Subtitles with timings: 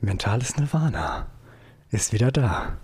[0.00, 1.28] Mentales Nirvana
[1.90, 2.78] ist wieder da.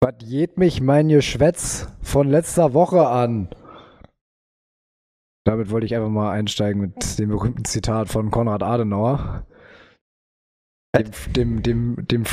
[0.00, 3.50] Was geht mich mein Geschwätz von letzter Woche an?
[5.44, 9.46] Damit wollte ich einfach mal einsteigen mit dem berühmten Zitat von Konrad Adenauer.
[10.96, 12.24] Dem, dem, dem, dem,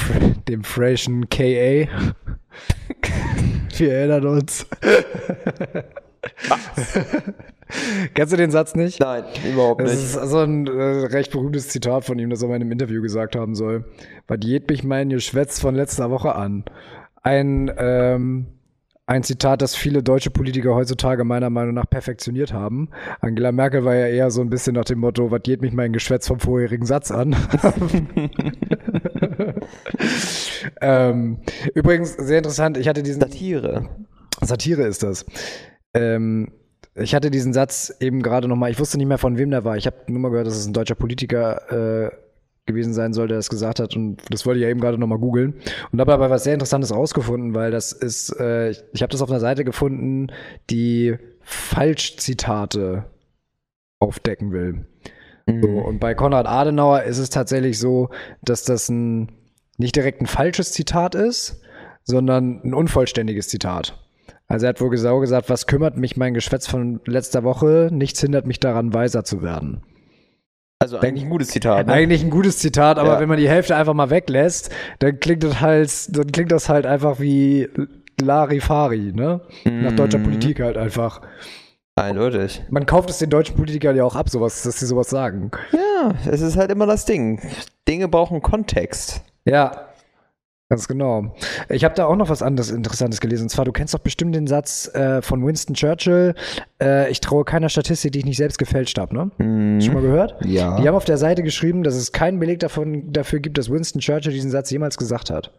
[0.48, 1.90] dem, Frasian K.A.
[3.78, 4.66] Wir erinnern uns.
[8.14, 9.00] Kennst du den Satz nicht?
[9.00, 10.04] Nein, überhaupt Das nicht.
[10.04, 10.72] ist also ein äh,
[11.08, 13.86] recht berühmtes Zitat von ihm, das er mal in einem Interview gesagt haben soll.
[14.28, 16.66] Was geht mich mein Geschwätz von letzter Woche an?
[17.24, 18.48] Ein, ähm,
[19.06, 22.90] ein Zitat, das viele deutsche Politiker heutzutage meiner Meinung nach perfektioniert haben.
[23.20, 25.94] Angela Merkel war ja eher so ein bisschen nach dem Motto, was geht mich mein
[25.94, 27.36] Geschwätz vom vorherigen Satz an?
[30.82, 31.40] ähm,
[31.74, 33.22] übrigens, sehr interessant, ich hatte diesen...
[33.22, 33.90] Satire.
[34.42, 35.26] Satire ist das.
[35.94, 36.52] Ähm,
[36.96, 39.78] ich hatte diesen Satz eben gerade nochmal, ich wusste nicht mehr von wem der war.
[39.78, 42.12] Ich habe nur mal gehört, dass es ein deutscher Politiker äh,
[42.66, 43.96] gewesen sein soll, der das gesagt hat.
[43.96, 45.56] Und das wollte ich ja eben gerade nochmal googeln.
[45.92, 49.22] Und habe aber was sehr Interessantes rausgefunden, weil das ist, äh, ich, ich habe das
[49.22, 50.28] auf einer Seite gefunden,
[50.70, 53.06] die Falschzitate
[54.00, 54.86] aufdecken will.
[55.48, 58.10] So, und bei Konrad Adenauer ist es tatsächlich so,
[58.42, 59.32] dass das ein
[59.78, 61.62] nicht direkt ein falsches Zitat ist,
[62.04, 64.01] sondern ein unvollständiges Zitat.
[64.52, 67.90] Also er hat wohl genau gesagt, was kümmert mich mein Geschwätz von letzter Woche?
[67.92, 69.82] Nichts hindert mich daran, weiser zu werden.
[70.80, 71.88] Also eigentlich ein gutes Zitat.
[71.88, 71.94] Ne?
[71.94, 73.20] Eigentlich ein gutes Zitat, aber Ja.
[73.20, 76.86] wenn man die Hälfte einfach mal weglässt, dann klingt das halt, dann klingt das halt
[76.86, 77.70] einfach wie
[78.20, 79.42] Larifari, ne?
[79.66, 80.24] Nach deutscher Mhm.
[80.24, 81.22] Politik halt einfach.
[81.96, 82.64] Eindeutig.
[82.70, 85.52] Man kauft es den deutschen Politikern ja auch ab, sowas, dass sie sowas sagen.
[85.72, 87.40] Ja, es ist halt immer das Ding.
[87.88, 89.22] Dinge brauchen Kontext.
[89.46, 89.88] Ja,
[90.72, 91.36] ganz genau.
[91.68, 93.44] Ich habe da auch noch was anderes Interessantes gelesen.
[93.44, 96.34] Und zwar, du kennst doch bestimmt den Satz äh, von Winston Churchill,
[96.82, 99.82] äh, ich traue keiner Statistik, die ich nicht selbst gefälscht habe, ne?
[99.82, 100.38] Schon mal gehört?
[100.46, 100.80] Ja.
[100.80, 104.00] Die haben auf der Seite geschrieben, dass es keinen Beleg davon, dafür gibt, dass Winston
[104.00, 105.52] Churchill diesen Satz jemals gesagt hat.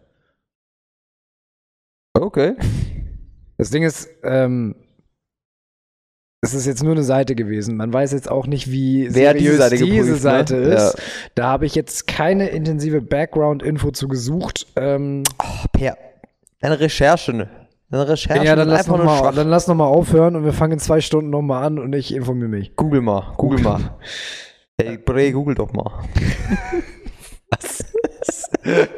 [2.15, 2.55] Okay.
[3.59, 4.77] Das Ding ist, ähm,
[6.45, 7.77] es ist jetzt nur eine Seite gewesen.
[7.77, 10.17] Man weiß jetzt auch nicht, wie Wer seriös Seite diese geprüft, ne?
[10.19, 10.95] Seite ist.
[10.99, 11.03] Ja.
[11.37, 14.67] Da habe ich jetzt keine intensive Background-Info zu gesucht.
[14.75, 15.97] Ähm, Oh, Per.
[16.61, 17.33] Eine Recherche.
[17.33, 17.49] ne?
[17.93, 18.45] Eine Recherche.
[18.45, 19.35] ja, dann lass, noch mal, schwach.
[19.35, 21.93] dann lass noch mal aufhören und wir fangen in zwei Stunden noch mal an und
[21.95, 22.75] ich informiere mich.
[22.75, 23.35] Google mal.
[23.37, 23.95] Google mal.
[24.81, 25.91] Hey, Bre, google doch mal.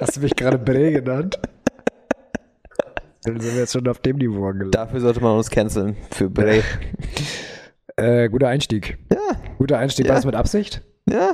[0.01, 1.39] Hast du mich gerade Bre genannt?
[3.25, 4.75] Dann sind wir jetzt schon auf dem Niveau angelangt.
[4.75, 5.97] Dafür sollte man uns canceln.
[6.11, 6.63] Für Bre.
[7.97, 8.99] Äh, guter Einstieg.
[9.13, 9.19] Ja.
[9.59, 10.07] Guter Einstieg.
[10.07, 10.17] War Ja.
[10.17, 10.83] das mit Absicht?
[11.09, 11.33] Ja.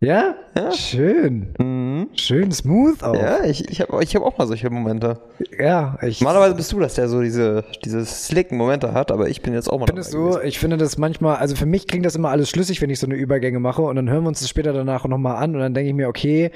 [0.00, 0.34] Ja?
[0.54, 0.72] Ja.
[0.72, 1.54] Schön.
[1.58, 2.08] Mhm.
[2.14, 3.14] Schön smooth auch.
[3.14, 5.20] Ja, ich, ich habe ich hab auch mal solche Momente.
[5.58, 9.40] Ja, ich Normalerweise bist du das, der so diese, diese slicken Momente hat, aber ich
[9.40, 10.40] bin jetzt auch mal Findest du, gewesen.
[10.44, 13.06] ich finde das manchmal, also für mich klingt das immer alles schlüssig, wenn ich so
[13.06, 15.72] eine Übergänge mache und dann hören wir uns das später danach nochmal an und dann
[15.72, 16.50] denke ich mir, okay,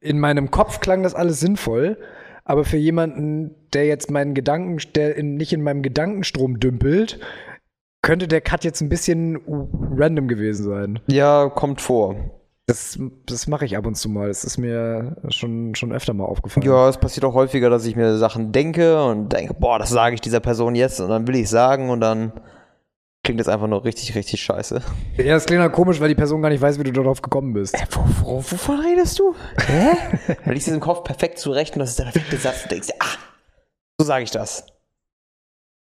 [0.00, 1.98] in meinem Kopf klang das alles sinnvoll,
[2.46, 7.18] aber für jemanden, der jetzt meinen Gedanken, der in, nicht in meinem Gedankenstrom dümpelt,
[8.02, 9.40] könnte der Cut jetzt ein bisschen
[9.96, 11.00] random gewesen sein.
[11.08, 12.14] Ja, kommt vor.
[12.66, 14.28] Das, das mache ich ab und zu mal.
[14.28, 16.64] Das ist mir schon, schon öfter mal aufgefallen.
[16.66, 20.14] Ja, es passiert auch häufiger, dass ich mir Sachen denke und denke, boah, das sage
[20.14, 22.32] ich dieser Person jetzt und dann will ich sagen und dann
[23.26, 24.80] klingt das einfach nur richtig, richtig scheiße.
[25.18, 27.52] Ja, das klingt halt komisch, weil die Person gar nicht weiß, wie du darauf gekommen
[27.52, 27.76] bist.
[27.90, 29.34] Wo, wo, wovon redest du?
[29.66, 29.96] Hä?
[30.44, 32.88] Weil ich es im Kopf perfekt zurecht und das ist der perfekte Satz und denkst,
[33.00, 33.18] ah,
[34.00, 34.64] so sage ich das.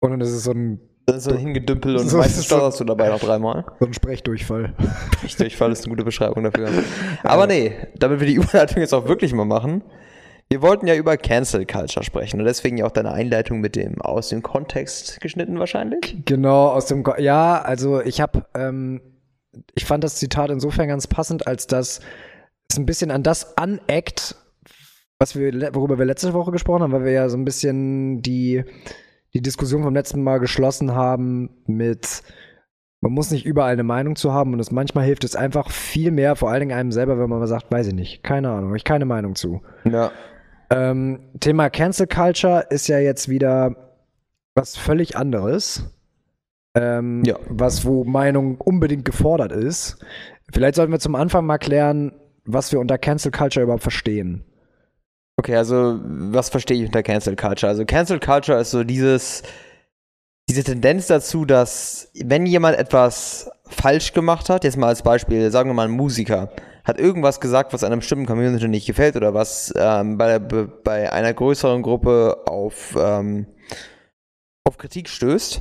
[0.01, 2.43] Und dann ist es so ein, Das ist so ein Hingedümpel und So meistens ist
[2.45, 2.57] es so.
[2.57, 3.65] stotterst du dabei noch dreimal.
[3.81, 4.75] so ein Sprechdurchfall.
[5.25, 6.69] Ich Durchfall ist eine gute Beschreibung dafür.
[7.23, 9.83] Aber nee, damit wir die Überleitung jetzt auch wirklich mal machen.
[10.53, 14.03] Wir wollten ja über Cancel Culture sprechen und deswegen ja auch deine Einleitung mit dem
[14.03, 16.25] aus dem Kontext geschnitten wahrscheinlich.
[16.25, 19.01] Genau, aus dem, Ko ja, also ich habe, ähm,
[19.77, 22.01] ich fand das Zitat insofern ganz passend, als dass
[22.69, 24.35] es ein bisschen an das aneckt,
[25.21, 28.65] was wir, worüber wir letzte Woche gesprochen haben, weil wir ja so ein bisschen die,
[29.33, 32.25] die Diskussion vom letzten Mal geschlossen haben mit,
[33.01, 36.11] man muss nicht überall eine Meinung zu haben und es manchmal hilft es einfach viel
[36.11, 38.75] mehr, vor allen Dingen einem selber, wenn man mal sagt, weiß ich nicht, keine Ahnung,
[38.75, 39.63] ich keine Meinung zu.
[39.85, 40.11] Ja.
[40.71, 43.75] Ähm, Thema Cancel Culture ist ja jetzt wieder
[44.55, 45.85] was völlig anderes.
[46.75, 47.37] Ähm, Ja.
[47.49, 49.99] Was, wo Meinung unbedingt gefordert ist.
[50.53, 52.13] Vielleicht sollten wir zum Anfang mal klären,
[52.45, 54.45] was wir unter Cancel Culture überhaupt verstehen.
[55.37, 57.71] Okay, also was verstehe ich unter Cancel Culture?
[57.71, 59.43] Also Cancel Culture ist so dieses,
[60.49, 65.71] diese Tendenz dazu, dass wenn jemand etwas falsch gemacht hat, jetzt mal als Beispiel, sagen
[65.71, 66.51] wir mal ein Musiker,
[66.91, 71.13] hat irgendwas gesagt, was einer bestimmten Community nicht gefällt oder was ähm, bei, der, bei
[71.13, 73.47] einer größeren Gruppe auf, ähm,
[74.65, 75.61] auf Kritik stößt,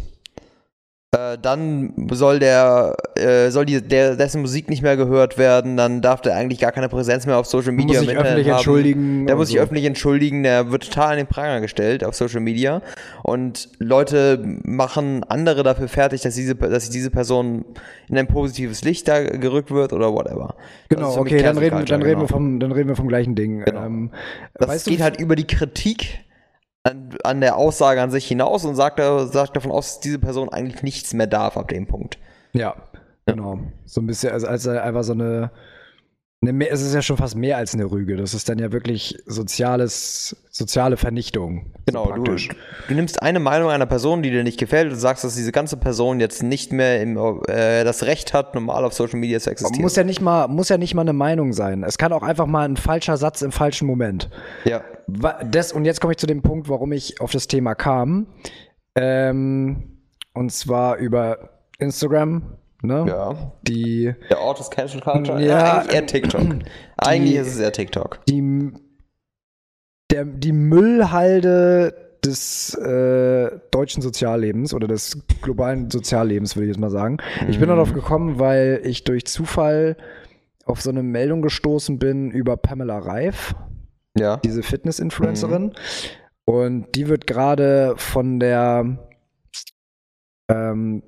[1.11, 6.01] äh, dann soll der, äh, soll die, der, dessen Musik nicht mehr gehört werden, dann
[6.01, 8.55] darf der eigentlich gar keine Präsenz mehr auf Social Media muss sich öffentlich haben.
[8.57, 9.25] entschuldigen.
[9.25, 9.63] Der muss sich so.
[9.63, 12.83] öffentlich entschuldigen, der wird total an den Pranger gestellt auf Social Media
[13.23, 17.65] und Leute machen andere dafür fertig, dass diese, dass diese Person
[18.07, 20.57] in ein positives Licht da gerückt wird oder whatever.
[20.89, 22.37] Genau, okay, dann reden, Culture, dann, reden wir genau.
[22.37, 23.65] vom, dann reden wir vom gleichen Ding.
[23.65, 23.83] Genau.
[23.83, 24.11] Ähm,
[24.53, 26.19] Das geht du, halt über die Kritik
[26.83, 30.49] an, an der Aussage an sich hinaus und sagt, sagt davon aus, dass diese Person
[30.49, 32.17] eigentlich nichts mehr darf ab dem Punkt.
[32.53, 32.75] Ja,
[33.25, 33.59] genau.
[33.85, 35.51] So ein bisschen, also als einfach so eine,
[36.41, 38.15] eine es ist ja schon fast mehr als eine Rüge.
[38.15, 41.73] Das ist dann ja wirklich soziales, soziale Vernichtung.
[41.85, 45.25] Genau, so du, du nimmst eine Meinung einer Person, die dir nicht gefällt und sagst,
[45.25, 49.19] dass diese ganze Person jetzt nicht mehr im, äh, das Recht hat, normal auf Social
[49.19, 49.81] Media zu existieren.
[49.81, 51.83] Muss ja nicht mal, muss ja nicht mal eine Meinung sein.
[51.83, 54.29] Es kann auch einfach mal ein falscher Satz im falschen Moment.
[54.65, 54.83] ja.
[55.43, 58.27] Das, und jetzt komme ich zu dem Punkt, warum ich auf das Thema kam.
[58.93, 59.97] Ähm,
[60.33, 61.49] und zwar über
[61.79, 62.58] Instagram.
[62.81, 63.05] Ne?
[63.07, 63.51] ja.
[63.67, 65.41] Die, Der Ort des Cancel Culture?
[65.43, 66.41] Ja, eigentlich eher TikTok.
[66.97, 68.19] eigentlich ist es eher TikTok.
[68.27, 68.71] die,
[70.11, 71.93] der, die Müllhalde
[72.23, 77.17] des äh, deutschen Soziallebens oder des globalen Soziallebens, würde ich jetzt mal sagen.
[77.47, 79.95] Ich bin darauf gekommen, weil ich durch Zufall
[80.65, 83.55] auf so eine Meldung gestoßen bin über Pamela Reif,
[84.17, 84.37] Ja.
[84.37, 85.73] diese Fitness-Influencerin.
[86.45, 88.97] Und die wird gerade von der
[90.49, 91.03] ähm,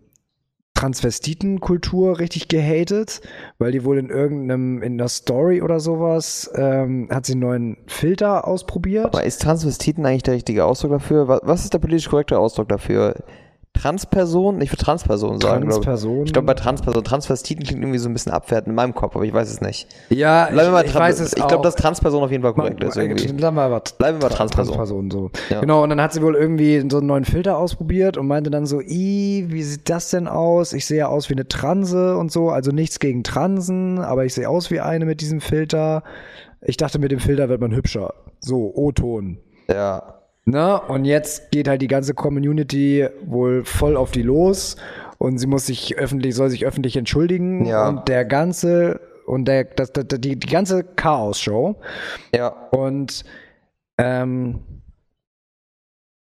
[0.81, 3.21] Transvestitenkultur richtig gehatet,
[3.59, 7.77] weil die wohl in irgendeinem, in der Story oder sowas, ähm, hat sie einen neuen
[7.85, 9.05] Filter ausprobiert.
[9.05, 11.27] Aber ist Transvestiten eigentlich der richtige Ausdruck dafür?
[11.27, 13.13] Was, was ist der politisch korrekte Ausdruck dafür?
[13.73, 14.61] Transperson?
[14.61, 15.61] Ich würde Transperson sagen.
[15.67, 15.85] glaub ich.
[15.85, 16.25] Transperson.
[16.25, 19.25] Ich glaube bei Transperson, Transvestiten klingt irgendwie so ein bisschen abwertend in meinem Kopf, aber
[19.25, 19.87] ich weiß es nicht.
[20.09, 22.53] ja, Bleiben wir mal ich, ich weiß es Ich glaube, dass Transperson auf jeden Fall
[22.53, 23.37] korrekt ist irgendwie.
[23.37, 24.75] Wir aber Bleiben wir Tra- Transperson.
[24.75, 25.31] Transperson so.
[25.49, 25.61] Ja.
[25.61, 28.65] Genau, und dann hat sie wohl irgendwie so einen neuen Filter ausprobiert und meinte dann
[28.65, 30.73] so, i, wie sieht das denn aus?
[30.73, 34.33] Ich sehe ja aus wie eine Transe und so, also nichts gegen Transen, aber ich
[34.33, 36.03] sehe aus wie eine mit diesem Filter.
[36.61, 38.13] Ich dachte, mit dem Filter wird man hübscher.
[38.39, 39.39] So, O-Ton.
[39.67, 40.20] Ja.
[40.45, 40.81] Ne?
[40.81, 44.75] Und jetzt geht halt die ganze Community wohl voll auf die los
[45.19, 47.87] und sie muss sich öffentlich, soll sich öffentlich entschuldigen Ja.
[47.87, 51.75] und der ganze und der, das, das, die, die ganze Chaos-Show
[52.35, 52.47] Ja.
[52.71, 53.23] und
[53.99, 54.61] ähm,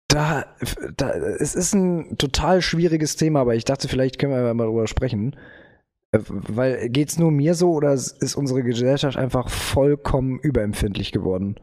[0.09, 0.45] da,
[0.95, 4.87] da, es ist ein total schwieriges Thema, aber ich dachte, vielleicht können wir mal drüber
[4.87, 5.35] sprechen.
[6.13, 11.57] Äh, Weil geht's nur mir so oder ist unsere Gesellschaft einfach vollkommen überempfindlich geworden?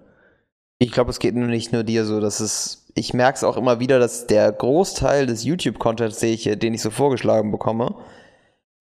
[0.78, 2.86] Ich glaube, es geht nur nicht nur dir so, dass es.
[2.96, 6.82] Ich merke es auch immer wieder, dass der Großteil des YouTube-Contents, den ich, den ich
[6.82, 7.96] so vorgeschlagen bekomme,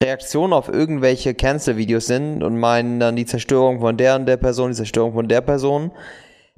[0.02, 4.70] Reaktionen auf irgendwelche Cancel-Videos sind und meinen dann die Zerstörung von der und der Person,
[4.70, 5.90] die Zerstörung von der Person.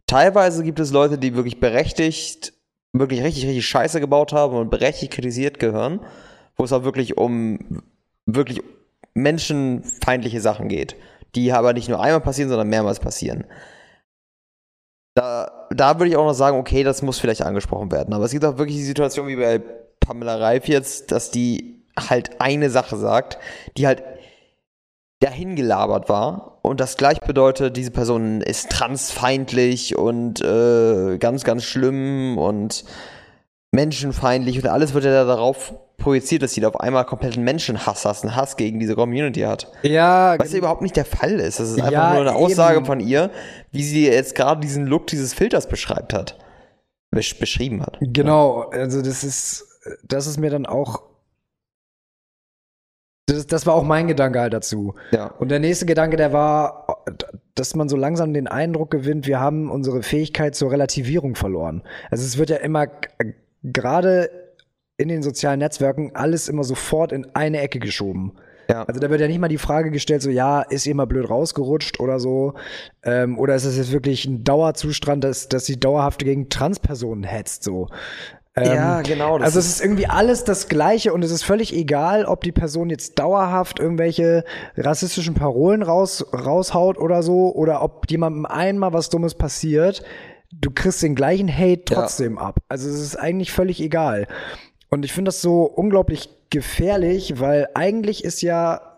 [0.07, 2.53] Teilweise gibt es Leute, die wirklich berechtigt,
[2.93, 6.01] wirklich richtig, richtig Scheiße gebaut haben und berechtigt kritisiert gehören,
[6.57, 7.83] wo es auch wirklich um
[8.27, 8.63] wirklich
[9.15, 10.97] menschenfeindliche Sachen geht,
[11.35, 13.45] die aber nicht nur einmal passieren, sondern mehrmals passieren.
[15.17, 18.13] Da, da würde ich auch noch sagen, okay, das muss vielleicht angesprochen werden.
[18.15, 19.61] Aber es gibt auch wirklich die Situation wie bei
[19.99, 23.39] Pamela Reif jetzt, dass die halt eine Sache sagt,
[23.77, 24.05] die halt
[25.21, 31.65] dahin gelabert war und das gleich bedeutet, diese Person ist transfeindlich und äh, ganz, ganz
[31.65, 32.85] schlimm und
[33.73, 38.23] menschenfeindlich und alles wird ja darauf projiziert, dass sie da auf einmal kompletten Menschenhass hat,
[38.23, 39.71] einen Hass gegen diese Community hat.
[39.83, 41.59] Ja, Was ja überhaupt nicht der Fall ist.
[41.61, 42.87] Das ist einfach Ja, nur eine Aussage eben.
[42.87, 43.31] von ihr,
[43.73, 46.39] wie sie jetzt gerade diesen Look dieses Filters beschreibt hat.
[47.11, 47.99] Besch beschrieben hat.
[48.01, 49.65] Genau, also das ist,
[50.05, 51.03] das ist mir dann auch,
[53.27, 54.95] das, das war auch mein Gedanke halt dazu.
[55.13, 55.27] Ja.
[55.29, 57.05] Und der nächste Gedanke, der war,
[57.55, 61.83] dass man so langsam den Eindruck gewinnt, wir haben unsere Fähigkeit zur Relativierung verloren.
[62.11, 62.87] Also es wird ja immer
[63.63, 64.31] gerade
[64.99, 68.33] in den sozialen Netzwerken alles immer sofort in eine Ecke geschoben.
[68.69, 68.83] Ja.
[68.85, 71.29] Also da wird ja nicht mal die Frage gestellt, so ja, ist ihr mal blöd
[71.31, 72.55] rausgerutscht oder so.
[73.05, 77.63] Ähm, oder ist es jetzt wirklich ein Dauerzustand, dass, dass sie dauerhaft gegen Transpersonen hetzt,
[77.63, 77.89] so.
[78.57, 81.45] Ähm, Ja, genau, das Also es ist- ist irgendwie alles das Gleiche und es ist
[81.45, 84.45] völlig egal, ob die Person jetzt dauerhaft irgendwelche
[84.77, 90.03] rassistischen Parolen raus, raushaut oder so oder ob jemandem einmal was Dummes passiert.
[90.53, 92.61] Du kriegst den gleichen Hate trotzdem ab.
[92.69, 94.27] Also es ist eigentlich völlig egal.
[94.89, 98.97] Und ich finde das so unglaublich gefährlich, weil eigentlich ist ja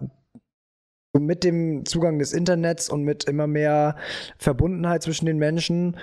[1.19, 3.97] mit dem Zugang des Internets und mit immer mehr
[4.39, 5.97] Verbundenheit zwischen den Menschen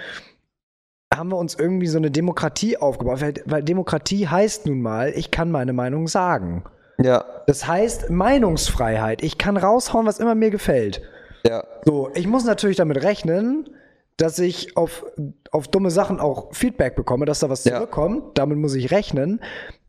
[1.13, 5.31] haben wir uns irgendwie so eine Demokratie aufgebaut, weil, weil Demokratie heißt nun mal, ich
[5.31, 6.63] kann meine Meinung sagen.
[6.97, 7.25] Ja.
[7.47, 9.23] Das heißt Meinungsfreiheit.
[9.23, 11.01] Ich kann raushauen, was immer mir gefällt.
[11.45, 11.63] Ja.
[11.85, 13.69] So, ich muss natürlich damit rechnen,
[14.17, 15.05] dass ich auf,
[15.51, 17.75] auf dumme Sachen auch Feedback bekomme, dass da was Ja.
[17.77, 18.37] zurückkommt.
[18.37, 19.41] Damit muss ich rechnen.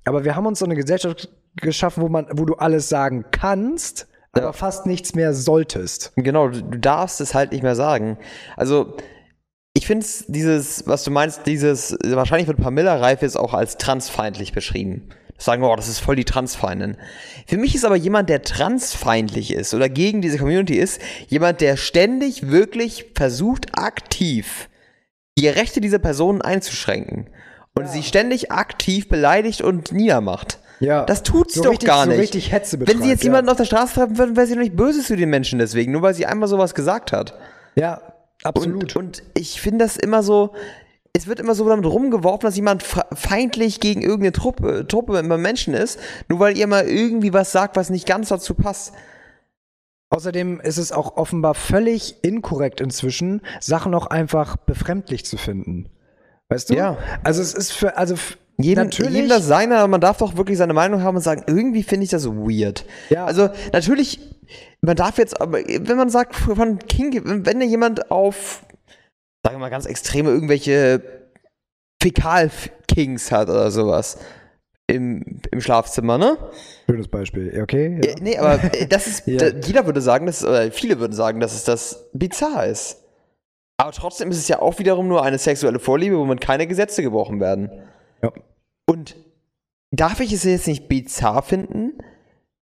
[0.04, 4.06] aber wir haben uns so eine Gesellschaft geschaffen, wo man, wo du alles sagen kannst,
[4.32, 4.52] aber Ja.
[4.52, 6.12] fast nichts mehr solltest.
[6.16, 8.16] Genau, du darfst es halt nicht mehr sagen.
[8.56, 8.96] Also,
[9.74, 13.78] ich finde es, dieses, was du meinst, dieses, wahrscheinlich wird Pamela Reif jetzt auch als
[13.78, 15.08] transfeindlich beschrieben.
[15.38, 16.96] Sagen, oh, das ist voll die Transfeindin.
[17.46, 21.76] Für mich ist aber jemand, der transfeindlich ist oder gegen diese Community ist, jemand, der
[21.76, 24.68] ständig wirklich versucht, aktiv
[25.38, 27.28] die Rechte dieser Personen einzuschränken
[27.74, 30.58] und sie ständig aktiv beleidigt und niedermacht.
[30.80, 31.04] Ja.
[31.04, 32.20] Das tut sie So doch richtig- gar so nicht.
[32.20, 33.28] richtig Hetze Wenn sie jetzt ja.
[33.28, 35.92] jemanden auf der Straße treffen würden, wäre sie doch nicht böse zu den Menschen deswegen,
[35.92, 37.34] nur weil sie einmal sowas gesagt hat.
[37.74, 38.00] Ja,
[38.42, 38.96] absolut.
[38.96, 40.54] Und, und ich finde das immer so,
[41.16, 45.38] es wird immer so damit rumgeworfen, dass jemand fe- feindlich gegen irgendeine Truppe, Truppe immer
[45.38, 48.92] Menschen ist, nur weil ihr mal irgendwie was sagt, was nicht ganz dazu passt.
[50.10, 55.88] Außerdem ist es auch offenbar völlig inkorrekt inzwischen, Sachen auch einfach befremdlich zu finden.
[56.48, 56.74] Weißt du?
[56.74, 56.96] Ja.
[57.24, 58.14] Also es ist für, also
[58.58, 59.12] Jedem, natürlich.
[59.12, 62.04] jedem das seine, aber man darf doch wirklich seine Meinung haben und sagen, irgendwie finde
[62.04, 62.84] ich das weird.
[63.10, 63.26] Ja.
[63.26, 64.20] Also natürlich,
[64.80, 68.64] man darf jetzt, aber wenn man sagt, von King, wenn da jemand auf,
[69.46, 71.02] sagen wir mal ganz extreme, irgendwelche
[72.02, 74.18] Fäkal-Kings hat oder sowas
[74.88, 76.36] im, im Schlafzimmer, ne?
[76.88, 77.60] Schönes Beispiel.
[77.62, 78.00] Okay.
[78.02, 78.10] Ja.
[78.10, 79.38] Ja, nee, aber äh, das ist, Ja.
[79.38, 83.02] da, jeder würde sagen, dass, oder viele würden sagen, dass es das bizarr ist.
[83.78, 87.40] Aber trotzdem ist es ja auch wiederum nur eine sexuelle Vorliebe, womit keine Gesetze gebrochen
[87.40, 87.70] werden.
[88.22, 88.32] Ja.
[88.88, 89.16] Und
[89.90, 91.98] darf ich es jetzt nicht bizarr finden?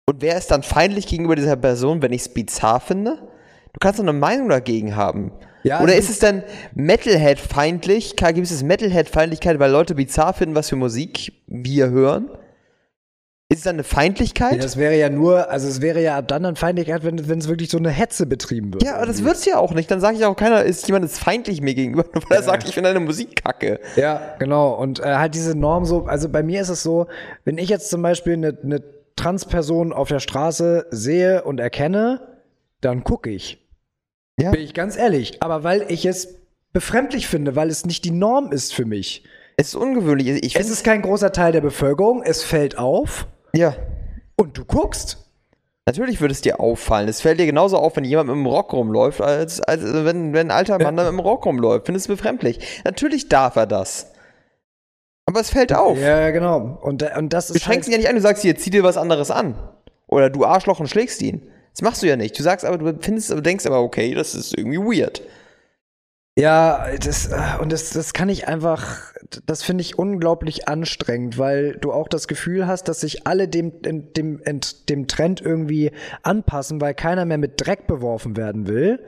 [0.08, 3.16] Und wer ist dann feindlich gegenüber dieser Person, wenn ich es bizarr finde?
[3.72, 5.32] Du kannst doch eine Meinung dagegen haben.
[5.62, 6.42] Ja, Oder also- ist es dann
[6.74, 8.16] Metalhead-feindlich?
[8.16, 12.30] Gibt es Metalhead-Feindlichkeit, weil Leute bizarr finden, was für Musik wir hören?
[13.52, 14.52] Ist es dann eine Feindlichkeit?
[14.52, 17.40] Ja, das wäre ja nur, also es wäre ja ab dann dann Feindlichkeit, wenn, wenn
[17.40, 18.84] es wirklich so eine Hetze betrieben wird.
[18.84, 19.90] Ja, aber das wird's ja auch nicht.
[19.90, 22.74] Dann sage ich auch, keiner ist jemand ist feindlich mir gegenüber, weil er sagt, ich
[22.74, 23.80] finde deine Musik kacke.
[23.96, 24.74] Ja, genau.
[24.74, 27.08] Und äh, halt diese Norm so, also bei mir ist es so,
[27.44, 28.84] wenn ich jetzt zum Beispiel eine, eine
[29.16, 32.20] Transperson auf der Straße sehe und erkenne,
[32.80, 33.58] dann gucke ich.
[34.40, 34.50] Ja.
[34.50, 35.42] Bin ich ganz ehrlich.
[35.42, 36.36] Aber weil ich es
[36.72, 39.24] befremdlich finde, weil es nicht die Norm ist für mich.
[39.56, 40.28] Es ist ungewöhnlich.
[40.42, 43.74] Ich Es ist kein großer Teil der Bevölkerung, es fällt auf ja.
[44.36, 45.18] und du guckst.
[45.86, 47.08] Natürlich würde es dir auffallen.
[47.08, 50.48] Es fällt dir genauso auf, wenn jemand mit einem Rock rumläuft, als, als wenn, wenn
[50.48, 51.86] ein alter Mann da mit einem Rock rumläuft.
[51.86, 52.82] Findest du befremdlich.
[52.84, 54.12] Natürlich darf er das.
[55.26, 55.98] Aber es fällt auf.
[55.98, 56.78] Ja, genau.
[56.82, 58.70] Und, und das Du ist schränkst ihn halt, ja nicht an, du sagst hier, zieh
[58.70, 59.56] dir was anderes an.
[60.06, 61.50] Oder du Arschloch und schlägst ihn.
[61.80, 62.38] Das machst du ja nicht.
[62.38, 65.22] Du sagst aber, du findest, denkst aber, okay, das ist irgendwie weird.
[66.38, 69.14] Ja, das, äh, und das, das kann ich einfach,
[69.46, 73.80] das finde ich unglaublich anstrengend, weil du auch das Gefühl hast, dass sich alle dem,
[73.80, 75.90] dem, dem Trend irgendwie
[76.22, 79.02] anpassen, weil keiner mehr mit Dreck beworfen werden will.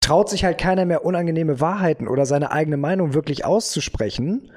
[0.00, 4.50] Traut sich halt keiner mehr unangenehme Wahrheiten oder seine eigene Meinung wirklich auszusprechen,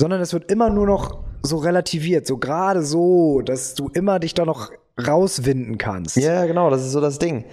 [0.00, 4.34] sondern es wird immer nur noch so relativiert, so gerade so, dass du immer dich
[4.34, 4.70] da noch
[5.04, 6.16] rauswinden kannst.
[6.16, 7.44] Ja, genau, das ist so das Ding.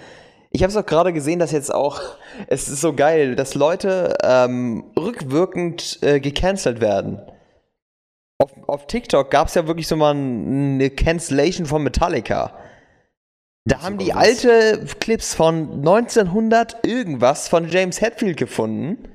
[0.50, 2.00] Ich habe es auch gerade gesehen, dass jetzt auch,
[2.46, 7.20] es ist so geil, dass Leute ähm, rückwirkend äh, gecancelt werden.
[8.38, 12.56] Auf, auf TikTok gab es ja wirklich so mal ein- eine Cancellation von Metallica.
[13.66, 19.08] Da haben die alte Clips von 1900 irgendwas von James Hetfield gefunden,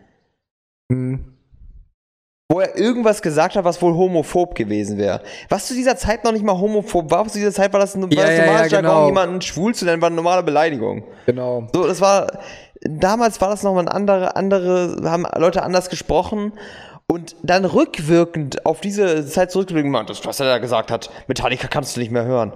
[0.91, 1.35] Hm.
[2.51, 5.21] Wo er irgendwas gesagt hat, was wohl homophob gewesen wäre.
[5.49, 8.11] Was zu dieser Zeit noch nicht mal homophob war, zu dieser Zeit war das, war
[8.11, 9.05] Ja, das ja, ja, normales Jargon, genau.
[9.05, 11.03] jemanden schwul zu nennen, war eine normale Beleidigung.
[11.27, 11.67] Genau.
[11.75, 12.39] So, das war,
[12.81, 16.53] damals war das noch mal ein andere, andere, haben Leute anders gesprochen
[17.05, 21.67] und dann rückwirkend auf diese Zeit zurückblicken, man, das, was er da gesagt hat, Metallica
[21.67, 22.51] kannst du nicht mehr hören.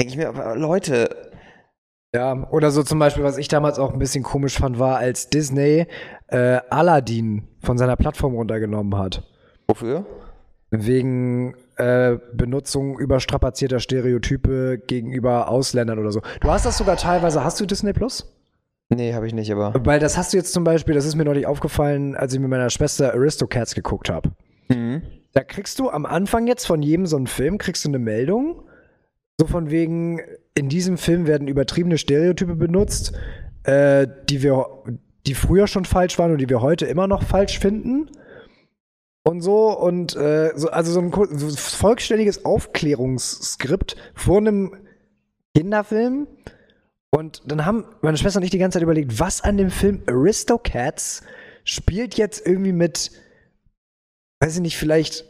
[0.00, 1.27] Denke ich mir, aber Leute,
[2.14, 5.28] Ja, oder so zum Beispiel, was ich damals auch ein bisschen komisch fand, war, als
[5.28, 5.86] Disney
[6.28, 9.22] äh, Aladdin von seiner Plattform runtergenommen hat.
[9.66, 10.06] wofür?
[10.70, 16.20] Wegen äh, Benutzung überstrapazierter Stereotype gegenüber Ausländern oder so.
[16.40, 18.34] Du hast das sogar teilweise, hast du Disney Plus?
[18.90, 19.74] Nee, habe ich nicht, aber.
[19.84, 22.50] Weil das hast du jetzt zum Beispiel, das ist mir neulich aufgefallen, als ich mit
[22.50, 24.30] meiner Schwester Aristocats geguckt habe.
[24.68, 25.02] Mhm.
[25.32, 28.62] Da kriegst du am Anfang jetzt von jedem so einen Film, kriegst du eine Meldung,
[29.38, 30.20] so von wegen,
[30.58, 33.12] in diesem Film werden übertriebene Stereotype benutzt,
[33.62, 34.66] äh, die wir,
[35.26, 38.10] die früher schon falsch waren und die wir heute immer noch falsch finden.
[39.24, 44.74] Und so, und äh, so, also so ein vollständiges Aufklärungsskript vor einem
[45.54, 46.26] Kinderfilm.
[47.10, 50.02] Und dann haben meine Schwester und ich die ganze Zeit überlegt, was an dem Film
[50.06, 51.22] Aristocats
[51.64, 53.10] spielt jetzt irgendwie mit
[54.40, 55.24] weiß ich nicht, vielleicht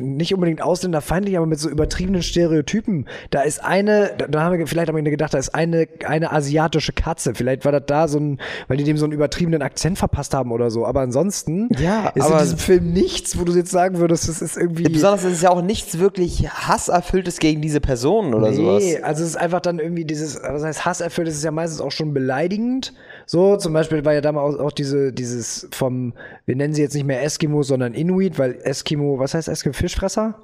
[0.00, 3.06] nicht unbedingt ausländerfeindlich, aber mit so übertriebenen Stereotypen.
[3.28, 6.94] Da ist eine, da, haben wir vielleicht haben wir gedacht, da ist eine, eine asiatische
[6.94, 7.34] Katze.
[7.34, 10.50] Vielleicht war das da so ein, weil die dem so einen übertriebenen Akzent verpasst haben
[10.50, 10.86] oder so.
[10.86, 14.40] Aber ansonsten Ja, ist aber- in diesem Film nichts, wo du jetzt sagen würdest, das
[14.40, 14.84] ist irgendwie.
[14.84, 18.82] Besonders ist es ja auch nichts wirklich hasserfülltes gegen diese Person oder sowas.
[18.82, 21.82] Nee, also es ist einfach dann irgendwie dieses, was heißt hasserfüllt, das ist ja meistens
[21.82, 22.94] auch schon beleidigend.
[23.26, 26.14] So, zum Beispiel war ja damals auch, diese, dieses vom,
[26.46, 29.72] wir nennen sie jetzt nicht mehr Eskimo, sondern Inuit, weil Eskimo, was heißt Eskimo?
[29.72, 30.34] Fischfresser?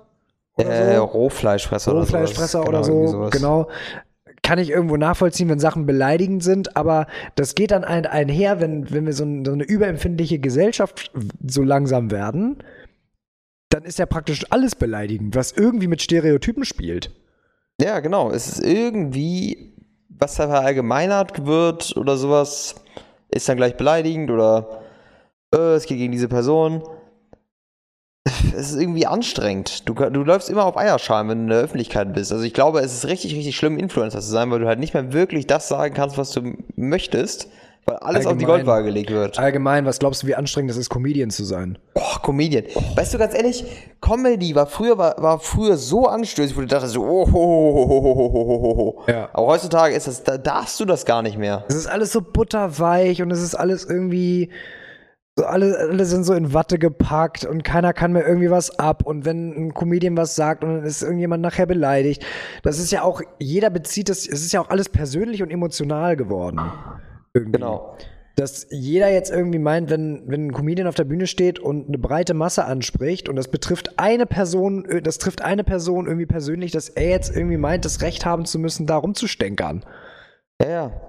[0.56, 1.04] Oder Äh, so?
[1.04, 2.12] Rohfleischfresser oder sowas.
[2.14, 3.30] Rohfleischfresser oder Genau, irgendwie so, sowas.
[3.30, 3.68] genau.
[4.42, 8.90] Kann ich irgendwo nachvollziehen, wenn Sachen beleidigend sind, aber das geht dann ein, einher, wenn,
[8.90, 11.11] wenn wir so, ein, so eine überempfindliche Gesellschaft
[11.47, 12.58] so langsam werden,
[13.68, 17.11] dann ist ja praktisch alles beleidigend, was irgendwie mit Stereotypen spielt.
[17.80, 18.30] Ja, genau.
[18.30, 19.75] Es ist irgendwie,
[20.18, 22.76] was verallgemeinert wird oder sowas,
[23.30, 24.82] ist dann gleich beleidigend oder
[25.54, 26.82] äh, es geht gegen diese Person.
[28.54, 29.88] Es ist irgendwie anstrengend.
[29.88, 32.32] Du, du läufst immer auf Eierschalen, wenn du in der Öffentlichkeit bist.
[32.32, 34.94] Also ich glaube, es ist richtig, richtig schlimm, Influencer zu sein, weil du halt nicht
[34.94, 37.48] mehr wirklich das sagen kannst, was du möchtest,
[37.88, 39.38] weil alles allgemein, auf die Goldwaage gelegt wird.
[39.38, 41.78] Allgemein, was glaubst du, wie anstrengend das ist, Comedian zu sein?
[41.95, 42.64] Boah, Comedian.
[42.75, 42.83] Oh.
[42.97, 43.64] Weißt du, ganz ehrlich,
[44.02, 48.02] Comedy war früher, war, war früher so anstößig, wo du dachtest so, oh, oh, oh,
[48.04, 49.30] oh, oh, Ja.
[49.33, 51.64] Aber heutzutage ist das, da darfst du das gar nicht mehr.
[51.68, 54.50] Es ist alles so butterweich und es ist alles irgendwie.
[55.37, 59.07] So alle, alle sind so in Watte gepackt und keiner kann mir irgendwie was ab.
[59.07, 62.26] Und wenn ein Comedian was sagt und dann ist irgendjemand nachher beleidigt,
[62.64, 66.16] das ist ja auch, jeder bezieht das, es ist ja auch alles persönlich und emotional
[66.16, 66.59] geworden.
[67.35, 67.52] Irgendwie.
[67.58, 67.97] Genau.
[68.37, 71.99] Dass jeder jetzt irgendwie meint, wenn, wenn ein Comedian auf der Bühne steht und eine
[71.99, 76.70] breite Masse anspricht und das betrifft eine Person, äh, das trifft eine Person irgendwie persönlich,
[76.70, 79.85] dass er jetzt irgendwie meint, das Recht haben zu müssen, da rumzustänkern.
[80.62, 81.00] Ja, ja.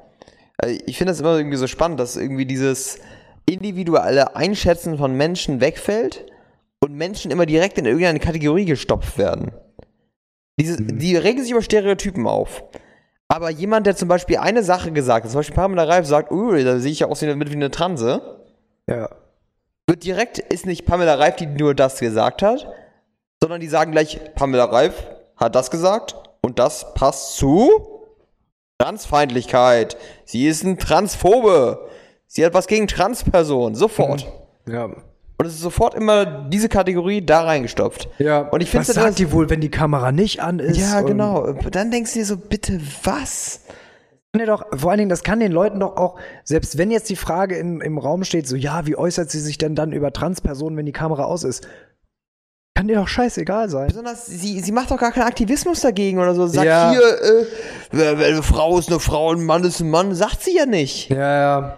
[0.57, 2.99] Also ich finde das immer irgendwie so spannend, dass irgendwie dieses
[3.45, 6.25] individuelle Einschätzen von Menschen wegfällt
[6.79, 9.51] und Menschen immer direkt in irgendeine Kategorie gestopft werden.
[10.59, 12.63] Dieses, Die regen sich über Stereotypen auf.
[13.31, 16.51] Aber jemand, der zum Beispiel eine Sache gesagt hat, zum Beispiel Pamela Reif sagt, uh,
[16.63, 18.21] da sehe ich ja aus wie mit wie eine Transe,
[18.88, 19.07] Ja.
[19.88, 22.67] wird direkt, ist nicht Pamela Reif, die nur das gesagt hat,
[23.39, 25.07] sondern die sagen gleich, Pamela Reif
[25.38, 27.69] hat das gesagt und das passt zu
[28.79, 29.98] Transfeindlichkeit.
[30.25, 31.88] Sie ist ein Transphobe.
[32.27, 33.75] Sie hat was gegen Transpersonen.
[33.75, 34.25] Sofort.
[34.68, 34.89] Ja.
[35.39, 38.09] Und es ist sofort immer diese Kategorie da reingestopft.
[38.19, 40.77] Ja, Und ich finde was sagt die wohl, wenn die Kamera nicht an ist?
[40.77, 41.53] Ja, genau.
[41.53, 43.61] Dann denkst du dir so, bitte was?
[44.33, 47.09] Kann dir doch, vor allen Dingen, das kann den Leuten doch auch, selbst wenn jetzt
[47.09, 50.11] die Frage in, im Raum steht, so, ja, wie äußert sie sich denn dann über
[50.11, 51.65] Transpersonen, wenn die Kamera aus ist?
[52.75, 53.87] Kann dir doch scheißegal sein.
[53.87, 56.47] Besonders, sie, sie macht doch gar keinen Aktivismus dagegen oder so.
[56.47, 56.91] Sagt Ja.
[56.91, 60.13] hier, äh, eine Frau ist eine Frau, ein Mann ist ein Mann.
[60.13, 61.09] Sagt sie ja nicht.
[61.09, 61.77] Ja, ja.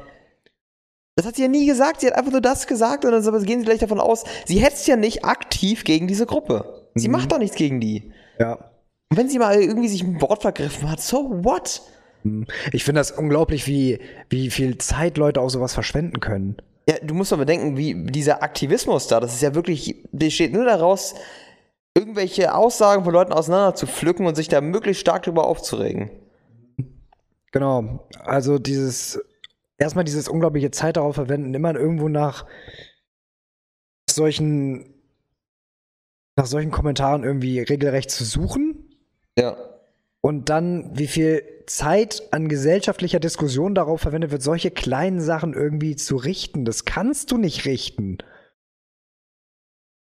[1.15, 2.01] Das hat sie ja nie gesagt.
[2.01, 4.59] Sie hat einfach nur das gesagt und dann aber gehen sie gleich davon aus, sie
[4.59, 6.87] hetzt ja nicht aktiv gegen diese Gruppe.
[6.95, 7.11] Sie Mhm.
[7.13, 8.11] macht doch nichts gegen die.
[8.39, 8.53] Ja.
[9.09, 11.81] Und wenn sie mal irgendwie sich ein Wort vergriffen hat, so what?
[12.71, 16.57] Ich finde das unglaublich, wie, wie viel Zeit Leute auf sowas verschwenden können.
[16.87, 20.65] Ja, du musst doch bedenken, wie dieser Aktivismus da, das ist ja wirklich, besteht nur
[20.65, 21.15] daraus,
[21.95, 26.09] irgendwelche Aussagen von Leuten auseinander zu pflücken und sich da möglichst stark drüber aufzuregen.
[27.51, 28.07] Genau.
[28.23, 29.19] Also dieses,
[29.81, 32.45] erstmal dieses unglaubliche Zeit darauf verwenden, immer irgendwo nach
[34.09, 34.93] solchen,
[36.37, 38.95] nach solchen Kommentaren irgendwie regelrecht zu suchen.
[39.37, 39.57] Ja.
[40.21, 45.95] Und dann, wie viel Zeit an gesellschaftlicher Diskussion darauf verwendet wird, solche kleinen Sachen irgendwie
[45.95, 46.63] zu richten.
[46.65, 48.19] Das kannst du nicht richten.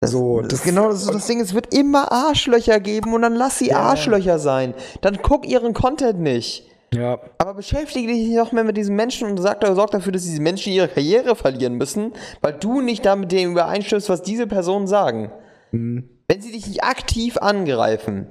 [0.02, 3.22] Das, So, das, das- ist genau das, das Ding, es wird immer Arschlöcher geben und
[3.22, 3.80] dann lass sie Ja.
[3.80, 4.74] Arschlöcher sein.
[5.00, 6.66] Dann guck ihren Content nicht.
[6.92, 7.20] Ja.
[7.38, 10.72] Aber beschäftige dich noch mehr mit diesen Menschen und sag, sorg dafür, dass diese Menschen
[10.72, 15.30] ihre Karriere verlieren müssen, weil du nicht damit dem übereinstimmst, was diese Personen sagen.
[15.70, 18.26] Wenn sie dich nicht aktiv angreifen,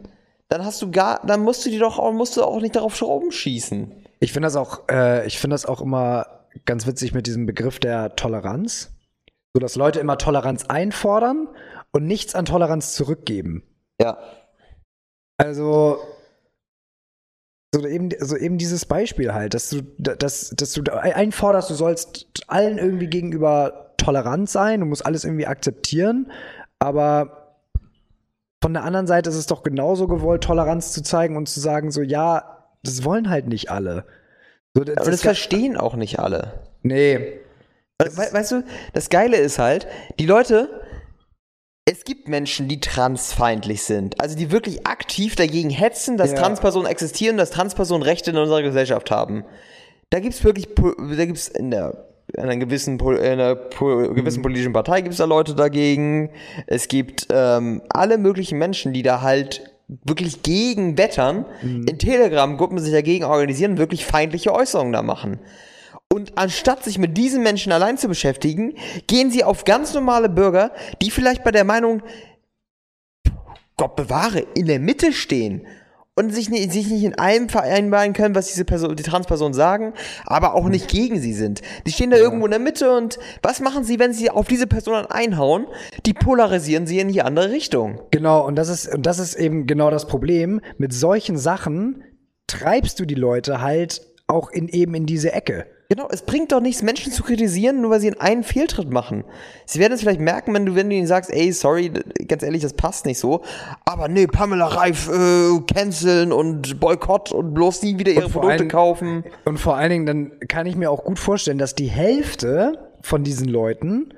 [0.50, 2.96] dann hast du gar, dann musst du die doch auch, musst du auch nicht darauf
[2.96, 3.94] Schrauben schießen.
[4.20, 6.26] Ich finde das auch, äh, ich finde das auch immer
[6.66, 8.92] ganz witzig mit diesem Begriff der Toleranz.
[9.54, 11.48] So dass Leute immer Toleranz einfordern
[11.92, 13.64] und nichts an Toleranz zurückgeben.
[14.00, 14.18] Ja.
[15.38, 16.00] Also,
[17.74, 22.28] so eben, so eben dieses Beispiel halt, dass du, dass, dass du einforderst, du sollst
[22.48, 26.32] allen irgendwie gegenüber tolerant sein, du musst alles irgendwie akzeptieren,
[26.80, 27.58] aber
[28.62, 31.92] von der anderen Seite ist es doch genauso gewollt, Toleranz zu zeigen und zu sagen,
[31.92, 34.06] so, ja, das wollen halt nicht alle.
[34.74, 36.62] So, das, Aber das verstehen auch nicht alle.
[36.84, 37.40] nee.
[38.02, 39.86] We weißt du, das Geile ist halt,
[40.20, 40.79] die Leute,
[41.92, 44.22] es gibt Menschen, die transfeindlich sind.
[44.22, 46.38] Also die wirklich aktiv dagegen hetzen, dass Ja.
[46.38, 49.44] Transpersonen existieren, dass Transpersonen Rechte in unserer Gesellschaft haben.
[50.12, 54.44] Da gibt es wirklich, da gibt es in der in einer gewissen, in einer gewissen
[54.44, 56.30] politischen Partei gibt es da Leute dagegen.
[56.68, 61.88] Es gibt ähm, alle möglichen Menschen, die da halt wirklich gegen wettern, mhm.
[61.88, 65.40] in Telegram-Gruppen sich dagegen organisieren, wirklich feindliche Äußerungen da machen.
[66.20, 68.74] Und anstatt sich mit diesen Menschen allein zu beschäftigen,
[69.08, 72.04] gehen sie auf ganz normale Bürger, die vielleicht bei der Meinung,
[73.78, 75.66] Gott bewahre, in der Mitte stehen
[76.16, 79.94] und sich nicht, sich nicht in allem vereinbaren können, was diese Person, die Transpersonen sagen,
[80.26, 81.62] aber auch nicht gegen sie sind.
[81.88, 82.24] Die stehen da ja.
[82.24, 85.68] irgendwo in der Mitte und was machen sie, wenn sie auf diese Personen einhauen?
[86.06, 88.02] Die polarisieren sie in die andere Richtung.
[88.12, 90.60] Genau, und das ist, und das ist eben genau das Problem.
[90.78, 92.04] Mit solchen Sachen
[92.48, 95.66] treibst du die Leute halt auch in eben in diese Ecke.
[95.92, 99.24] Genau, es bringt doch nichts, Menschen zu kritisieren, nur weil sie einen Fehltritt machen.
[99.66, 101.92] Sie werden es vielleicht merken, wenn du, wenn du ihnen sagst, ey, sorry,
[102.28, 103.42] ganz ehrlich, das passt nicht so.
[103.86, 108.68] Aber nee, Pamela Reif äh, canceln und Boykott und bloß nie wieder ihre Produkte allen,
[108.68, 109.24] kaufen.
[109.46, 113.24] Und vor allen Dingen, dann kann ich mir auch gut vorstellen, dass die Hälfte von
[113.24, 114.14] diesen Leuten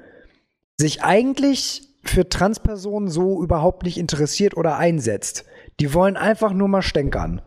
[0.76, 5.46] sich eigentlich für Transpersonen so überhaupt nicht interessiert oder einsetzt.
[5.80, 7.42] Die wollen einfach nur mal stänkern.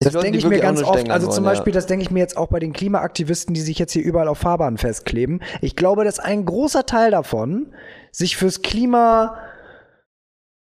[0.00, 1.08] Das denke ich mir ganz oft.
[1.10, 1.76] Also zum Beispiel, ja.
[1.76, 4.38] das denke ich mir jetzt auch bei den Klimaaktivisten, die sich jetzt hier überall auf
[4.38, 5.42] Fahrbahnen festkleben.
[5.60, 7.72] Ich glaube, dass ein großer Teil davon
[8.12, 9.38] sich fürs Klima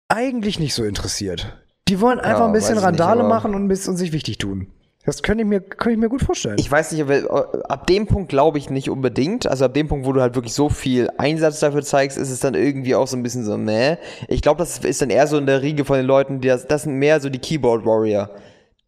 [0.10, 1.58] eigentlich nicht so interessiert.
[1.88, 4.68] Die wollen einfach ja, ein bisschen Randale nicht, machen und, und sich wichtig tun.
[5.06, 6.58] Das könnte ich mir, könnte ich mir gut vorstellen.
[6.60, 9.48] Ich weiß nicht, ab dem Punkt glaube ich nicht unbedingt.
[9.48, 12.42] Also ab dem Punkt, wo du halt wirklich so viel Einsatz dafür zeigst, ist es
[12.42, 13.98] dann irgendwie auch so ein bisschen so, meh.
[14.28, 16.68] Ich glaube, das ist dann eher so in der Riege von den Leuten, die das,
[16.68, 18.30] das sind mehr so die Keyboard Warrior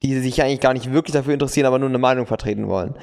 [0.03, 2.95] die sich eigentlich gar nicht wirklich dafür interessieren, aber nur eine Meinung vertreten wollen.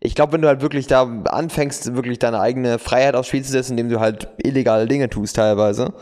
[0.00, 3.52] Ich glaube, wenn du halt wirklich da anfängst, wirklich deine eigene Freiheit aufs Spiel zu
[3.52, 5.92] setzen, indem du halt illegale Dinge tust teilweise,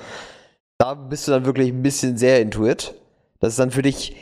[0.78, 2.94] da bist du dann wirklich ein bisschen sehr intuit.
[3.40, 4.14] Das ist dann für dich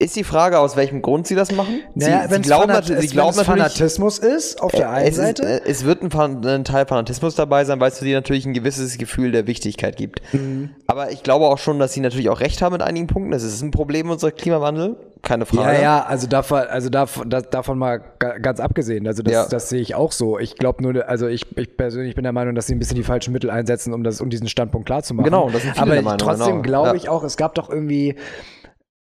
[0.00, 1.80] ist die Frage, aus welchem Grund sie das machen?
[1.96, 5.42] Naja, sie, sie glauben, Fanat sie glauben Fanatismus ist, auf der einen es Seite.
[5.42, 8.54] Ist, es wird ein, ein, Teil Fanatismus dabei sein, weil es für sie natürlich ein
[8.54, 10.22] gewisses Gefühl der Wichtigkeit gibt.
[10.32, 10.70] Mhm.
[10.86, 13.32] Aber ich glaube auch schon, dass sie natürlich auch recht haben mit einigen Punkten.
[13.32, 15.78] Es ist ein Problem unserer Klimawandel, keine Frage.
[15.78, 19.04] Ja, ja, also davon, also davon, davon mal ganz abgesehen.
[19.08, 19.48] Also das, ja.
[19.48, 20.38] das sehe ich auch so.
[20.38, 23.02] Ich glaube nur, also ich, ich persönlich bin der Meinung, dass sie ein bisschen die
[23.02, 25.24] falschen Mittel einsetzen, um das, um diesen Standpunkt klar zu machen.
[25.24, 26.82] Genau, das sind viele Aber der Meinung, trotzdem genau.
[26.82, 28.14] glaube ich auch, es gab doch irgendwie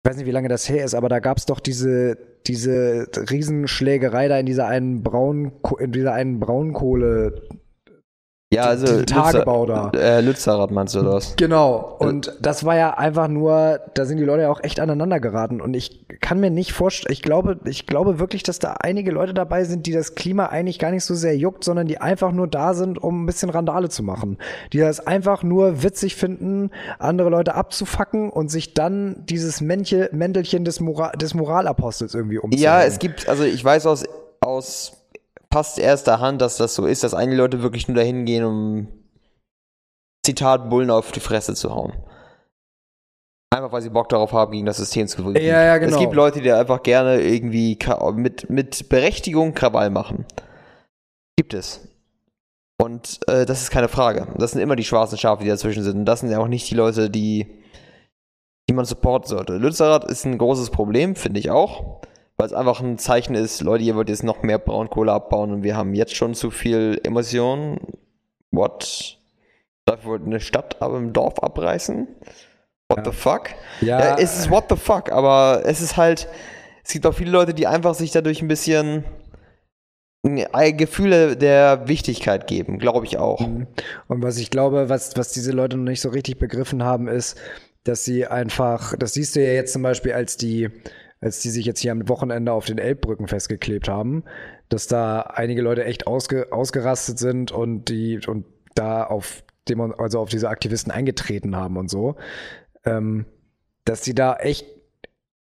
[0.09, 2.17] weiß nicht, wie lange das her ist, aber da gab es doch diese,
[2.47, 7.43] diese Riesenschlägerei da in dieser einen Braun, in dieser einen Braunkohle
[8.51, 9.91] ja, also Tagebau da.
[9.91, 11.37] Äh, Lützerath meinst du das?
[11.37, 11.97] Genau.
[11.99, 15.61] Und das war ja einfach nur, da sind die Leute ja auch echt aneinander geraten.
[15.61, 19.35] Und ich kann mir nicht vorstellen, ich glaube, ich glaube wirklich, dass da einige Leute
[19.35, 22.49] dabei sind, die das Klima eigentlich gar nicht so sehr juckt, sondern die einfach nur
[22.49, 24.39] da sind, um ein bisschen Randale zu machen.
[24.73, 30.65] Die das einfach nur witzig finden, andere Leute abzufacken und sich dann dieses Männchen, Mäntelchen
[30.65, 32.65] des, Moral, des Moralapostels irgendwie umzuhängen.
[32.65, 34.05] Ja, es gibt, also ich weiß aus,
[34.41, 34.98] aus
[35.51, 38.89] passt erster Hand, dass das so ist, dass einige Leute wirklich nur dahin gehen, um
[40.25, 41.93] Zitat Bullen auf die Fresse zu hauen.
[43.51, 45.43] Einfach weil sie Bock darauf haben, gegen das System zu wirken.
[45.43, 45.95] Ja, ja, genau.
[45.95, 47.79] Es gibt Leute, die einfach gerne irgendwie
[48.15, 50.27] mit, mit Berechtigung Krawall machen.
[51.37, 51.81] Gibt es.
[52.81, 54.29] Und äh, das ist keine Frage.
[54.37, 56.01] Das sind immer die schwarzen Schafe, die dazwischen sind.
[56.01, 57.47] Und das sind ja auch nicht die Leute, die,
[58.69, 59.57] die man supporten sollte.
[59.57, 62.03] Lützerath ist ein großes Problem, finde ich auch
[62.39, 65.63] weil es einfach ein Zeichen ist, Leute, ihr wollt jetzt noch mehr Braunkohle abbauen und
[65.65, 67.81] wir haben jetzt schon zu viel Emotionen.
[68.53, 69.19] What?
[69.85, 72.07] Dafür wollt eine Stadt aber im Dorf abreißen?
[72.89, 73.05] What ja.
[73.05, 73.51] the fuck?
[73.81, 73.99] Ja.
[73.99, 74.17] ja.
[74.19, 76.29] Es ist what the fuck, aber es ist halt,
[76.85, 79.05] es gibt auch viele Leute, die einfach sich dadurch ein bisschen
[80.23, 83.41] Gefühle der Wichtigkeit geben, glaube ich auch.
[83.41, 83.67] Mhm.
[84.07, 87.37] Und was ich glaube, was, was diese Leute noch nicht so richtig begriffen haben, ist,
[87.85, 90.71] dass sie einfach, das siehst du ja jetzt zum Beispiel, als die
[91.21, 94.25] als die sich jetzt hier am Wochenende auf den Elbbrücken festgeklebt haben,
[94.69, 100.21] dass da einige Leute echt ausge, ausgerastet sind und die und da auf dem, also
[100.21, 102.17] auf diese Aktivisten eingetreten haben und so,
[102.85, 103.27] ähm,
[103.85, 104.67] dass die da echt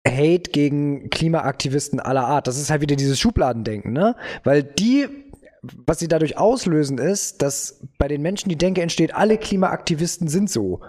[0.06, 2.46] Hate gegen Klimaaktivisten aller Art.
[2.46, 4.14] Das ist halt wieder dieses Schubladendenken, ne?
[4.44, 5.08] Weil die,
[5.62, 10.48] was sie dadurch auslösen, ist, dass bei den Menschen die Denke entsteht, alle Klimaaktivisten sind
[10.48, 10.80] so.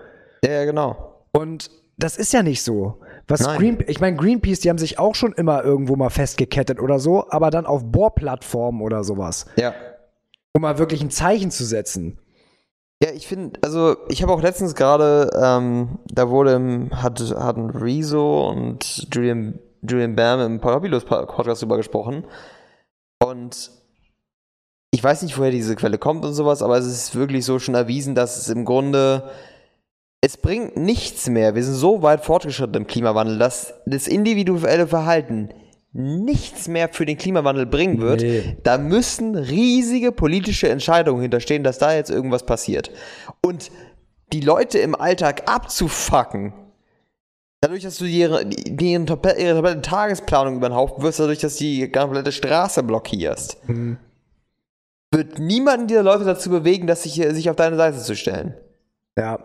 [0.43, 1.25] Ja, genau.
[1.31, 2.99] Und das ist ja nicht so.
[3.27, 6.99] Was Green, ich meine, Greenpeace, die haben sich auch schon immer irgendwo mal festgekettet oder
[6.99, 9.45] so, aber dann auf Bohrplattformen oder sowas.
[9.57, 9.73] Ja.
[10.53, 12.19] Um mal wirklich ein Zeichen zu setzen.
[13.03, 17.69] Ja, ich finde, also ich habe auch letztens gerade, ähm, da wurde im, hat, hatten
[17.69, 22.23] Rezo und Julian, Julian Bam im Parabilus Podcast drüber gesprochen.
[23.23, 23.71] Und
[24.91, 27.75] ich weiß nicht, woher diese Quelle kommt und sowas, aber es ist wirklich so schon
[27.75, 29.29] erwiesen, dass es im Grunde
[30.21, 31.55] es bringt nichts mehr.
[31.55, 35.49] Wir sind so weit fortgeschritten im Klimawandel, dass das individuelle Verhalten
[35.93, 38.57] nichts mehr für den Klimawandel bringen wird, Nee.
[38.63, 42.91] da müssen riesige politische Entscheidungen hinterstehen, dass da jetzt irgendwas passiert.
[43.41, 43.71] Und
[44.33, 46.53] die Leute im Alltag abzufacken,
[47.61, 51.89] dadurch, dass du ihre, ihre, ihre Tagesplanung über den Haufen wirst, dadurch, dass du die
[51.91, 53.57] komplette Straße blockierst,
[55.11, 58.53] wird niemanden dieser Leute dazu bewegen, dass sich, sich auf deine Seite zu stellen.
[59.17, 59.39] Ja,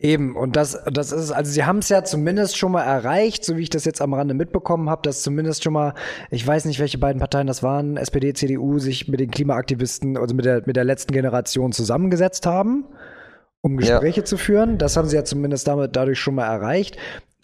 [0.00, 0.36] eben.
[0.36, 3.62] Und das, das ist, also sie haben es ja zumindest schon mal erreicht, so wie
[3.62, 5.94] ich das jetzt am Rande mitbekommen habe, dass zumindest schon mal,
[6.30, 10.34] ich weiß nicht, welche beiden Parteien das waren, SPD, CDU, sich mit den Klimaaktivisten, also
[10.34, 12.84] mit der, mit der letzten Generation zusammengesetzt haben,
[13.60, 14.78] um Gespräche zu führen.
[14.78, 16.96] Das haben sie ja zumindest damit dadurch schon mal erreicht.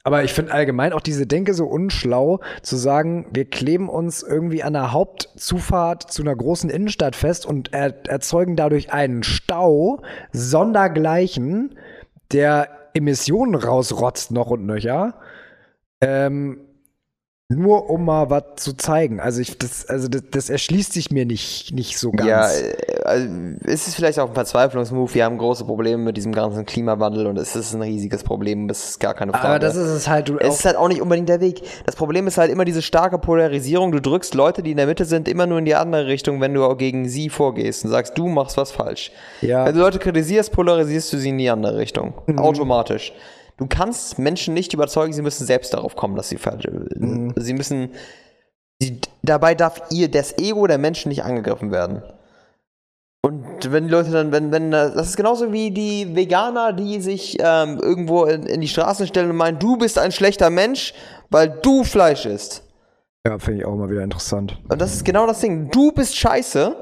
[0.07, 4.62] Aber ich finde allgemein auch diese Denke so unschlau, zu sagen, wir kleben uns irgendwie
[4.62, 11.75] an der Hauptzufahrt zu einer großen Innenstadt fest und er erzeugen dadurch einen Stau sondergleichen,
[12.33, 15.15] der Emissionen rausrotzt noch und nöcher.
[16.01, 16.61] Ähm,
[17.49, 19.21] nur um mal was zu zeigen.
[19.21, 22.29] Also ich, das, also das, das erschließt sich mir nicht, nicht so ganz.
[22.29, 22.49] Ja,
[23.05, 23.29] also
[23.64, 25.14] es ist vielleicht auch ein Verzweiflungsmove.
[25.14, 28.67] Wir haben große Probleme mit diesem ganzen Klimawandel und es ist ein riesiges Problem.
[28.67, 29.47] Das ist gar keine Frage.
[29.47, 30.31] Aber das ist es halt.
[30.31, 31.62] Es auch, ist halt auch nicht unbedingt der Weg.
[31.85, 33.93] Das Problem ist halt immer diese starke Polarisierung.
[33.93, 36.55] Du drückst Leute, die in der Mitte sind, immer nur in die andere Richtung, wenn
[36.55, 39.12] du auch gegen sie vorgehst und sagst, du machst was falsch.
[39.43, 39.67] Ja.
[39.67, 42.14] Wenn du Leute kritisierst, polarisierst du sie in die andere Richtung.
[42.27, 42.38] Mhm.
[42.38, 43.12] Automatisch.
[43.57, 47.35] Du kannst Menschen nicht überzeugen, sie müssen selbst darauf kommen, dass sie falsch Mhm.
[47.37, 47.90] Sie müssen.
[48.81, 52.03] Sie, dabei darf ihr das Ego der Menschen nicht angegriffen werden.
[53.25, 57.39] Und wenn die Leute dann, wenn, wenn, das ist genauso wie die Veganer, die sich
[57.41, 60.93] ähm, irgendwo in, in die Straßen stellen und meinen, du bist ein schlechter Mensch,
[61.31, 62.65] weil du Fleisch isst.
[63.27, 64.59] ja, finde ich auch mal wieder interessant.
[64.69, 65.71] Und das ist genau das Ding.
[65.71, 66.77] Du bist scheiße.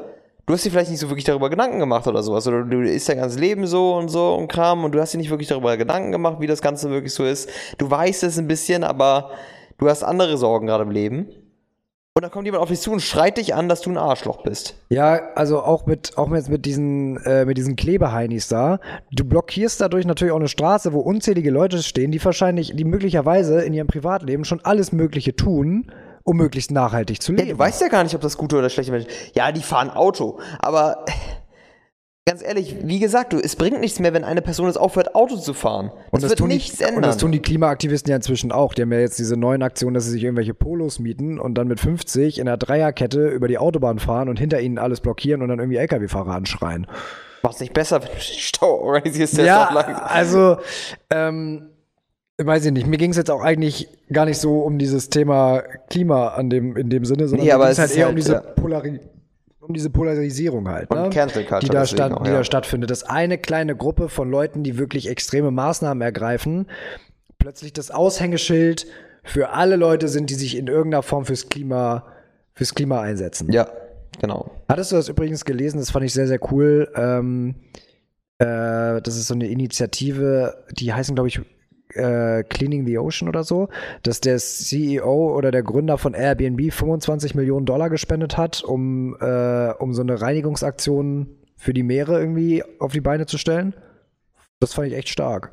[0.44, 2.44] Du hast dir vielleicht nicht so wirklich darüber Gedanken gemacht oder sowas.
[2.48, 5.18] Oder du isst dein ganzes Leben so und so und Kram und du hast dir
[5.18, 7.48] nicht wirklich darüber Gedanken gemacht, wie das Ganze wirklich so ist.
[7.78, 9.30] Du weißt es ein bisschen, aber
[9.78, 11.28] du hast andere Sorgen gerade im Leben.
[12.14, 14.42] Und dann kommt jemand auf dich zu und schreit dich an, dass du ein Arschloch
[14.42, 14.74] bist.
[14.90, 18.80] Ja, also auch mit auch jetzt mit diesen äh, mit diesen Klebeheinis da.
[19.12, 23.62] Du blockierst dadurch natürlich auch eine Straße, wo unzählige Leute stehen, die wahrscheinlich, die möglicherweise
[23.62, 25.90] in ihrem Privatleben schon alles Mögliche tun,
[26.22, 27.50] um möglichst nachhaltig zu Ja, leben.
[27.52, 30.38] du weißt ja gar nicht, ob das gute oder schlechte Menschen Ja, die fahren Auto.
[30.58, 31.06] Aber
[32.24, 35.36] ganz ehrlich, wie gesagt, du, es bringt nichts mehr, wenn eine Person es aufhört, Auto
[35.36, 35.90] zu fahren.
[36.12, 36.96] Das, wird tun nichts die, ändern.
[36.96, 38.74] Und das tun die Klimaaktivisten ja inzwischen auch.
[38.74, 41.66] Die haben ja jetzt diese neuen Aktionen, dass sie sich irgendwelche Polos mieten und dann
[41.66, 45.48] mit 50 in einer Dreierkette über die Autobahn fahren und hinter ihnen alles blockieren und
[45.48, 46.86] dann irgendwie LKW-Fahrer anschreien.
[47.42, 49.38] Macht's nicht besser, wenn du den Stau organisierst.
[49.38, 50.58] Ja, also,
[51.10, 51.70] ähm,
[52.40, 52.86] weiß ich nicht.
[52.86, 56.76] Mir ging es jetzt auch eigentlich gar nicht so um dieses Thema Klima an dem,
[56.76, 58.40] in dem Sinne, sondern Nee, aber mir ging's es halt eher halt, um diese ja.
[58.40, 59.00] Polari
[59.72, 61.08] um diese Polarisierung halt, Und ne?
[61.62, 62.36] Die, da, statt, auch, die ja.
[62.36, 62.90] da stattfindet.
[62.90, 66.66] Dass eine kleine Gruppe von Leuten, die wirklich extreme Maßnahmen ergreifen,
[67.38, 68.86] plötzlich das Aushängeschild
[69.24, 72.06] für alle Leute sind, die sich in irgendeiner Form fürs Klima,
[72.54, 73.50] fürs Klima einsetzen.
[73.50, 73.68] Ja,
[74.20, 74.50] genau.
[74.68, 75.78] Hattest du das übrigens gelesen?
[75.78, 76.90] Das fand ich sehr, sehr cool.
[76.94, 77.54] Ähm,
[78.38, 81.40] äh, das ist so eine Initiative, die heißen, glaube ich,
[81.94, 83.68] äh, Cleaning the Ocean oder so,
[84.02, 89.70] dass der CEO oder der Gründer von Airbnb 25 Millionen Dollar gespendet hat, um, äh,
[89.78, 93.74] um so eine Reinigungsaktion für die Meere irgendwie auf die Beine zu stellen.
[94.60, 95.52] Das fand ich echt stark.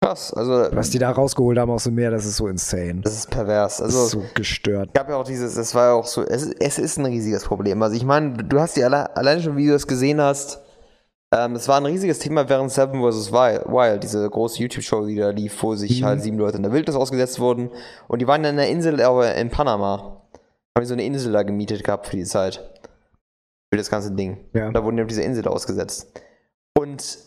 [0.00, 3.00] Krass, also Was die da rausgeholt haben aus dem Meer, das ist so insane.
[3.02, 3.78] das ist pervers.
[3.78, 4.94] Das ist Also so gestört.
[4.94, 7.82] gab ja auch dieses, es war ja auch so, es, es ist ein riesiges Problem.
[7.82, 10.60] Also ich meine, du hast ja alle, alleine schon, wie du das gesehen hast,
[11.30, 13.32] ähm, es war ein riesiges Thema während Seven vs.
[13.32, 16.96] Wild, diese große YouTube-Show, die da lief, wo sich halt sieben Leute in der Wildnis
[16.96, 17.70] ausgesetzt wurden.
[18.06, 20.22] Und die waren in einer Insel aber in Panama.
[20.74, 22.56] Haben die so eine Insel da gemietet gehabt für die Zeit.
[23.70, 24.38] Für das ganze Ding.
[24.54, 24.70] Ja.
[24.70, 26.18] Da wurden die auf diese Insel ausgesetzt.
[26.78, 27.18] Und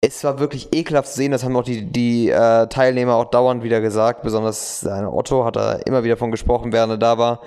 [0.00, 3.64] es war wirklich ekelhaft zu sehen, das haben auch die, die äh, Teilnehmer auch dauernd
[3.64, 7.40] wieder gesagt, besonders Otto hat da immer wieder von gesprochen, während er da war,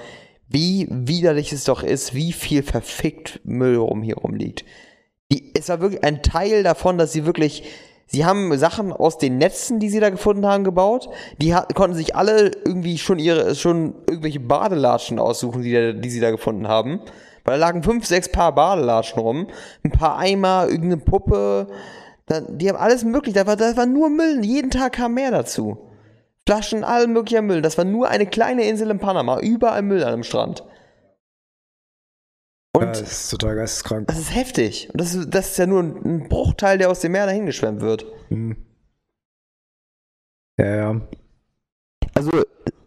[0.48, 4.66] wie widerlich es doch ist, wie viel verfickt Müll rum hier rumliegt.
[5.32, 7.64] Die, es war wirklich ein Teil davon, dass sie wirklich,
[8.08, 11.10] sie haben Sachen aus den Netzen, die sie da gefunden haben, gebaut.
[11.38, 16.10] Die hat, konnten sich alle irgendwie schon ihre, schon irgendwelche Badelatschen aussuchen, die, da, die
[16.10, 17.02] sie da gefunden haben.
[17.46, 19.48] Weil da lagen fünf, sechs Paar Badelatschen rum,
[19.84, 21.68] ein paar Eimer, irgendeine Puppe.
[22.26, 23.36] Da, die haben alles möglich.
[23.36, 24.44] Da war, da war nur Müll.
[24.44, 25.78] Jeden Tag kam mehr dazu.
[26.46, 27.62] Flaschen, all möglicher Müll.
[27.62, 29.40] Das war nur eine kleine Insel in Panama.
[29.40, 30.64] Überall Müll an dem Strand.
[32.72, 34.08] Und Ja, das ist total geisteskrank.
[34.08, 34.90] das ist heftig.
[34.92, 37.82] Und das ist, das ist ja nur ein Bruchteil, der aus dem Meer dahin geschwemmt
[37.82, 38.06] wird.
[38.30, 38.56] Hm.
[40.58, 41.02] Ja, ja.
[42.14, 42.32] Also,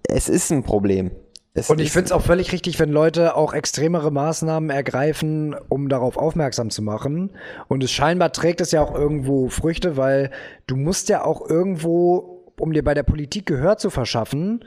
[0.09, 1.11] es ist ein Problem.
[1.55, 5.89] Es Und ich finde es auch völlig richtig, wenn Leute auch extremere Maßnahmen ergreifen, um
[5.89, 7.31] darauf aufmerksam zu machen.
[7.69, 10.31] Und es scheinbar trägt es ja auch irgendwo Früchte, weil
[10.67, 14.65] du musst ja auch irgendwo, um dir bei der Politik Gehör zu verschaffen,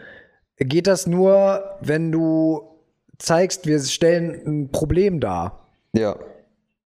[0.58, 2.75] geht das nur, wenn du
[3.18, 5.68] zeigst, wir stellen ein Problem dar.
[5.94, 6.18] Ja.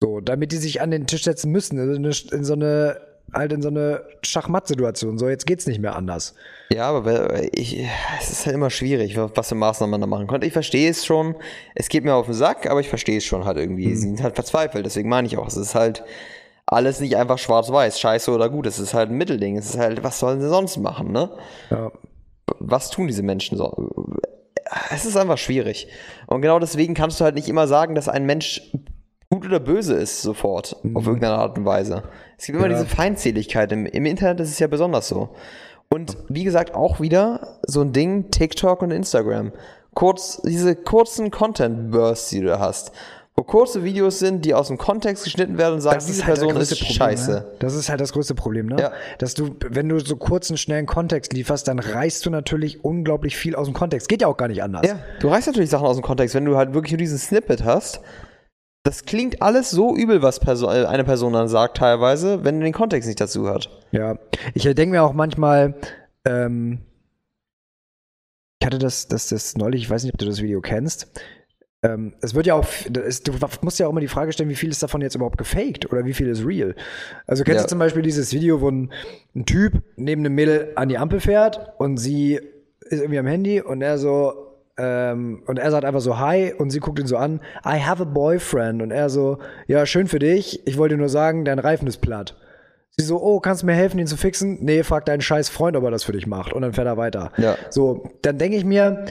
[0.00, 2.96] So, damit die sich an den Tisch setzen müssen, in, so eine,
[3.32, 5.16] halt in so eine Schachmatt-Situation.
[5.18, 6.34] So, jetzt geht's nicht mehr anders.
[6.72, 7.86] Ja, aber ich,
[8.20, 10.46] es ist halt immer schwierig, was für Maßnahmen man da machen könnte.
[10.46, 11.36] Ich verstehe es schon.
[11.74, 13.86] Es geht mir auf den Sack, aber ich verstehe es schon halt irgendwie.
[13.88, 13.94] Mhm.
[13.94, 15.46] Sie sind halt verzweifelt, deswegen meine ich auch.
[15.46, 16.02] Es ist halt
[16.66, 18.66] alles nicht einfach schwarz-weiß, scheiße oder gut.
[18.66, 19.56] Es ist halt ein Mittelding.
[19.56, 21.30] Es ist halt, was sollen sie sonst machen, ne?
[21.70, 21.92] Ja.
[22.58, 24.16] Was tun diese Menschen so?
[24.90, 25.88] Es ist einfach schwierig.
[26.26, 28.72] Und genau deswegen kannst du halt nicht immer sagen, dass ein Mensch
[29.30, 30.96] gut oder böse ist sofort, mhm.
[30.96, 32.02] auf irgendeine Art und Weise.
[32.38, 32.74] Es gibt immer ja.
[32.74, 33.72] diese Feindseligkeit.
[33.72, 35.30] Im, Im Internet ist es ja besonders so.
[35.88, 39.52] Und wie gesagt, auch wieder so ein Ding, TikTok und Instagram.
[39.94, 42.92] Kurz, diese kurzen Content-Bursts, die du da hast.
[43.34, 46.38] Wo kurze Videos sind, die aus dem Kontext geschnitten werden und sagen, das diese halt
[46.38, 47.30] Person ist Problem, scheiße.
[47.30, 47.46] Ne?
[47.60, 48.76] Das ist halt das größte Problem, ne?
[48.78, 48.92] Ja.
[49.18, 53.54] Dass du, wenn du so kurzen, schnellen Kontext lieferst, dann reißt du natürlich unglaublich viel
[53.54, 54.08] aus dem Kontext.
[54.08, 54.86] Geht ja auch gar nicht anders.
[54.86, 57.64] Ja, du reißt natürlich Sachen aus dem Kontext, wenn du halt wirklich nur diesen Snippet
[57.64, 58.00] hast.
[58.84, 62.64] Das klingt alles so übel, was Perso äh, eine Person dann sagt, teilweise, wenn du
[62.64, 63.70] den Kontext nicht dazu hat.
[63.92, 64.18] Ja,
[64.52, 65.74] ich denke mir auch manchmal,
[66.26, 66.80] ähm,
[68.60, 71.08] ich hatte das, das, das neulich, ich weiß nicht, ob du das Video kennst.
[71.84, 72.66] Ähm, es wird ja auch,
[73.06, 75.38] es, du musst ja auch immer die Frage stellen, wie viel ist davon jetzt überhaupt
[75.38, 76.76] gefaked oder wie viel ist real?
[77.26, 77.62] Also kennst ja.
[77.64, 78.92] du zum Beispiel dieses Video, wo ein,
[79.34, 82.40] ein Typ neben einem Mädel an die Ampel fährt und sie
[82.82, 84.32] ist irgendwie am Handy und er so,
[84.78, 88.00] ähm, und er sagt einfach so Hi und sie guckt ihn so an, I have
[88.00, 91.88] a boyfriend und er so, ja, schön für dich, ich wollte nur sagen, dein Reifen
[91.88, 92.38] ist platt.
[92.96, 94.58] Sie so, oh, kannst du mir helfen, ihn zu fixen?
[94.60, 96.52] Nee, frag deinen scheiß Freund, ob er das für dich macht.
[96.52, 97.32] Und dann fährt er weiter.
[97.38, 97.56] Ja.
[97.70, 99.06] So, dann denke ich mir,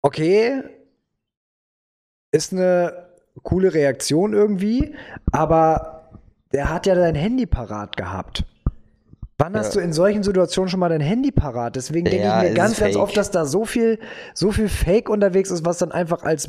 [0.00, 0.62] okay,
[2.32, 3.06] ist eine
[3.42, 4.94] coole Reaktion irgendwie,
[5.30, 6.10] aber
[6.52, 8.44] der hat ja dein Handy parat gehabt.
[9.38, 11.74] Wann hast du in solchen Situationen schon mal dein Handy parat?
[11.74, 13.98] Deswegen denke ja, ich mir ganz, ganz oft, dass da so viel,
[14.34, 16.48] so viel Fake unterwegs ist, was dann einfach als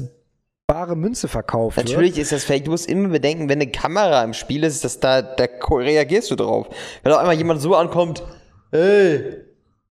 [0.67, 2.23] bare Münze verkauft Natürlich wird.
[2.23, 2.65] ist das Fake.
[2.65, 6.35] Du musst immer bedenken, wenn eine Kamera im Spiel ist, dass da, da reagierst du
[6.35, 6.67] drauf.
[7.01, 8.23] Wenn auf einmal jemand so ankommt,
[8.71, 9.43] hey,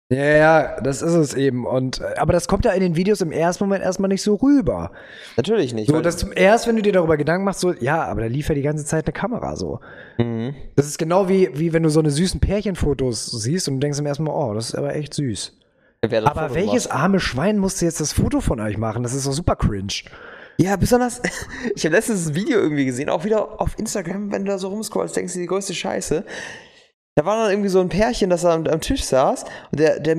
[0.09, 1.65] ja, ja, das ist es eben.
[1.65, 4.35] Und, äh, aber das kommt ja in den Videos im ersten Moment erstmal nicht so
[4.35, 4.91] rüber.
[5.35, 5.89] Natürlich nicht.
[5.89, 8.55] So, dass erst, wenn du dir darüber Gedanken machst, so, ja, aber da lief ja
[8.55, 9.79] die ganze Zeit eine Kamera so.
[10.17, 10.53] Mhm.
[10.75, 13.99] Das ist genau wie, wie wenn du so eine süßen Pärchenfotos siehst und du denkst
[13.99, 15.57] im ersten Mal, oh, das ist aber echt süß.
[16.03, 16.97] Aber Foto welches macht.
[16.97, 19.01] arme Schwein musste jetzt das Foto von euch machen?
[19.01, 20.03] Das ist doch super cringe.
[20.57, 21.21] Ja, besonders,
[21.75, 24.69] ich habe letztens ein Video irgendwie gesehen, auch wieder auf Instagram, wenn du da so
[24.69, 26.23] rumscrollst, denkst du die größte Scheiße.
[27.15, 30.17] Da war dann irgendwie so ein Pärchen, das am, am Tisch saß und der, der,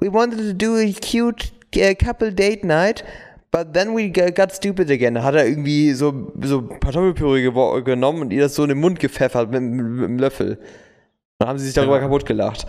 [0.00, 3.04] we wanted to do a cute uh, couple date night,
[3.50, 5.14] but then we got stupid again.
[5.14, 8.98] Da hat er irgendwie so, so Kartoffelpüree genommen und ihr das so in den Mund
[8.98, 10.58] gepfeffert mit, mit, mit einem Löffel.
[11.38, 12.02] Dann haben sie sich darüber ja.
[12.02, 12.66] kaputt gelacht.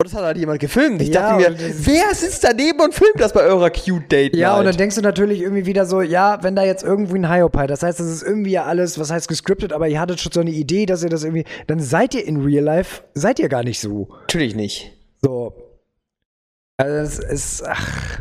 [0.00, 1.02] Und das hat halt jemand gefilmt.
[1.02, 4.34] Ich ja, dachte mir, wer sitzt daneben und filmt das bei eurer Cute Date?
[4.34, 7.30] Ja, und dann denkst du natürlich irgendwie wieder so, ja, wenn da jetzt irgendwie ein
[7.30, 10.32] Hyopai, das heißt, das ist irgendwie ja alles, was heißt gescriptet, aber ihr hattet schon
[10.32, 13.50] so eine Idee, dass ihr das irgendwie, dann seid ihr in Real Life, seid ihr
[13.50, 14.08] gar nicht so.
[14.20, 14.90] Natürlich nicht.
[15.20, 15.52] So.
[16.78, 18.20] Also es ist, ach.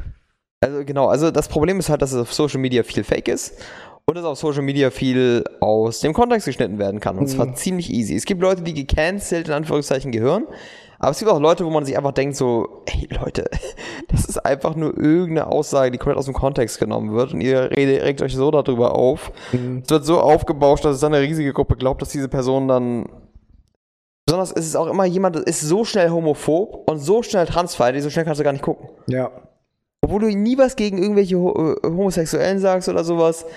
[0.59, 3.53] Also genau, also das Problem ist halt, dass es auf Social Media viel Fake ist
[4.03, 7.17] und dass auf Social Media viel aus dem Kontext geschnitten werden kann.
[7.17, 7.29] Und mhm.
[7.29, 8.17] zwar ziemlich easy.
[8.17, 10.45] Es gibt Leute, die gecancelt in Anführungszeichen gehören.
[10.99, 13.49] Aber es gibt auch Leute, wo man sich einfach denkt so, ey Leute,
[14.09, 17.71] das ist einfach nur irgendeine Aussage, die komplett aus dem Kontext genommen wird und ihr
[17.71, 19.31] regt euch so darüber auf.
[19.53, 19.81] Mhm.
[19.83, 23.05] Es wird so aufgebauscht, dass es dann eine riesige Gruppe glaubt, dass diese Person dann
[24.25, 28.03] Besonders ist es auch immer jemand, der ist so schnell homophob und so schnell transfeindlich,
[28.03, 28.89] so schnell kannst du gar nicht gucken.
[29.07, 29.31] Ja.
[30.01, 33.47] Obwohl du nie was gegen irgendwelche äh, Homosexuellen sagst oder sowas.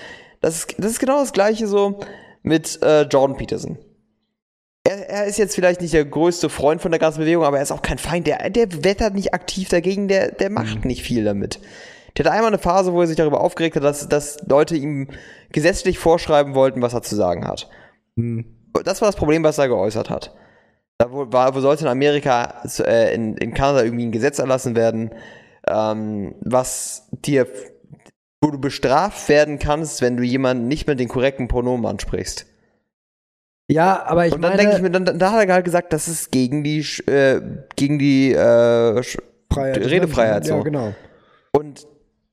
[0.41, 2.01] Das ist, das ist genau das gleiche so
[2.43, 3.77] mit äh, Jordan Peterson
[4.85, 7.63] er, er, ist jetzt vielleicht nicht der größte Freund von der ganzen Bewegung, aber er
[7.63, 8.27] ist auch kein Feind.
[8.27, 10.89] Der, der wettert nicht aktiv dagegen, der, der macht mhm.
[10.89, 11.61] nicht viel damit.
[12.17, 15.09] Der hatte einmal eine Phase, wo er sich darüber aufgeregt hat, dass, dass Leute ihm
[15.51, 17.69] gesetzlich vorschreiben wollten, was er zu sagen hat.
[18.17, 18.45] Mhm.
[18.85, 20.35] Das war das Problem, was er geäußert hat.
[20.99, 25.11] Da war, wo sollte in Amerika, äh, in, in Kanada irgendwie ein Gesetz erlassen werden,
[25.67, 27.47] ähm, was dir,
[28.41, 32.47] wo du bestraft werden kannst, wenn du jemanden nicht mit den korrekten Pronomen ansprichst.
[33.69, 36.09] Ja, aber ich Und dann denke ich mir, dann, da hat er halt gesagt, das
[36.09, 37.41] ist gegen die, äh,
[37.77, 39.03] gegen die äh,
[39.53, 40.45] Freiheit, Redefreiheit.
[40.45, 40.57] So.
[40.57, 40.95] Ja, genau.
[41.53, 41.87] Und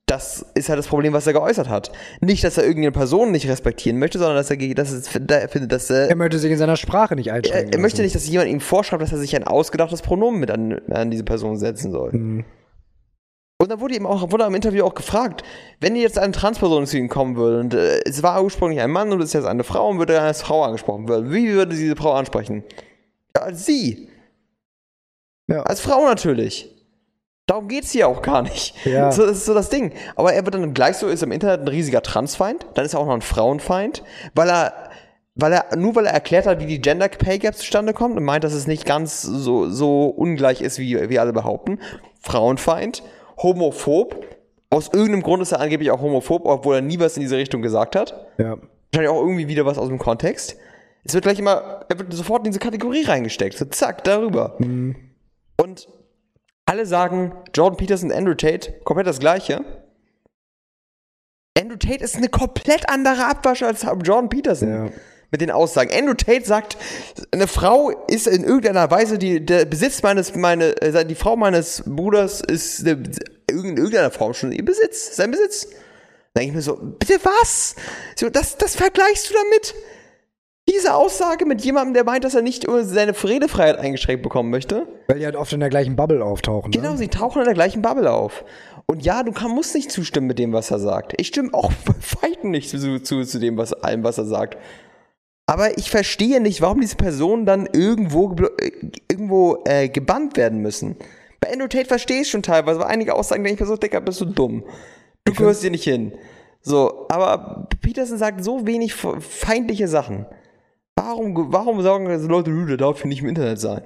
[0.09, 1.91] das ist halt das Problem, was er geäußert hat.
[2.19, 5.89] Nicht, dass er irgendeine Person nicht respektieren möchte, sondern dass er, dass er findet, dass
[5.89, 6.09] er.
[6.09, 7.73] Er möchte sich in seiner Sprache nicht einschränken.
[7.73, 10.49] Er, er möchte nicht, dass jemand ihm vorschreibt, dass er sich ein ausgedachtes Pronomen mit
[10.49, 12.11] an, an diese Person setzen soll.
[12.13, 12.45] Mhm.
[13.61, 15.43] Und dann wurde ihm auch, wurde im Interview auch gefragt,
[15.81, 19.11] wenn jetzt eine Transperson zu ihm kommen würde und äh, es war ursprünglich ein Mann
[19.11, 21.97] und es ist jetzt eine Frau und würde als Frau angesprochen werden, wie würde diese
[21.97, 22.63] Frau ansprechen?
[23.35, 24.07] Ja, als sie.
[25.47, 25.63] Ja.
[25.63, 26.73] Als Frau natürlich.
[27.47, 28.75] Darum geht es hier auch gar nicht.
[28.85, 29.11] Ja.
[29.11, 29.91] So, das ist so das Ding.
[30.15, 33.01] Aber er wird dann gleich so, ist im Internet ein riesiger Transfeind, dann ist er
[33.01, 34.03] auch noch ein Frauenfeind,
[34.35, 34.89] weil er,
[35.35, 38.23] weil er, nur weil er erklärt hat, wie die Gender Pay Gap zustande kommt und
[38.23, 41.79] meint, dass es nicht ganz so, so ungleich ist, wie, wie alle behaupten.
[42.21, 43.03] Frauenfeind,
[43.41, 44.25] homophob.
[44.69, 47.61] Aus irgendeinem Grund ist er angeblich auch homophob, obwohl er nie was in diese Richtung
[47.61, 48.27] gesagt hat.
[48.37, 48.57] Ja.
[48.91, 50.57] Wahrscheinlich auch irgendwie wieder was aus dem Kontext.
[51.03, 53.57] Es wird gleich immer, er wird sofort in diese Kategorie reingesteckt.
[53.57, 54.57] So zack, darüber.
[54.59, 55.87] Und
[56.65, 59.63] alle sagen, Jordan Peterson und Andrew Tate, komplett das gleiche.
[61.57, 64.69] Andrew Tate ist eine komplett andere Abwasche als Jordan Peterson.
[64.69, 64.89] Ja.
[65.31, 65.91] Mit den Aussagen.
[65.93, 66.77] Andrew Tate sagt,
[67.31, 71.83] eine Frau ist in irgendeiner Weise die, der Besitz meines, meine, äh, die Frau meines
[71.85, 73.03] Bruders ist eine,
[73.47, 75.67] in irgendeiner Form schon ihr Besitz, sein Besitz.
[76.33, 77.75] Da denke ich mir so, bitte was?
[78.15, 79.75] So, das, das vergleichst du damit?
[80.69, 84.87] Diese Aussage mit jemandem, der meint, dass er nicht seine Redefreiheit eingeschränkt bekommen möchte?
[85.07, 86.71] Weil die halt oft in der gleichen Bubble auftauchen.
[86.71, 86.97] Genau, Ne?
[86.97, 88.43] sie tauchen in der gleichen Bubble auf.
[88.85, 91.13] Und ja, du kann, musst nicht zustimmen mit dem, was er sagt.
[91.17, 94.57] Ich stimme auch bei Weitem nicht zu, zu, zu dem, was allem, was er sagt.
[95.49, 98.71] Aber ich verstehe nicht, warum diese Personen dann irgendwo, äh,
[99.09, 100.95] irgendwo äh, gebannt werden müssen.
[101.39, 103.99] Bei Andrew Tate verstehe ich schon teilweise, aber einige Aussagen denke ich mir so, Dicker,
[104.01, 104.63] bist du dumm.
[105.25, 106.13] Du gehörst hier nicht hin.
[106.61, 110.27] So, aber Peterson sagt so wenig fe- feindliche Sachen.
[110.95, 113.81] Warum, warum sagen diese Leute, "Nö, der darf hier nicht im Internet sein?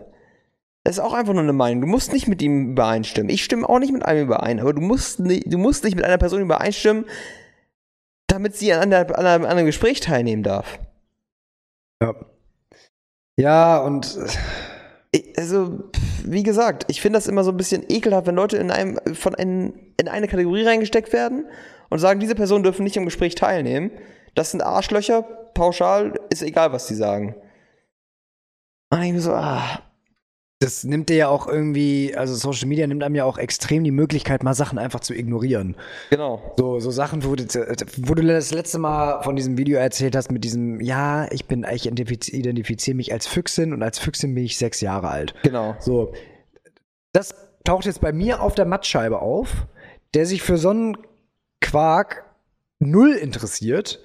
[0.83, 1.81] Das ist auch einfach nur eine Meinung.
[1.81, 3.29] Du musst nicht mit ihm übereinstimmen.
[3.29, 6.03] Ich stimme auch nicht mit einem überein, aber du musst, ni- du musst nicht mit
[6.03, 7.05] einer Person übereinstimmen,
[8.27, 10.79] damit sie an, einer, an, einem, an einem Gespräch teilnehmen darf.
[12.01, 12.15] Ja.
[13.39, 14.17] Ja, und
[15.15, 15.91] Ich- Also,
[16.23, 19.35] wie gesagt, ich finde das immer so ein bisschen ekelhaft, wenn Leute in, einem, von
[19.35, 21.45] ein, in eine Kategorie reingesteckt werden
[21.89, 23.91] und sagen, diese Personen dürfen nicht am Gespräch teilnehmen.
[24.33, 25.21] Das sind Arschlöcher,
[25.53, 27.35] pauschal, ist egal, was die sagen.
[28.91, 29.83] Und ich mir so, ah,
[30.63, 33.91] das nimmt dir ja auch irgendwie, also Social Media nimmt einem ja auch extrem die
[33.91, 35.75] Möglichkeit, mal Sachen einfach zu ignorieren.
[36.09, 36.53] genau.
[36.57, 37.43] So, so Sachen, wo du,
[37.97, 41.65] wo du das letzte Mal von diesem Video erzählt hast, mit diesem, ja, ich bin,
[41.71, 45.33] ich identifiz- identifiziere mich als Füchsin und als Füchsin bin ich sechs Jahre alt.
[45.43, 45.75] Genau.
[45.79, 46.13] So,
[47.11, 47.35] das
[47.65, 49.67] taucht jetzt bei mir auf der Mattscheibe auf,
[50.13, 50.97] der sich für so einen
[51.61, 52.23] Quark
[52.79, 53.99] null interessiert,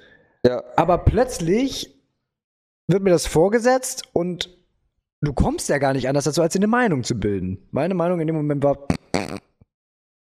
[0.44, 0.62] Ja.
[0.76, 1.94] aber plötzlich
[2.86, 4.57] wird mir das vorgesetzt und
[5.20, 7.58] du kommst ja gar nicht anders dazu, als dir eine Meinung zu bilden.
[7.70, 8.86] Meine Meinung in dem Moment war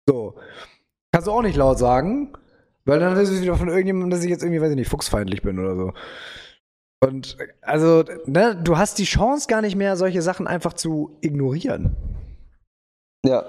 [0.07, 0.35] so.
[1.11, 2.33] Kannst du auch nicht laut sagen,
[2.85, 5.41] weil dann ist es wieder von irgendjemandem, dass ich jetzt irgendwie, weiß ich nicht, fuchsfeindlich
[5.41, 5.93] bin oder so.
[7.03, 11.95] Und also, ne, du hast die Chance gar nicht mehr, solche Sachen einfach zu ignorieren.
[13.25, 13.45] Ja.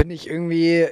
[0.00, 0.86] Finde ich irgendwie,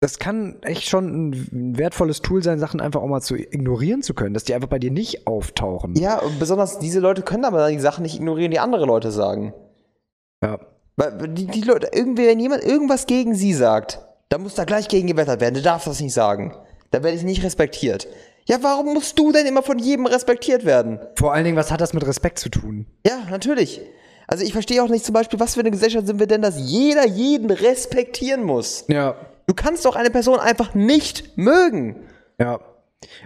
[0.00, 4.14] das kann echt schon ein wertvolles Tool sein, Sachen einfach auch mal zu ignorieren zu
[4.14, 5.94] können, dass die einfach bei dir nicht auftauchen.
[5.94, 9.54] Ja, und besonders diese Leute können aber die Sachen nicht ignorieren, die andere Leute sagen.
[10.42, 10.60] Ja.
[10.96, 14.88] Weil die, die Leute, irgendwie, wenn jemand irgendwas gegen sie sagt, dann muss da gleich
[14.88, 15.54] gegen gewettert werden.
[15.54, 16.54] Du darfst das nicht sagen.
[16.90, 18.06] Da werde ich nicht respektiert.
[18.46, 21.00] Ja, warum musst du denn immer von jedem respektiert werden?
[21.16, 22.86] Vor allen Dingen, was hat das mit Respekt zu tun?
[23.06, 23.80] Ja, natürlich.
[24.28, 26.58] Also ich verstehe auch nicht zum Beispiel, was für eine Gesellschaft sind wir denn, dass
[26.58, 28.84] jeder jeden respektieren muss.
[28.88, 29.16] Ja.
[29.46, 32.08] Du kannst doch eine Person einfach nicht mögen.
[32.38, 32.60] Ja.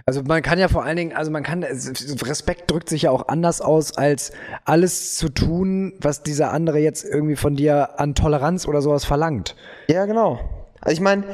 [0.05, 3.29] Also man kann ja vor allen Dingen, also man kann, Respekt drückt sich ja auch
[3.29, 4.33] anders aus, als
[4.65, 9.57] alles zu tun, was dieser andere jetzt irgendwie von dir an Toleranz oder sowas verlangt.
[9.89, 10.41] Ja, genau.
[10.81, 11.25] Also ich meine,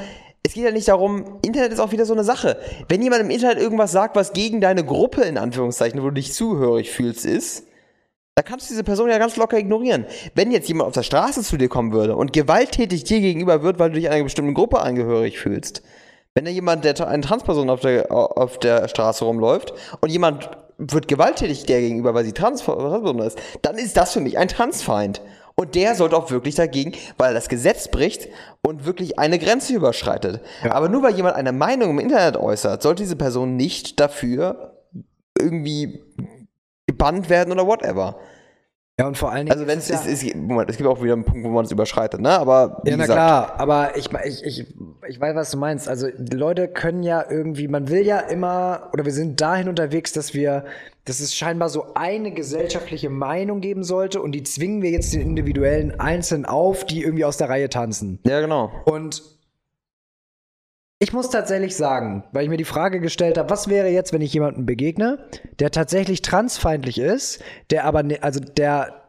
[0.43, 2.59] es geht ja nicht darum, Internet ist auch wieder so eine Sache.
[2.89, 6.33] Wenn jemand im Internet irgendwas sagt, was gegen deine Gruppe in Anführungszeichen, wo du dich
[6.33, 7.65] zuhörig fühlst, ist,
[8.37, 10.05] dann kannst du diese Person ja ganz locker ignorieren.
[10.35, 13.79] Wenn jetzt jemand auf der Straße zu dir kommen würde und gewalttätig dir gegenüber wird,
[13.79, 15.83] weil du dich einer bestimmten Gruppe angehörig fühlst,
[16.35, 19.73] wenn da jemand, der eine Transperson auf der, auf der Straße rumläuft
[20.03, 24.21] und jemand wird gewalttätig der gegenüber, weil sie Trans Transperson ist, dann ist das für
[24.21, 25.23] mich ein Transfeind.
[25.55, 28.29] Und der sollte auch wirklich dagegen, weil er das Gesetz bricht
[28.61, 30.43] und wirklich eine Grenze überschreitet.
[30.69, 34.83] Aber nur weil jemand eine Meinung im Internet äußert, sollte diese Person nicht dafür
[35.39, 36.03] irgendwie
[36.97, 38.17] gebannt werden oder whatever.
[38.99, 39.53] Ja, und vor allen Dingen.
[39.53, 41.67] Also wenn es ist ist, ist, Moment, es gibt auch wieder einen Punkt, wo man
[41.67, 42.31] es überschreitet, ne?
[42.31, 44.75] Aber Ja, na gesagt, klar, aber ich, ich, ich,
[45.07, 45.87] ich weiß, was du meinst.
[45.87, 50.13] Also die Leute können ja irgendwie, man will ja immer, oder wir sind dahin unterwegs,
[50.13, 50.65] dass wir,
[51.05, 55.21] dass es scheinbar so eine gesellschaftliche Meinung geben sollte und die zwingen wir jetzt den
[55.21, 58.19] individuellen Einzelnen auf, die irgendwie aus der Reihe tanzen.
[58.25, 58.71] Ja, genau.
[58.87, 59.23] Und
[60.99, 64.23] ich muss tatsächlich sagen, weil ich mir die Frage gestellt habe, was wäre jetzt, wenn
[64.23, 65.19] ich jemandem begegne,
[65.59, 69.03] der tatsächlich transfeindlich ist, der aber, ne, also der,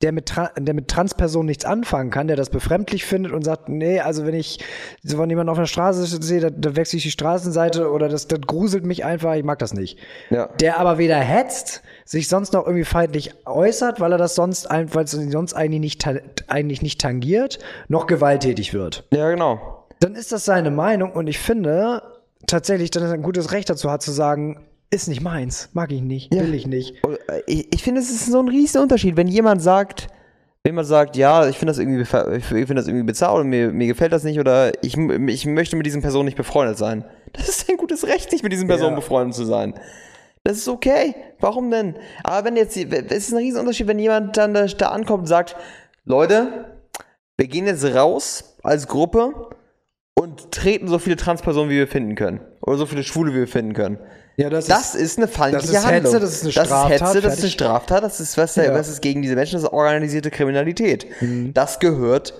[0.00, 3.68] der mit, Tra der mit Transpersonen nichts anfangen kann, der das befremdlich findet und sagt,
[3.68, 4.64] nee, also wenn ich
[5.02, 8.26] so von jemandem auf der Straße sehe, da, da wechsle ich die Straßenseite oder das,
[8.26, 9.98] das gruselt mich einfach, ich mag das nicht.
[10.30, 10.46] Ja.
[10.60, 15.04] Der aber weder hetzt, sich sonst noch irgendwie feindlich äußert, weil er das sonst, weil
[15.04, 19.04] es ihn sonst eigentlich nicht, eigentlich nicht tangiert, noch gewalttätig wird.
[19.10, 19.73] Ja, genau.
[20.04, 22.02] Dann ist das seine Meinung und ich finde
[22.46, 26.02] tatsächlich, dass er ein gutes Recht dazu hat zu sagen, ist nicht meins, mag ich
[26.02, 26.42] nicht, Ja.
[26.42, 27.02] will ich nicht.
[27.04, 30.08] Und, äh, Ich, ich finde, es ist so ein riesen Unterschied, wenn jemand sagt,
[30.62, 33.70] wenn jemand sagt, ja, ich finde das irgendwie, ich finde das irgendwie bizarr oder mir,
[33.72, 37.04] mir gefällt das nicht oder ich, ich möchte mit diesen Personen nicht befreundet sein.
[37.32, 38.96] Das ist ein gutes Recht, nicht mit diesen Personen Ja.
[38.96, 39.74] befreundet zu sein.
[40.42, 41.14] Das ist okay.
[41.40, 41.96] Warum denn?
[42.22, 45.26] Aber wenn jetzt, es ist ein riesen Unterschied, wenn jemand dann da, da ankommt und
[45.26, 45.56] sagt,
[46.04, 46.66] Leute,
[47.38, 49.32] wir gehen jetzt raus als Gruppe
[50.14, 52.40] und treten so viele Transpersonen, wie wir finden können.
[52.60, 53.98] Oder so viele Schwule, wie wir finden können.
[54.36, 56.12] Ja, das, Das ist eine feindliche das ist Handlung.
[56.12, 57.50] Hetze, das ist eine Das Straftat, ist Hetze, das ist eine.
[57.50, 58.70] Straftat, das ist was, Ja.
[58.70, 58.74] Mhm.
[58.74, 61.06] was ist gegen diese Menschen, das ist organisierte Kriminalität.
[61.52, 62.34] Das gehört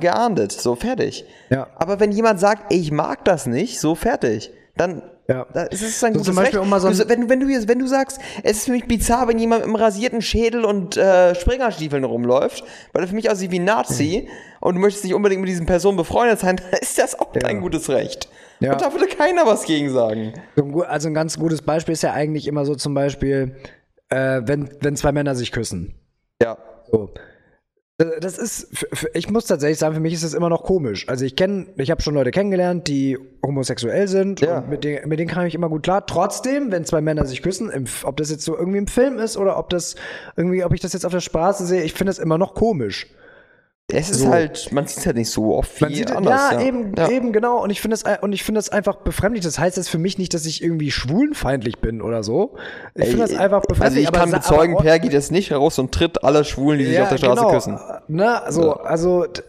[0.00, 1.24] geahndet, so fertig.
[1.50, 1.68] Ja.
[1.76, 5.02] Aber wenn jemand sagt, ich mag das nicht, so fertig, dann
[5.32, 5.46] Ja.
[5.52, 6.70] da ist ein So gutes zum Beispiel, Recht.
[6.70, 9.28] mal so wenn, du- wenn, du, jetzt- wenn du sagst, es ist für mich bizarr,
[9.28, 13.58] wenn jemand im rasierten Schädel und äh, Springerstiefeln rumläuft, weil er für mich aussieht wie
[13.60, 14.28] ein Nazi
[14.60, 17.60] und du möchtest nicht unbedingt mit diesen Personen befreundet sein, dann ist das auch dein
[17.60, 18.28] gutes Recht.
[18.60, 18.72] Ja.
[18.74, 20.34] Und da würde keiner was gegen sagen.
[20.86, 23.56] Also ein ganz gutes Beispiel ist ja eigentlich immer so zum Beispiel,
[24.08, 25.94] äh, wenn, wenn zwei Männer sich küssen.
[26.40, 26.58] Ja.
[26.90, 27.10] So.
[27.98, 28.68] Äh, Das ist,
[29.14, 31.08] ich muss tatsächlich sagen, für mich ist das immer noch komisch.
[31.08, 34.58] Also ich kenne, ich habe schon Leute kennengelernt, die homosexuell sind Ja.
[34.58, 36.06] und mit denen, mit denen kam ich immer gut klar.
[36.06, 39.36] Trotzdem, wenn zwei Männer sich küssen, im, ob das jetzt so irgendwie im Film ist
[39.36, 39.94] oder ob das
[40.36, 43.08] irgendwie, ob ich das jetzt auf der Straße sehe, ich finde das immer noch komisch.
[43.90, 44.28] Es ist So.
[44.28, 46.52] halt, man sieht es halt nicht so oft wie Man sieht, anders.
[46.52, 47.10] ja, eben, Ja.
[47.10, 47.62] eben genau.
[47.62, 49.44] Und ich finde das, und ich finde das einfach befremdlich.
[49.44, 52.56] Das heißt jetzt für mich nicht, dass ich irgendwie schwulenfeindlich bin oder so.
[52.94, 54.02] Ich finde das einfach Also befremdlich.
[54.04, 56.86] ich aber kann bezeugen, aber- Per geht jetzt nicht raus und tritt alle Schwulen, die
[56.86, 57.52] sich auf der Straße genau.
[57.52, 57.78] küssen.
[58.08, 59.42] Ne, so, also d-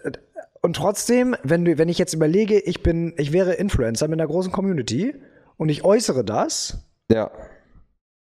[0.62, 4.28] und trotzdem, wenn du, wenn ich jetzt überlege, ich bin, ich wäre Influencer mit einer
[4.28, 5.14] großen Community
[5.58, 6.80] und ich äußere das,
[7.10, 7.32] Ja.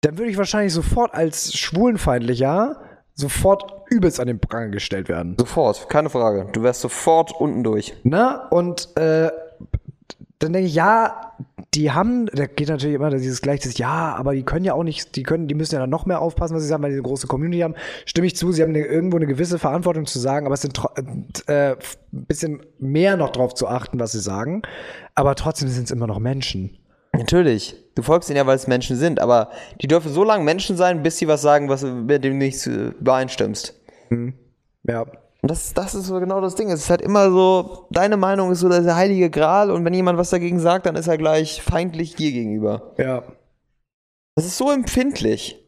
[0.02, 2.80] dann würde ich wahrscheinlich sofort als schwulenfeindlicher
[3.16, 5.36] sofort übelst an den Pranger gestellt werden.
[5.39, 6.47] Sofort, keine Frage.
[6.51, 7.95] Du wärst sofort unten durch.
[8.03, 8.41] Ne?
[8.51, 9.32] Und äh,
[10.39, 11.34] dann denke ich, ja,
[11.74, 15.16] die haben, da geht natürlich immer dieses gleiche, ja, aber die können ja auch nicht,
[15.16, 17.03] die können, die müssen ja dann noch mehr aufpassen, was sie sagen, weil die eine
[17.03, 17.76] große Community haben.
[18.05, 20.80] Stimme ich zu, sie haben eine, irgendwo eine gewisse Verantwortung zu sagen, aber es sind
[21.47, 21.78] äh, ein
[22.11, 24.61] bisschen mehr noch drauf zu achten, was sie sagen.
[25.16, 26.78] Aber trotzdem sind es immer noch Menschen.
[27.18, 27.76] Natürlich.
[27.95, 29.49] Du folgst ihnen ja, weil es Menschen sind, aber
[29.82, 33.74] die dürfen so lange Menschen sein, bis sie was sagen, was mit dem nicht übereinstimmst.
[34.84, 35.01] Ja.
[35.01, 36.72] Und das, das ist so genau das Ding.
[36.72, 40.18] Es ist halt immer so, deine Meinung ist so der heilige Gral und wenn jemand
[40.18, 42.93] was dagegen sagt, dann ist er gleich feindlich dir gegenüber.
[42.97, 43.24] Ja.
[44.36, 45.64] Das ist so empfindlich.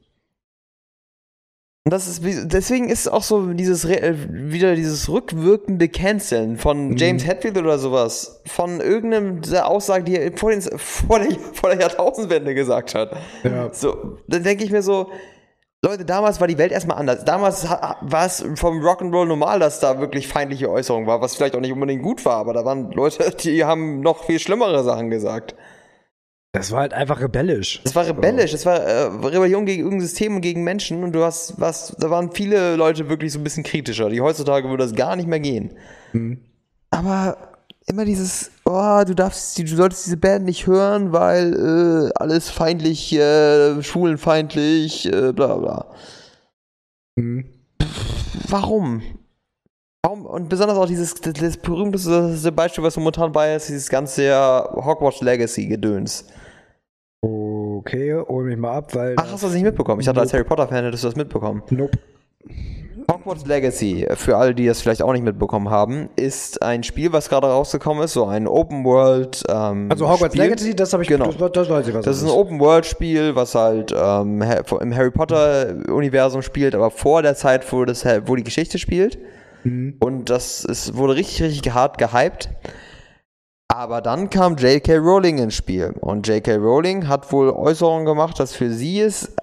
[1.88, 2.22] Und das ist,
[2.52, 8.42] deswegen ist auch so dieses, äh, wieder dieses rückwirkende Canceln von James Hetfield oder sowas.
[8.46, 13.12] Von irgendeinem der Aussage, die er vor, den, vor, der, vor der Jahrtausendwende gesagt hat.
[13.46, 13.70] Ja.
[13.72, 15.10] So, dann denke ich mir so,
[15.82, 17.24] Leute, damals war die Welt erstmal anders.
[17.24, 21.62] Damals war es vom Rock'n'Roll normal, dass da wirklich feindliche Äußerungen war, was vielleicht auch
[21.62, 25.56] nicht unbedingt gut war, aber da waren Leute, die haben noch viel schlimmere Sachen gesagt.
[26.54, 27.82] Das war halt einfach rebellisch.
[27.84, 31.24] Es war rebellisch, es war äh, Rebellion gegen irgendein System und gegen Menschen und du
[31.24, 34.96] hast was, da waren viele Leute wirklich so ein bisschen kritischer, die heutzutage würde das
[34.96, 35.78] gar nicht mehr gehen.
[36.90, 37.38] Aber
[37.86, 43.14] immer dieses, oh, du darfst, du solltest diese Band nicht hören, weil äh, alles feindlich,
[43.14, 45.86] äh, schwulenfeindlich, äh, bla bla.
[47.16, 47.46] Mhm.
[48.50, 49.02] Warum?
[50.08, 50.26] Warum?
[50.26, 54.34] Und besonders auch dieses das, berühmteste Beispiel, was momentan bei ist, dieses ganze
[54.74, 56.26] Hogwarts Legacy Gedöns.
[57.22, 59.16] Okay, hol mich mal ab, weil.
[59.18, 60.00] Ach, hast du das nicht mitbekommen?
[60.00, 61.62] Ich dachte, als Harry Potter-Fan hättest du das mitbekommen.
[61.72, 61.98] Nope.
[63.12, 67.28] Hogwarts Legacy, für alle, die das vielleicht auch nicht mitbekommen haben, ist ein Spiel, was
[67.28, 69.44] gerade rausgekommen ist, so ein Open World.
[69.50, 70.42] Ähm, Also Hogwarts Spiel.
[70.42, 71.32] Legacy, das habe ich, Genau.
[71.34, 74.42] das, das weiß ich, was Das ist ein Open World Spiel, was halt ähm,
[74.80, 79.18] im Harry Potter Universum spielt, aber vor der Zeit, wo das wo die Geschichte spielt.
[80.00, 82.50] Und das ist, wurde richtig richtig hart gehypt.
[83.70, 84.98] Aber dann kam J.K.
[84.98, 86.56] Rowling ins Spiel und J.K.
[86.56, 89.36] Rowling hat wohl Äußerungen gemacht, dass für sie es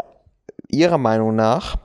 [0.69, 1.77] ihrer Meinung nach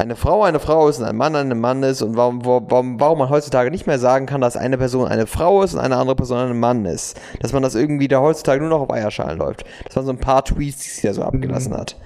[0.00, 3.18] eine Frau eine Frau ist und ein Mann ein Mann ist und warum, warum, warum
[3.18, 6.14] man heutzutage nicht mehr sagen kann, dass eine Person eine Frau ist und eine andere
[6.14, 7.20] Person ein Mann ist.
[7.40, 9.64] Dass man das irgendwie da heutzutage nur noch auf Eierschalen läuft.
[9.84, 11.96] Das waren so ein paar Tweets, die sie da so abgelassen hat.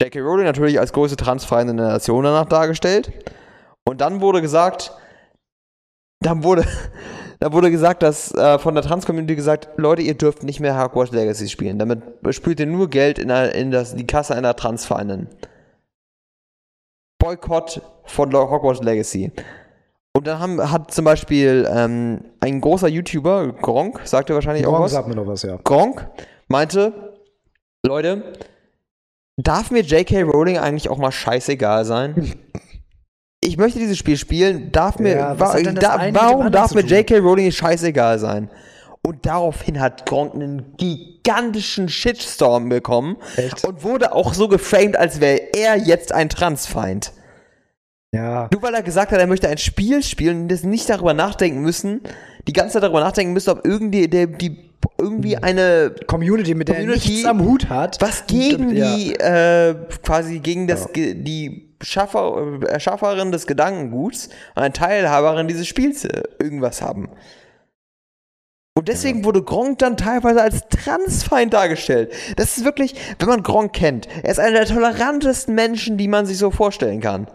[0.00, 0.20] J.K.
[0.20, 3.12] Rowling natürlich als größte transfreie Nation danach dargestellt.
[3.88, 4.92] Und dann wurde gesagt,
[6.20, 6.64] dann wurde,
[7.40, 11.12] da wurde gesagt, dass äh, von der Trans-Community gesagt, Leute, ihr dürft nicht mehr Hogwarts
[11.12, 11.78] Legacy spielen.
[11.78, 15.28] Damit spült ihr nur Geld in, der, in das, die Kasse einer Transvereinin.
[17.18, 19.32] Boykott von Hogwarts Legacy.
[20.16, 24.70] Und dann haben, hat zum Beispiel ähm, ein großer YouTuber, Gronk, sagt er wahrscheinlich auch
[24.70, 24.92] Gronk was.
[24.92, 25.58] sagt mir noch was, ja.
[25.62, 26.08] Gronk
[26.48, 27.14] meinte,
[27.84, 28.32] Leute,
[29.36, 30.22] darf mir J.K.
[30.22, 32.34] Rowling eigentlich auch mal scheißegal sein?
[33.46, 36.82] Ich möchte dieses Spiel spielen, darf mir, Ja, wa da, warum darf mir?
[36.82, 37.18] J.K.
[37.18, 38.50] Rowling scheißegal sein?
[39.02, 43.64] Und daraufhin hat Gronk einen gigantischen Shitstorm bekommen Echt?
[43.64, 47.12] und wurde auch so geframed, als wäre er jetzt ein Transfeind.
[48.12, 48.48] Ja.
[48.52, 51.60] Nur weil er gesagt hat, er möchte ein Spiel spielen und das nicht darüber nachdenken
[51.60, 52.00] müssen,
[52.48, 54.65] die ganze Zeit darüber nachdenken müssen, ob irgendwie, der, die,
[54.98, 57.98] irgendwie eine Community, mit der er Community, nichts am Hut hat.
[58.00, 58.96] was gegen Ja.
[58.96, 61.12] die, äh, quasi gegen das, Ja.
[61.14, 67.10] Die Schaffer, Erschafferin des Gedankenguts und eine Teilhaberin dieses Spiels äh, irgendwas haben.
[68.78, 72.12] Und deswegen wurde Gronk dann teilweise als Transfeind dargestellt.
[72.36, 76.26] Das ist wirklich, wenn man Gronk kennt, er ist einer der tolerantesten Menschen, die man
[76.26, 77.26] sich so vorstellen kann.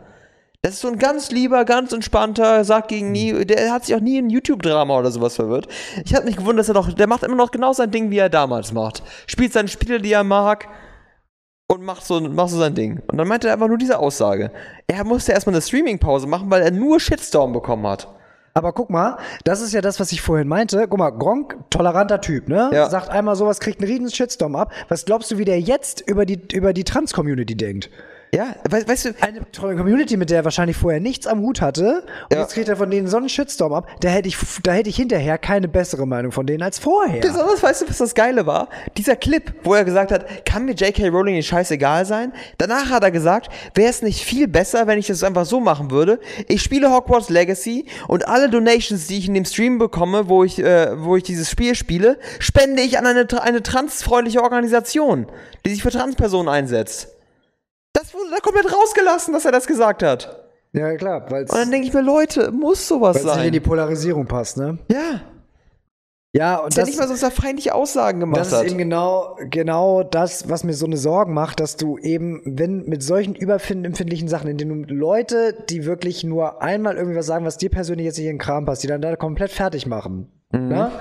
[0.64, 4.00] Das ist so ein ganz lieber, ganz entspannter, sagt gegen nie, der hat sich auch
[4.00, 5.68] nie in YouTube-Drama oder sowas verwirrt.
[6.06, 8.20] Ich hatte mich gewundert, dass er doch, der macht immer noch genau sein Ding, wie
[8.20, 9.02] er damals macht.
[9.26, 10.68] Spielt seine Spiele, die er mag
[11.68, 13.02] und macht so, macht so sein Ding.
[13.08, 14.52] Und dann meinte er einfach nur diese Aussage.
[14.86, 18.08] Er musste erstmal eine Streaming-Pause machen, weil er nur Shitstorm bekommen hat.
[18.54, 20.86] Aber guck mal, das ist ja das, was ich vorhin meinte.
[20.88, 22.70] Guck mal, Gronk, toleranter Typ, ne?
[22.72, 22.88] Ja.
[22.90, 24.72] Sagt einmal sowas, kriegt einen riesen Shitstorm ab.
[24.90, 27.90] Was glaubst du, wie der jetzt über die, über die Trans-Community denkt?
[28.34, 31.60] Ja, we weißt du, Eine tolle Community, mit der er wahrscheinlich vorher nichts am Hut
[31.60, 32.04] hatte.
[32.30, 32.42] Und Ja.
[32.42, 33.88] jetzt kriegt er von denen so einen Shitstorm ab.
[34.00, 37.20] Da hätte ich, da hätte ich hinterher keine bessere Meinung von denen als vorher.
[37.20, 38.70] Besonders weißt du, was das Geile war?
[38.96, 41.10] Dieser Clip, wo er gesagt hat, kann mir J.K.
[41.10, 42.32] Rowling nicht scheißegal sein?
[42.58, 45.92] Danach hat er gesagt, wäre es nicht viel besser, wenn ich das einfach so machen
[45.92, 46.18] würde?
[46.48, 50.58] Ich spiele Hogwarts Legacy und alle Donations, die ich in dem Stream bekomme, wo ich,
[50.58, 55.28] äh, wo ich dieses Spiel spiele, spende ich an eine, eine transfreundliche Organisation,
[55.66, 57.10] die sich für Transpersonen einsetzt.
[58.12, 60.44] Das wurde da komplett rausgelassen, dass er das gesagt hat.
[60.74, 63.58] Ja, klar, weil Und dann denke ich mir, Leute, muss sowas es nicht in die
[63.60, 63.64] sein.
[63.68, 64.78] Polarisierung passt, ne?
[64.90, 65.22] Ja,
[66.34, 68.58] Ja, und ist ja das, nicht mal so, dass er feindliche Aussagen gemacht das ist
[68.60, 68.66] hat.
[68.68, 73.04] eben genau, genau das, was mir so eine Sorgen macht, dass du eben, wenn mit
[73.04, 77.58] solchen überempfindlichen Sachen, in denen du Leute, die wirklich nur einmal irgendwie was sagen, was
[77.58, 80.68] dir persönlich jetzt nicht in den Kram passt, die dann da komplett fertig machen, Mhm.
[80.70, 80.92] ne?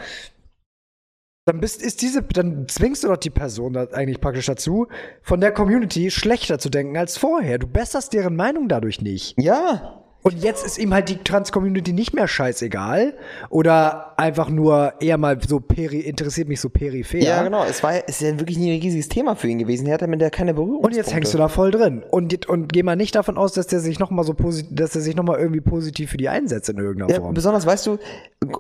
[1.47, 4.88] Dann bist, ist diese, dann zwingst du doch die Person da eigentlich praktisch dazu,
[5.22, 7.59] von der Community schlechter zu denken als vorher.
[7.59, 9.34] Du besserst deren Meinung dadurch nicht.
[9.38, 13.14] ja, Und jetzt ist ihm halt die Trans-Community nicht mehr scheißegal.
[13.48, 17.18] Oder einfach nur eher mal so peri interessiert mich so peripher.
[17.18, 17.64] Ja, genau.
[17.64, 19.86] Es war es ist ja wirklich nie ein riesiges Thema für ihn gewesen.
[19.86, 20.80] Er hatte mit der keine Berührung.
[20.80, 22.02] Und jetzt hängst du da voll drin.
[22.10, 24.94] Und, und geh mal nicht davon aus, dass der sich noch mal so positiv, dass
[24.94, 27.32] er sich noch mal irgendwie positiv für die einsetzt in irgendeiner Ja, Form.
[27.32, 27.98] besonders, weißt du,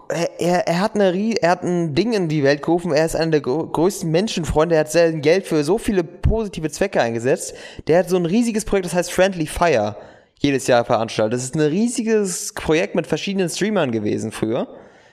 [0.08, 2.92] er, er, er, hat eine, er hat ein Ding in die Welt gerufen.
[2.92, 4.76] Er ist einer der grö- größten Menschenfreunde.
[4.76, 7.54] Er hat sein Geld für so viele positive Zwecke eingesetzt.
[7.86, 9.96] Der hat so ein riesiges Projekt, das heißt Friendly Fire,
[10.42, 11.34] jedes Jahr veranstaltet.
[11.34, 14.66] Das ist ein riesiges Projekt mit verschiedenen Streamern gewesen früher.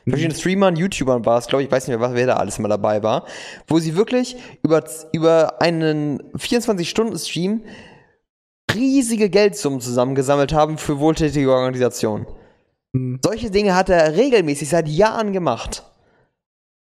[0.08, 2.70] Verschiedenen Streamern, YouTubern war es, glaube ich, weiß nicht mehr, was- wer da alles mal
[2.70, 3.26] dabei war.
[3.68, 7.64] Wo sie wirklich über, über einen 24-Stunden-Stream
[8.74, 12.26] riesige Geldsummen zusammengesammelt haben für wohltätige Organisationen.
[13.24, 15.84] Solche Dinge hat er regelmäßig seit Jahren gemacht.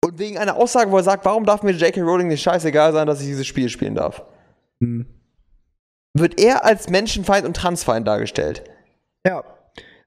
[0.03, 2.01] Und wegen einer Aussage, wo er sagt, warum darf mir J.K.
[2.01, 4.23] Rowling nicht scheißegal sein, dass ich dieses Spiel spielen darf,
[4.81, 5.05] Hm.
[6.13, 8.63] Wird er als Menschenfeind und Transfeind dargestellt.
[9.25, 9.43] Ja.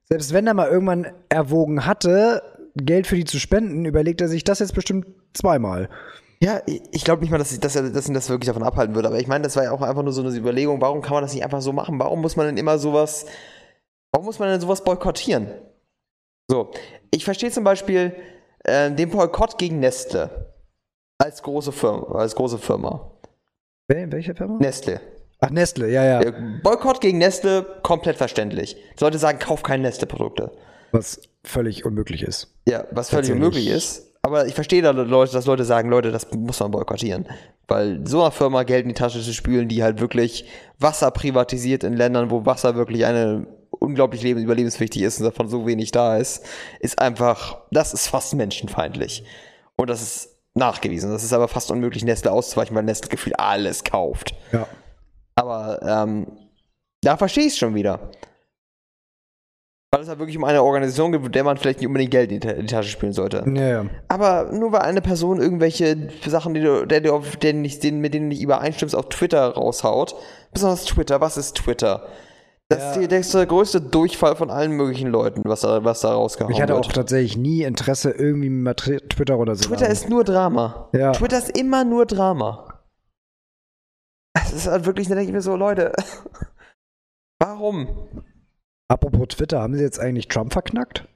[0.05, 2.43] Selbst wenn er mal irgendwann erwogen hatte,
[2.77, 5.89] Geld für die zu spenden, überlegt er sich das jetzt bestimmt zweimal.
[6.41, 8.95] Ja, ich, glaube nicht mal, dass, ich, dass, er, dass ihn das wirklich davon abhalten
[8.95, 9.09] würde.
[9.09, 11.23] Aber ich meine, das war ja auch einfach nur so eine Überlegung, warum kann man
[11.23, 11.99] das nicht einfach so machen?
[11.99, 13.25] Warum muss man denn immer sowas,
[14.13, 15.49] warum muss man denn sowas boykottieren?
[16.51, 16.71] So,
[17.11, 18.15] ich verstehe zum Beispiel
[18.65, 20.53] äh, den Boykott gegen Nestle
[21.17, 22.19] als große Firma.
[22.19, 23.11] Als große Firma.
[23.89, 24.59] Wel welche Firma?
[24.59, 25.01] Nestle.
[25.45, 26.21] Ach, Nestle, ja, ja.
[26.21, 26.33] Äh,
[26.63, 28.77] Boykott gegen Nestle, komplett verständlich.
[29.01, 30.53] Leute sagen, kauf keine Nestle-Produkte.
[30.93, 32.55] Was völlig unmöglich ist.
[32.67, 34.13] Ja, was völlig unmöglich ist.
[34.23, 37.27] Aber ich verstehe da Leute, dass Leute sagen, Leute, das muss man boykottieren.
[37.69, 40.47] Weil so einer Firma Geld in die Tasche zu spülen, die halt wirklich
[40.79, 45.67] Wasser privatisiert in Ländern, wo Wasser wirklich eine unglaublich leben, überlebenswichtig ist und davon so
[45.67, 46.45] wenig da ist,
[46.81, 49.25] ist einfach, das ist fast menschenfeindlich.
[49.77, 51.11] Und das ist nachgewiesen.
[51.11, 54.35] Das ist aber fast unmöglich, Nestle auszuweichen, weil Nestle gefühlt alles kauft.
[54.53, 54.67] Ja.
[55.37, 56.27] Aber ähm,
[57.03, 57.99] da verstehe ich es schon wieder.
[59.93, 62.33] Weil es halt wirklich um eine Organisation geht, mit der man vielleicht nicht unbedingt Geld
[62.33, 63.45] in die, Tasche spielen sollte.
[63.55, 63.87] Ja, ja.
[64.09, 68.13] Aber nur weil eine Person irgendwelche Sachen, die du, der, auf, denen nicht, denen, mit
[68.13, 70.17] denen du nicht übereinstimmst, auf Twitter raushaut,
[70.53, 72.09] besonders Twitter, was ist Twitter?
[72.69, 73.03] Das Ja.
[73.03, 76.73] ist der größte Durchfall von allen möglichen Leuten, was da, was da rausgehauen Ich hatte
[76.75, 76.87] wird.
[76.87, 79.69] auch tatsächlich nie Interesse, irgendwie Tri- Twitter oder so.
[79.69, 80.89] Twitter ist nur Drama.
[80.93, 81.13] Ja.
[81.13, 82.74] Twitter ist immer nur Drama.
[84.35, 85.93] Es ist halt wirklich, da denke ich mir so, Leute,
[87.39, 87.89] Warum?
[88.89, 91.09] Apropos Twitter, haben sie jetzt eigentlich Trump verknackt?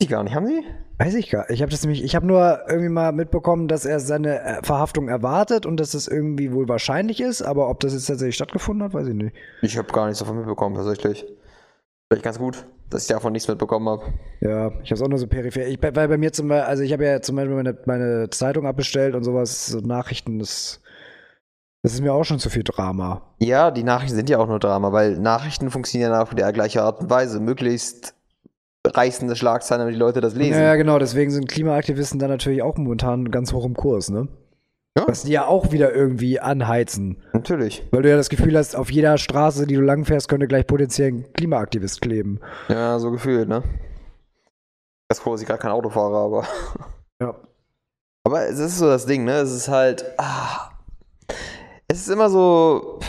[0.00, 0.62] Die gar nicht, haben sie?
[0.98, 1.50] Weiß ich gar nicht.
[1.50, 5.08] Ich habe das nämlich, ich habe nur irgendwie mal mitbekommen, dass er seine äh, Verhaftung
[5.08, 8.94] erwartet und dass es irgendwie wohl wahrscheinlich ist, aber ob das jetzt tatsächlich stattgefunden hat,
[8.94, 9.34] weiß ich nicht.
[9.62, 11.26] Ich habe gar nichts davon mitbekommen, tatsächlich.
[12.10, 14.02] Vielleicht ganz gut, dass ich davon nichts mitbekommen habe.
[14.40, 15.66] Ja, ich habe es auch nur so peripher.
[15.66, 18.66] Ich, weil bei mir zum Beispiel, also ich habe ja zum Beispiel meine, meine Zeitung
[18.66, 20.80] abbestellt und sowas, so Nachrichten, das,
[21.88, 23.22] das ist mir auch schon zu viel Drama.
[23.38, 27.00] Ja, die Nachrichten sind ja auch nur Drama, weil Nachrichten funktionieren auf der gleichen Art
[27.00, 27.40] und Weise.
[27.40, 28.14] Möglichst
[28.86, 30.60] reißende Schlagzeilen, damit die Leute das lesen.
[30.60, 34.28] Ja, ja, genau, deswegen sind Klimaaktivisten da natürlich auch momentan ganz hoch im Kurs, ne?
[34.98, 35.08] Ja.
[35.08, 37.22] Was die ja auch wieder irgendwie anheizen.
[37.32, 37.82] Natürlich.
[37.90, 41.08] Weil du ja das Gefühl hast, auf jeder Straße, die du langfährst, könnte gleich potenziell
[41.08, 42.38] ein Klimaaktivist kleben.
[42.68, 43.62] Ja, so gefühlt, ne?
[45.08, 46.44] Das froh, dass ich gerade kein Auto fahre, aber.
[47.22, 47.34] Ja.
[48.24, 49.36] Aber es ist so das Ding, ne?
[49.36, 50.04] Es ist halt.
[50.18, 50.68] Ah,
[51.88, 53.00] es ist immer so.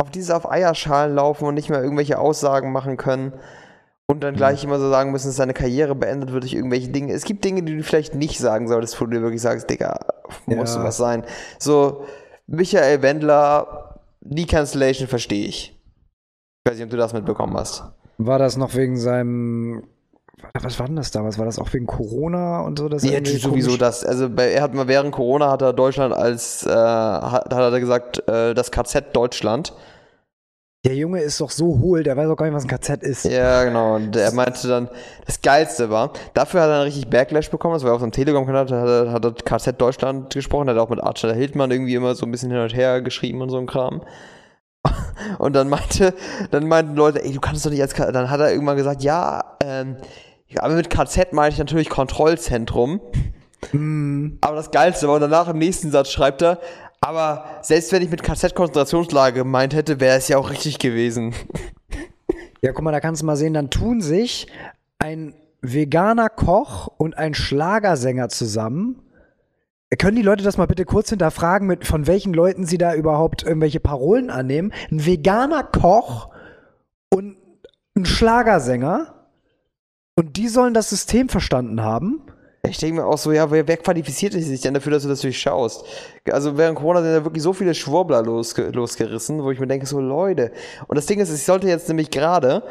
[0.00, 3.32] Auf dieses auf Eierschalen laufen und nicht mehr irgendwelche Aussagen machen können.
[4.06, 7.12] Und dann gleich immer so sagen müssen, dass deine Karriere beendet wird durch irgendwelche Dinge.
[7.12, 9.98] Es gibt Dinge, die du vielleicht nicht sagen solltest, wo du dir wirklich sagst, Digga,
[10.46, 10.84] muss Ja.
[10.84, 11.24] was sein.
[11.58, 12.04] So,
[12.46, 15.76] Michael Wendler, die Cancellation verstehe ich.
[16.64, 17.82] Ich weiß nicht, ob du das mitbekommen hast.
[18.18, 19.82] War das noch wegen seinem.
[20.62, 21.38] Was war denn das damals?
[21.38, 22.88] War das auch wegen Corona und so?
[22.88, 24.04] Ja, irgendwie sowieso das.
[24.04, 27.80] Also bei, er hat mal während Corona hat er Deutschland als äh, hat, hat er
[27.80, 29.72] gesagt, äh, das KZ Deutschland.
[30.84, 33.24] Der Junge ist doch so hohl, der weiß auch gar nicht, was ein KZ ist.
[33.24, 33.96] Ja, genau.
[33.96, 34.88] Und er meinte dann,
[35.26, 37.74] das Geilste war, dafür hat er dann richtig Backlash bekommen.
[37.74, 40.88] Das war auf seinem Telegram-Kanal, da hat er, hat er KZ Deutschland gesprochen, hat auch
[40.88, 43.66] mit Archer Hildmann irgendwie immer so ein bisschen hin und her geschrieben und so ein
[43.66, 44.02] Kram.
[45.38, 46.14] Und dann meinte,
[46.52, 49.02] dann meinten Leute, ey, du kannst doch nicht als K Dann hat er irgendwann gesagt,
[49.02, 53.00] ja, ähm, ja, aber mit KZ meine ich natürlich Kontrollzentrum.
[53.70, 54.38] Hm.
[54.40, 56.60] Aber das Geilste war, und danach im nächsten Satz schreibt er,
[57.00, 61.34] aber selbst wenn ich mit KZ-Konzentrationslager gemeint hätte, wäre es ja auch richtig gewesen.
[62.60, 64.48] Ja, guck mal, da kannst du mal sehen, dann tun sich
[64.98, 69.00] ein veganer Koch und ein Schlagersänger zusammen.
[69.96, 73.44] Können die Leute das mal bitte kurz hinterfragen, mit, von welchen Leuten sie da überhaupt
[73.44, 74.72] irgendwelche Parolen annehmen?
[74.90, 76.30] Ein veganer Koch
[77.10, 77.36] und
[77.96, 79.17] ein Schlagersänger.
[80.18, 82.22] Und die sollen das System verstanden haben.
[82.68, 85.20] Ich denke mir auch so, ja, wer, wer qualifiziert sich denn dafür, dass du das
[85.20, 85.84] durchschaust?
[86.32, 89.86] Also während Corona sind ja wirklich so viele Schwurbler losge losgerissen, wo ich mir denke,
[89.86, 90.50] so Leute.
[90.88, 92.64] Und das Ding ist, ich sollte jetzt nämlich gerade,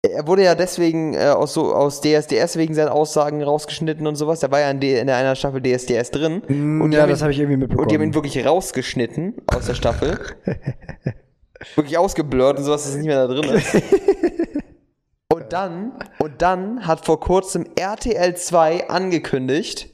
[0.00, 4.40] er wurde ja deswegen äh, aus, so, aus DSDS wegen seinen Aussagen rausgeschnitten und sowas.
[4.40, 6.40] Der war ja in, D in einer Staffel DSDS drin.
[6.48, 7.82] Mm, ja, das habe ich irgendwie mitbekommen.
[7.82, 10.18] Und die haben ihn wirklich rausgeschnitten aus der Staffel.
[11.74, 13.76] wirklich ausgeblurrt und sowas, dass es nicht mehr da drin ist.
[15.32, 19.88] Und dann, und dann hat vor kurzem RTL 2 angekündigt,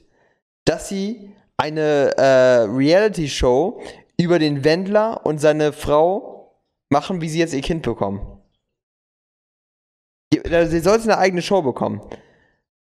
[0.65, 3.81] dass sie eine äh, Reality-Show
[4.17, 6.57] über den Wendler und seine Frau
[6.89, 8.41] machen, wie sie jetzt ihr Kind bekommen.
[10.33, 12.01] Äh, Sie sollte eine eigene Show bekommen.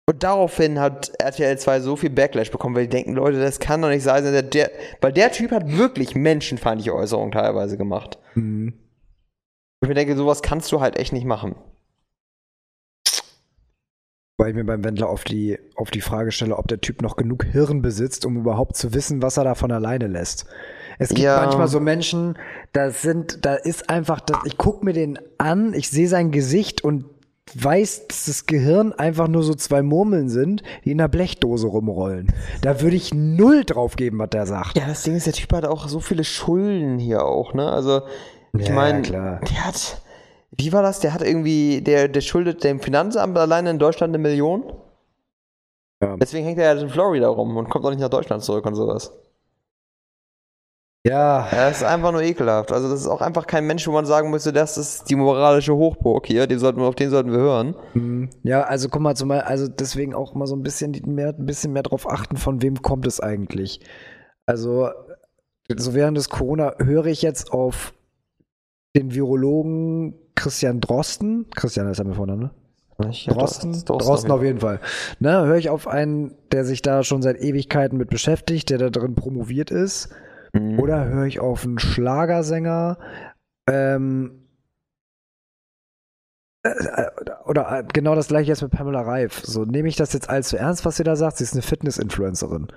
[0.08, 3.82] Und daraufhin hat RTL 2 so viel Backlash bekommen, weil die denken, Leute, das kann
[3.82, 4.24] doch nicht sein.
[4.24, 4.70] Der, der,
[5.02, 8.20] weil der Typ hat wirklich menschenfeindliche Äußerungen teilweise gemacht.
[8.36, 8.74] Mhm.
[9.82, 11.56] Ich mir denke, sowas kannst du halt echt nicht machen.
[14.38, 17.16] Weil ich mir beim Wendler auf die, auf die Frage stelle, ob der Typ noch
[17.16, 20.46] genug Hirn besitzt, um überhaupt zu wissen, was er da von alleine lässt.
[21.00, 21.38] Es gibt Ja.
[21.38, 22.38] manchmal so Menschen,
[22.74, 26.84] da sind, da ist einfach, das, ich gucke mir den an, ich sehe sein Gesicht
[26.84, 27.06] und
[27.54, 32.28] weiß, dass das Gehirn einfach nur so zwei Murmeln sind, die in einer Blechdose rumrollen.
[32.62, 34.78] Da würde ich null drauf geben, was der sagt.
[34.78, 37.72] Ja, das Ding ist, der Typ hat auch so viele Schulden hier auch, ne?
[37.72, 38.02] Also,
[38.58, 39.40] ich Ja, meine, klar.
[39.50, 40.02] der hat,
[40.58, 40.99] wie war das?
[40.99, 44.74] Der hat irgendwie, der, der schuldet dem Finanzamt alleine in Deutschland eine Million.
[46.01, 46.18] Ja.
[46.18, 48.76] Deswegen hängt er ja in Florida rum und kommt auch nicht nach Deutschland zurück und
[48.76, 49.12] sowas.
[51.06, 52.72] Ja, das ist einfach nur ekelhaft.
[52.72, 55.76] Also, das ist auch einfach kein Mensch, wo man sagen müsste, das ist die moralische
[55.76, 57.76] Hochburg hier, den sollten wir, auf den sollten wir hören.
[57.93, 58.30] Mhm.
[58.41, 61.74] Ja, also guck mal, zumal, also deswegen auch mal so ein bisschen mehr, ein bisschen
[61.74, 63.82] mehr drauf achten, von wem kommt es eigentlich.
[64.47, 64.89] Also,
[65.76, 67.93] so während des Corona höre ich jetzt auf
[68.95, 71.48] den Virologen Christian Drosten.
[71.56, 72.52] Christian ist ja mit vorne, ne?
[72.98, 74.80] Drosten, Drosten auf jeden Fall.
[75.20, 78.90] Ne, höre ich auf einen, der sich da schon seit Ewigkeiten mit beschäftigt, der da
[78.90, 80.10] drin promoviert ist.
[80.54, 80.80] Mhm.
[80.80, 82.98] Oder höre ich auf einen Schlagersänger,
[83.68, 84.46] ähm,
[86.64, 87.06] äh,
[87.46, 89.42] oder äh, genau das gleiche jetzt mit Pamela Reif.
[89.44, 91.38] So, nehme ich das jetzt allzu ernst, was sie da sagt?
[91.38, 92.68] Sie ist eine Fitness-Influencerin.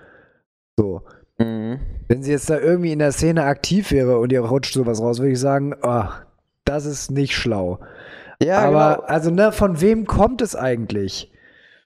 [0.77, 1.03] So.
[1.39, 1.81] Mhm.
[2.09, 5.21] Wenn sie jetzt da irgendwie in der Szene aktiv wäre und ihr rutscht sowas raus,
[5.21, 6.27] würde ich sagen, ach,
[6.69, 7.81] das ist nicht schlau.
[8.43, 9.09] Ja, Aber, genau.
[9.09, 11.33] also, ne, von wem kommt es eigentlich?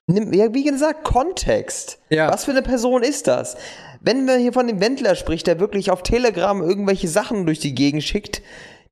[0.07, 1.99] Nimm, ja, wie gesagt, Kontext.
[2.09, 2.31] Ja.
[2.31, 3.55] Was für eine Person ist das?
[4.01, 7.73] Wenn man hier von dem Wendler spricht, der wirklich auf Telegram irgendwelche Sachen durch die
[7.73, 8.41] Gegend schickt,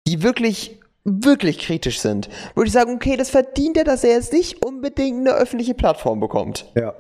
[0.07, 4.33] die wirklich wirklich kritisch sind, würde ich sagen, okay, das verdient er, dass er jetzt
[4.33, 6.71] nicht unbedingt eine öffentliche Plattform bekommt.
[6.75, 6.93] Ja.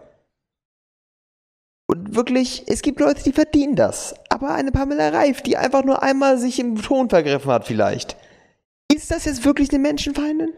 [1.87, 4.15] Und wirklich, es gibt Leute, die verdienen das.
[4.29, 8.15] Aber eine Pamela Reif, die einfach nur einmal sich im Ton vergriffen hat, vielleicht.
[8.93, 10.49] Ist das jetzt wirklich eine Menschenfeindin?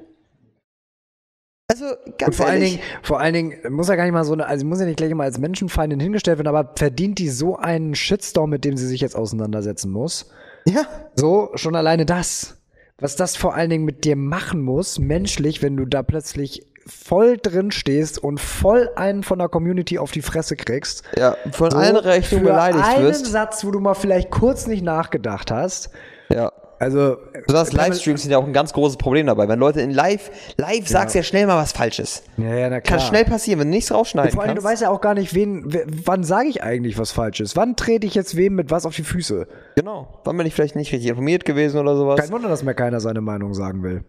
[1.72, 1.86] Also,
[2.18, 2.72] ganz Und vor allen ehrlich.
[2.78, 4.98] Dingen, vor allen Dingen muss ja gar nicht mal so eine, also muss ja nicht
[4.98, 8.86] gleich immer als Menschenfeindin hingestellt werden, aber verdient die so einen Shitstorm, mit dem sie
[8.88, 10.30] sich jetzt auseinandersetzen muss?
[10.66, 12.58] ja, So, schon alleine das.
[13.00, 17.38] Was das vor allen Dingen mit dir machen muss, menschlich, wenn du da plötzlich voll
[17.38, 21.04] drin stehst und voll einen von der Community auf die Fresse kriegst.
[21.18, 23.26] ja, von So, allen für beleidigt einen wirst.
[23.26, 25.90] Satz, wo du mal vielleicht kurz nicht nachgedacht hast.
[26.30, 26.52] Ja.
[26.84, 27.18] Also,
[27.48, 29.48] Besonders Livestreams sind ja auch ein ganz großes Problem dabei.
[29.48, 32.24] Wenn Leute in Live, live sagst ja schnell mal was Falsches.
[32.38, 33.08] ja, ja, na Kann klar.
[33.10, 34.68] schnell passieren, wenn du nichts rausschneiden Vor allem, du kannst.
[34.74, 35.64] weißt ja auch gar nicht, wen,
[36.06, 37.56] wann sage ich eigentlich was Falsches?
[37.56, 39.48] Wann trete ich jetzt wem mit was auf die Füße?
[39.76, 40.20] Genau.
[40.24, 42.20] War man nicht vielleicht nicht richtig informiert gewesen oder sowas?
[42.20, 44.04] Kein Wunder, dass mir keiner seine Meinung sagen will.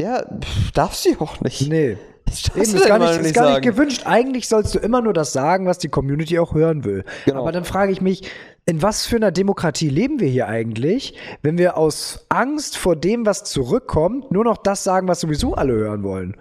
[0.00, 1.68] ja, pff, darfst du ja auch nicht.
[1.68, 1.98] Nee.
[2.26, 4.04] Das Eben, du ist gar, nicht, ist gar nicht gewünscht.
[4.06, 7.04] Eigentlich sollst du immer nur das sagen, was die Community auch hören will.
[7.26, 7.40] Genau.
[7.42, 8.22] Aber dann frage ich mich,
[8.66, 13.26] in was für einer Demokratie leben wir hier eigentlich, wenn wir aus Angst vor dem,
[13.26, 16.40] was zurückkommt, nur noch das sagen, was sowieso alle hören wollen?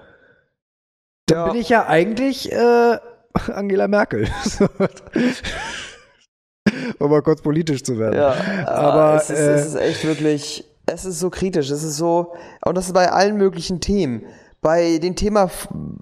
[1.28, 1.52] Dann Ja.
[1.52, 2.98] bin ich ja eigentlich äh,
[3.54, 4.28] Angela Merkel.
[7.00, 8.16] um mal kurz politisch zu werden.
[8.16, 8.36] Ja,
[8.68, 11.98] Aber, aber es ist, äh, es ist echt wirklich, es ist so kritisch, es ist
[11.98, 12.34] so,
[12.66, 14.24] und das ist bei allen möglichen Themen.
[14.64, 15.50] Bei dem Thema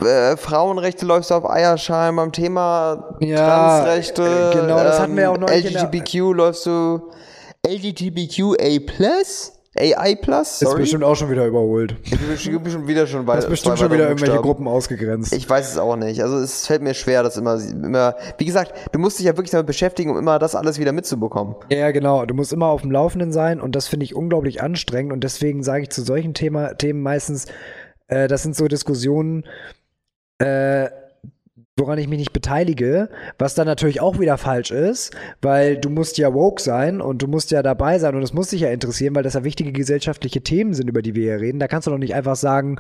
[0.06, 3.38] äh, Frauenrechte läufst du auf Eierschalen, beim Thema Ja,
[3.80, 7.10] Transrechte, äh, genau, das hatten wir auch neulich in der- LGBTQ läufst du
[7.68, 8.56] LGBTQA+,
[9.74, 10.82] AI+, Ist sorry.
[10.82, 11.96] bestimmt auch schon wieder überholt.
[12.04, 15.32] Ich bin bestimmt schon wieder schon Das ist bestimmt schon wieder irgendwelche Gruppen ausgegrenzt.
[15.34, 16.22] Ich weiß es auch nicht.
[16.22, 19.52] Also es fällt mir schwer, das immer, immer, wie gesagt, du musst dich ja wirklich
[19.52, 21.56] damit beschäftigen, um immer das alles wieder mitzubekommen.
[21.70, 22.26] Ja, genau.
[22.26, 25.64] Du musst immer auf dem Laufenden sein und das finde ich unglaublich anstrengend und deswegen
[25.64, 27.46] sage ich zu solchen Thema, Themen meistens,
[28.12, 29.46] äh, das sind so Diskussionen,
[30.38, 30.90] äh,
[31.78, 33.10] woran ich mich nicht beteilige,
[33.40, 37.28] was dann natürlich auch wieder falsch ist, weil du musst ja woke sein und du
[37.28, 40.42] musst ja dabei sein und es muss dich ja interessieren, weil das ja wichtige gesellschaftliche
[40.42, 41.60] Themen sind, über die wir hier reden.
[41.60, 42.80] Da kannst du doch nicht einfach sagen,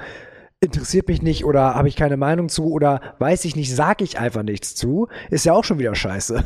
[0.63, 4.19] interessiert mich nicht oder habe ich keine Meinung zu oder weiß ich nicht, sag ich
[4.19, 6.45] einfach nichts zu, ist ja auch schon wieder scheiße.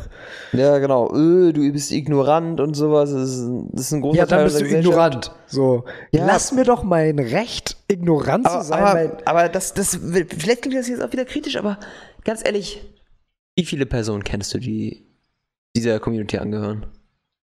[0.52, 1.12] Ja, genau.
[1.14, 3.10] Öh, du bist ignorant und sowas.
[3.12, 5.32] Das ist, ein- das ist ein großer Ja, dann Teil bist du ignorant.
[5.46, 6.24] So, Ja.
[6.26, 10.76] lass mir doch mein Recht, ignorant Aber, zu sein, aber, aber das, das, vielleicht klingt
[10.78, 11.78] das jetzt auch wieder kritisch, aber
[12.24, 12.82] ganz ehrlich,
[13.54, 15.04] wie viele Personen kennst du, die
[15.76, 16.86] dieser Community angehören?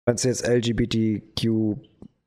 [0.07, 1.77] meinst du jetzt LGBTQ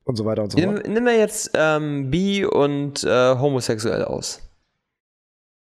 [0.05, 0.87] und so weiter und so Nimm, fort.
[0.87, 4.41] nimm mir jetzt ähm, bi und äh, homosexuell aus.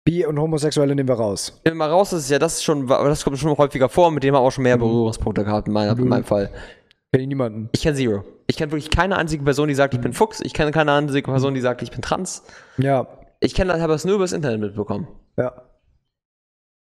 [0.04, 1.60] Bi und Homosexuelle nehmen wir raus.
[1.64, 4.22] Nimm mal raus, das ist ja das ist schon, das kommt schon häufiger vor, mit
[4.22, 4.80] dem haben wir auch schon mehr Mhm.
[4.82, 6.50] Berührungspunkte gehabt in, meiner, in meinem Fall.
[7.12, 7.70] Kenn ich niemanden.
[7.72, 8.24] Ich kenne Zero.
[8.46, 10.40] Ich kenne wirklich keine einzige Person, die sagt, ich bin Fuchs.
[10.40, 12.44] Ich kenne keine einzige Person, die sagt, ich bin trans.
[12.78, 13.08] Ja,
[13.40, 15.08] Ich kenne das, habe es nur übers Internet mitbekommen.
[15.36, 15.62] ja.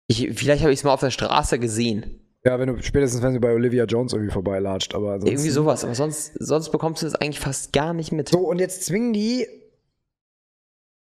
[0.06, 2.18] Ich, vielleicht habe ich es mal auf der Straße gesehen.
[2.44, 5.84] Ja, wenn du spätestens, wenn sie bei Olivia Jones irgendwie vorbeilatscht, aber ansonsten- Irgendwie sowas.
[5.84, 8.30] Aber sonst, sonst bekommst du das eigentlich fast gar nicht mit.
[8.30, 9.46] So, und jetzt zwingen die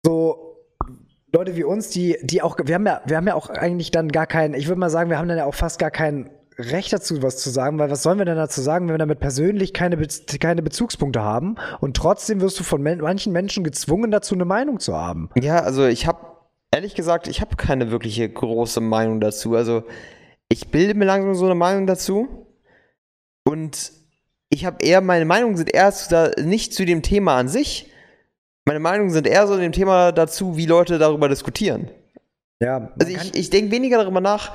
[0.05, 0.57] so
[1.31, 4.09] Leute wie uns, die, die auch, wir haben ja, wir haben ja auch eigentlich dann
[4.09, 6.29] gar keinen, ich würde mal sagen, wir haben dann ja auch fast gar kein
[6.59, 9.19] Recht dazu, was zu sagen, weil was sollen wir denn dazu sagen, wenn wir damit
[9.19, 10.07] persönlich keine, Be
[10.39, 14.79] keine Bezugspunkte haben und trotzdem wirst du von men manchen Menschen gezwungen dazu, eine Meinung
[14.79, 15.31] zu haben.
[15.41, 16.19] Ja, also ich habe,
[16.69, 19.55] ehrlich gesagt, ich habe keine wirkliche große Meinung dazu.
[19.55, 19.83] Also
[20.53, 22.47] ich bilde mir langsam so eine Meinung dazu.
[23.45, 23.91] Und
[24.49, 27.91] ich habe eher, meine Meinungen sind eher zu nicht zu dem Thema an sich.
[28.65, 31.89] Meine Meinungen sind eher so dem Thema dazu, wie Leute darüber diskutieren.
[32.61, 34.53] Ja, Also ich, ich denke weniger darüber nach,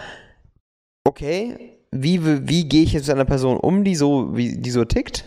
[1.04, 4.84] okay, wie, wie gehe ich jetzt mit einer Person um, die so, wie, die so
[4.84, 5.24] tickt?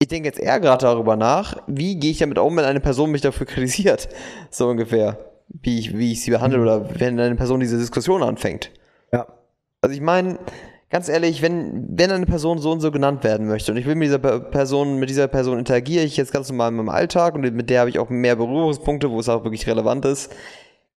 [0.00, 3.10] Ich denke jetzt eher gerade darüber nach, wie gehe ich damit um, wenn eine Person
[3.12, 4.08] mich dafür kritisiert.
[4.50, 5.18] So ungefähr.
[5.48, 6.64] Wie ich, wie ich sie behandle Mhm.
[6.64, 8.70] oder wenn eine Person diese Diskussion anfängt.
[9.12, 9.26] ja.
[9.82, 10.38] Also ich meine,
[10.90, 13.96] ganz ehrlich, wenn, wenn eine Person so und so genannt werden möchte und ich will
[13.96, 17.34] mit dieser Pe- Person, mit dieser Person interagiere ich jetzt ganz normal in meinem Alltag
[17.34, 20.32] und mit der habe ich auch mehr Berührungspunkte, wo es auch wirklich relevant ist,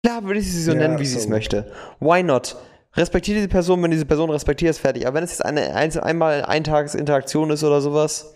[0.04, 1.30] klar würde ich sie so Ja, nennen, wie sie es so.
[1.30, 1.72] möchte.
[2.00, 2.56] Why not?
[2.96, 5.06] Respektiere diese Person, wenn diese Person respektiert, ist fertig.
[5.06, 8.36] Aber wenn es jetzt eine einzel einmal Eintagsinteraktion ist oder sowas,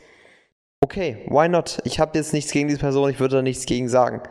[0.82, 1.78] okay, why not?
[1.86, 4.22] Ich habe jetzt nichts gegen diese Person, ich würde da nichts gegen sagen.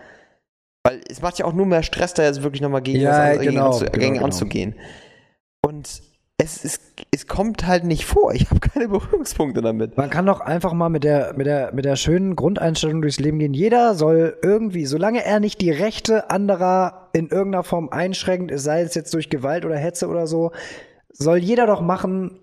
[0.84, 3.38] Weil es macht ja auch nur mehr Stress, da jetzt wirklich nochmal gegen, Ja, an-
[3.38, 4.24] gegen, genau, anzu genau, gegen genau.
[4.26, 4.74] anzugehen.
[5.64, 6.02] Und
[6.40, 6.80] es, ist,
[7.10, 8.32] es kommt halt nicht vor.
[8.32, 9.96] Ich habe keine Berührungspunkte damit.
[9.96, 13.40] Man kann doch einfach mal mit der, mit der, mit der schönen Grundeinstellung durchs Leben
[13.40, 13.54] gehen.
[13.54, 18.82] Jeder soll irgendwie, solange er nicht die Rechte anderer in irgendeiner Form einschränkt, es sei
[18.82, 20.52] es jetzt durch Gewalt oder Hetze oder so,
[21.12, 22.38] soll jeder doch machen,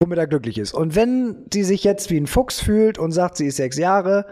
[0.00, 0.72] womit er glücklich ist.
[0.72, 4.26] Und wenn sie sich jetzt wie ein Fuchs fühlt und sagt, sie ist sechs Jahre,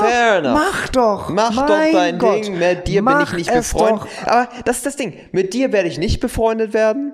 [0.00, 0.54] Fair enough.
[0.54, 1.28] Mach doch.
[1.30, 2.44] Mach doch dein Gott.
[2.44, 2.58] Ding.
[2.58, 4.02] Mit dir Mach bin ich nicht es befreundet.
[4.02, 4.26] doch.
[4.26, 5.14] Aber das ist das Ding.
[5.32, 7.12] Mit dir werde ich nicht befreundet werden,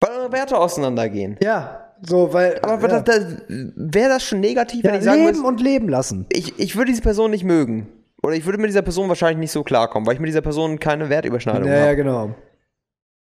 [0.00, 1.36] weil eure Werte auseinandergehen.
[1.42, 2.58] Ja, so, weil.
[2.62, 3.04] Aber ja.
[3.06, 6.26] wäre das schon negativ, ja, wenn ich sagen leben würde, und leben lassen.
[6.32, 7.88] ich, ich würde diese Person nicht mögen.
[8.22, 10.78] Oder ich würde mit dieser Person wahrscheinlich nicht so klarkommen, weil ich mit dieser Person
[10.78, 11.96] keine Wertüberschneidung Ja, ja, habe.
[11.96, 12.34] genau.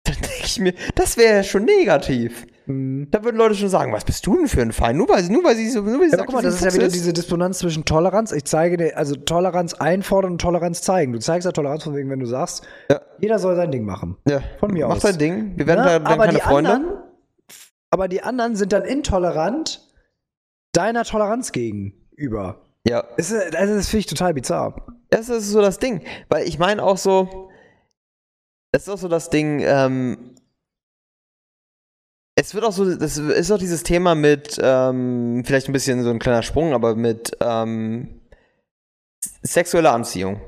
[0.04, 2.48] Dann denke ich mir, das wäre ja schon negativ.
[2.68, 3.08] Mhm.
[3.12, 4.98] Da würden Leute schon sagen, was bist du denn für ein Feind?
[4.98, 6.62] Nur weil, nur weil sie so, nur weil sie Ja, sagt, guck mal, das ist
[6.66, 8.32] ja wieder Fuchs diese Disponanz zwischen Toleranz.
[8.32, 11.12] Ich zeige dir, also Toleranz einfordern und Toleranz zeigen.
[11.14, 13.02] Du zeigst ja Toleranz von wegen, wenn du sagst, Ja.
[13.20, 14.18] jeder soll sein Ding machen.
[14.28, 15.02] Ja, Von mir mach aus.
[15.02, 15.54] dein Ding.
[15.58, 15.90] Wir werden, Ne?
[15.92, 16.72] werden aber keine die Freunde.
[16.72, 16.98] Anderen,
[17.90, 19.88] aber die anderen sind dann intolerant
[20.74, 22.62] deiner Toleranz gegenüber.
[22.88, 23.04] ja.
[23.18, 24.86] Es ist, also das finde ich total bizarr.
[25.10, 26.02] Das ist so das Ding.
[26.30, 27.50] Weil ich meine auch so,
[28.72, 30.36] das ist auch so das Ding, ähm,
[32.36, 36.10] es wird auch so, das ist auch dieses Thema mit, ähm, vielleicht ein bisschen so
[36.10, 38.22] ein kleiner Sprung, aber mit ähm,
[39.44, 40.42] sexueller Anziehung.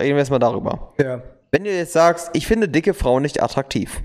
[0.00, 0.94] Reden wir jetzt mal darüber.
[1.00, 1.22] Ja.
[1.52, 4.00] Wenn du jetzt sagst, ich finde dicke Frauen nicht attraktiv,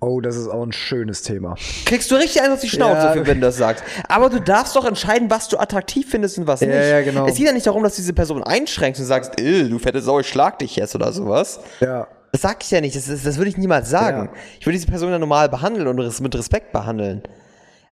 [0.00, 1.56] Oh, das ist auch ein schönes Thema.
[1.86, 3.12] kriegst du richtig eins auf die Schnauze, Ja.
[3.12, 3.82] für, wenn du das sagst.
[4.08, 6.88] Aber du darfst doch entscheiden, was du attraktiv findest und was Ja, nicht.
[6.88, 7.26] ja, genau.
[7.26, 10.00] Es geht ja nicht darum, dass du diese Person einschränkst und sagst, "Äh, du fette
[10.00, 11.58] Sau, ich schlag dich jetzt oder sowas.
[11.80, 12.06] Ja.
[12.36, 14.26] Das sag ich ja nicht, das, ist, das würde ich niemals sagen.
[14.26, 14.40] Ja.
[14.60, 17.22] Ich würde diese Person ja normal behandeln und mit Respekt behandeln.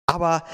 [0.07, 0.45] Aber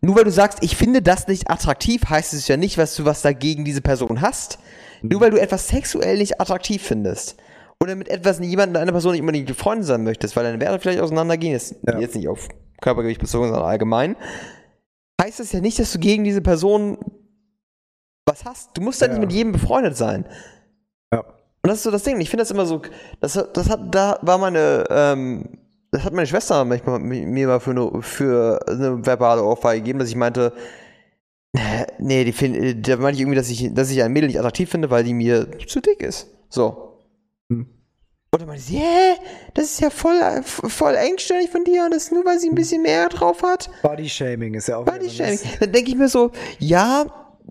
[0.00, 3.04] nur weil du sagst, ich finde das nicht attraktiv, heißt es ja nicht, was du
[3.04, 4.60] was dagegen diese Person hast.
[5.02, 7.36] Nur weil du etwas sexuell nicht attraktiv findest.
[7.82, 11.00] Oder mit etwas jemandem, einer Person nicht unbedingt befreundet sein möchtest, weil deine Werte vielleicht
[11.00, 11.98] auseinandergehen, jetzt, Ja.
[11.98, 12.46] jetzt nicht auf
[12.80, 14.14] Körpergewicht bezogen, sondern allgemein,
[15.20, 16.96] heißt das ja nicht, dass du gegen diese Person
[18.24, 18.70] was hast.
[18.76, 19.14] Du musst ja, Ja.
[19.14, 20.26] nicht mit jedem befreundet sein.
[21.12, 21.24] Ja.
[21.62, 22.20] Und das ist so das Ding.
[22.20, 22.82] Ich finde das immer so,
[23.20, 25.58] das, hat- das hat, da war meine, ähm,
[25.92, 29.98] das hat meine Schwester manchmal mi- mir mal für eine, für eine verbale Ohrfeige gegeben,
[30.00, 30.52] dass ich meinte,
[31.54, 34.38] äh, nee, die find, da meinte ich irgendwie, dass ich, dass ich ein Mädel nicht
[34.38, 36.28] attraktiv finde, weil die mir zu dick ist.
[36.48, 36.98] So.
[37.50, 37.66] Hm.
[38.34, 39.14] Und dann meinte sie, hä,
[39.54, 42.54] das ist ja voll, voll engstirnig von dir und das ist nur, weil sie ein
[42.54, 43.68] bisschen mehr drauf hat.
[43.82, 44.84] Bodyshaming ist ja auch.
[44.86, 45.38] Body Shaming.
[45.60, 47.04] Dann denke ich mir so, ja,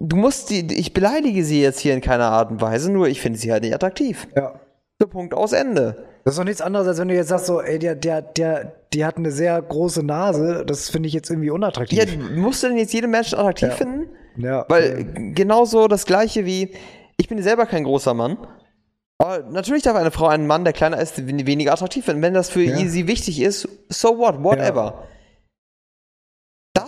[0.07, 3.21] du musst die, ich beleidige sie jetzt hier in keiner Art und Weise, nur ich
[3.21, 4.27] finde sie halt nicht attraktiv.
[4.35, 4.53] Ja.
[4.99, 6.05] So, Punkt aus Ende.
[6.23, 8.73] Das ist doch nichts anderes, als wenn du jetzt sagst, so, ey, der, der, der,
[8.93, 10.63] die hat eine sehr große Nase.
[10.67, 11.97] Das finde ich jetzt irgendwie unattraktiv.
[11.97, 13.75] Ja, musst du denn jetzt jeden Menschen attraktiv Ja.
[13.75, 14.09] finden?
[14.37, 16.73] Ja, Weil genauso das gleiche wie,
[17.17, 18.37] ich bin selber kein großer Mann.
[19.17, 22.21] Aber natürlich darf eine Frau einen Mann, der kleiner ist, wen- weniger attraktiv finden.
[22.21, 22.77] Wenn das für Ja.
[22.77, 25.03] sie wichtig ist, so what, whatever.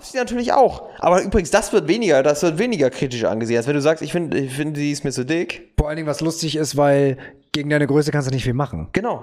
[0.03, 0.83] Darf sie natürlich auch.
[0.99, 4.11] Aber übrigens, das wird weniger, das wird weniger kritisch angesehen, als wenn du sagst, ich
[4.11, 5.71] finde, ich finde, sie ist mir zu dick.
[5.79, 7.17] vor allen Dingen, was lustig ist, weil
[7.53, 8.89] gegen deine Größe kannst du nicht viel machen.
[8.91, 9.21] Genau.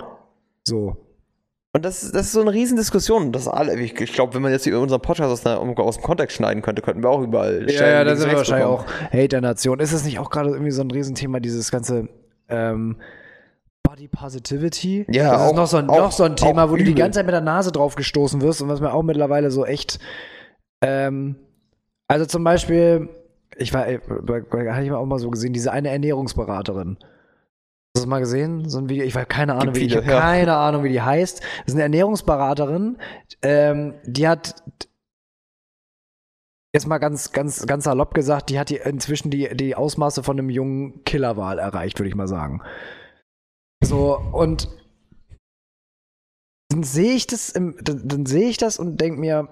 [0.66, 0.96] So.
[1.72, 3.30] Und das, das ist so eine Riesendiskussion.
[3.30, 6.62] Das alle, ich, glaube, wenn man jetzt über unseren Podcast aus, aus dem Kontext schneiden
[6.62, 8.88] könnte, könnten wir auch überall Ja, ja, da sind wir wahrscheinlich bekommen.
[8.88, 9.80] auch Hate der Nation.
[9.80, 12.08] Ist es nicht auch gerade irgendwie so ein Riesenthema, dieses ganze
[12.48, 12.96] ähm,
[13.82, 15.06] Body Positivity?
[15.10, 16.90] Ja, das auch- ist noch so ein, auch- noch so ein Thema, wo du die
[16.90, 17.02] übel.
[17.02, 19.98] ganze Zeit mit der Nase drauf gestoßen wirst und was mir auch mittlerweile so echt.
[20.82, 21.36] Ähm,
[22.08, 23.08] also zum Beispiel,
[23.56, 26.96] ich war, äh, hatte ich mal auch mal so gesehen, diese eine Ernährungsberaterin.
[26.98, 28.68] Hast du das mal gesehen?
[28.68, 29.04] So ein Video?
[29.04, 30.20] Ich weiß keine Ahnung, Gibt wie die, ich viele, habe ja.
[30.20, 31.40] keine Ahnung, wie die heißt.
[31.40, 32.98] Das ist eine Ernährungsberaterin,
[33.42, 34.62] ähm, die hat
[36.72, 40.38] jetzt mal ganz, ganz, ganz salopp gesagt, die hat die inzwischen die, die Ausmaße von
[40.38, 42.62] einem jungen Killerwal erreicht, würde ich mal sagen.
[43.82, 44.68] So, und
[46.68, 49.48] dann sehe ich das im, dann, dann sehe ich das und denke mir,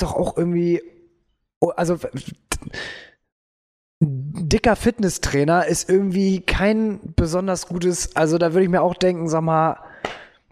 [0.00, 0.82] ist doch auch irgendwie,
[1.60, 1.98] oh, also
[4.00, 9.42] dicker Fitnesstrainer ist irgendwie kein besonders gutes, also da würde ich mir auch denken, sag
[9.42, 9.76] mal,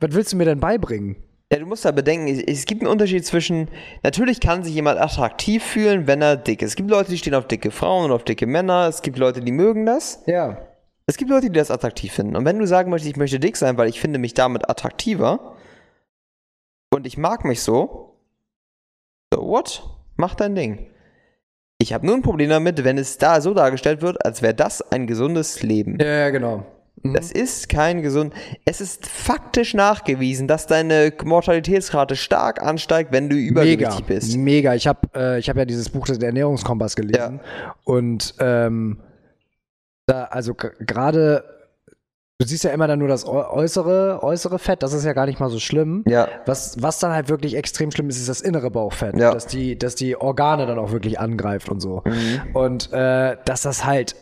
[0.01, 1.17] was willst du mir denn beibringen?
[1.51, 3.69] Ja, du musst da bedenken, es, es gibt einen Unterschied zwischen,
[4.03, 6.71] natürlich kann sich jemand attraktiv fühlen, wenn er dick ist.
[6.71, 8.87] Es gibt Leute, die stehen auf dicke Frauen und auf dicke Männer.
[8.87, 10.23] Es gibt Leute, die mögen das.
[10.27, 10.59] Ja.
[11.07, 12.37] Es gibt Leute, die das attraktiv finden.
[12.37, 15.57] Und wenn du sagen möchtest, ich möchte dick sein, weil ich finde mich damit attraktiver
[16.91, 18.08] und ich mag mich so,
[19.33, 19.83] so what?
[20.17, 20.87] Mach dein Ding.
[21.81, 24.83] Ich habe nur ein Problem damit, wenn es da so dargestellt wird, als wäre das
[24.91, 25.97] ein gesundes Leben.
[26.01, 26.67] Ja, ja, genau.
[27.05, 28.35] Das ist kein gesund.
[28.65, 34.37] Es ist faktisch nachgewiesen, dass deine Mortalitätsrate stark ansteigt, wenn du Mega, übergewichtig bist.
[34.37, 34.75] mega.
[34.75, 37.39] Ich habe äh, ich hab ja dieses Buch des Ernährungskompass gelesen
[37.85, 38.99] und ähm,
[40.07, 41.45] da, also gerade,
[42.41, 45.27] du siehst ja immer dann nur das äu- äußere, äußere Fett, das ist ja gar
[45.27, 46.05] nicht mal so schlimm.
[46.07, 46.29] Ja.
[46.47, 49.33] Was, was dann halt wirklich extrem schlimm ist, ist das innere Bauchfett, Ja.
[49.33, 52.03] dass, die, dass die Organe dann auch wirklich angreift und so.
[52.05, 52.41] Mhm.
[52.55, 54.15] Und äh, dass das halt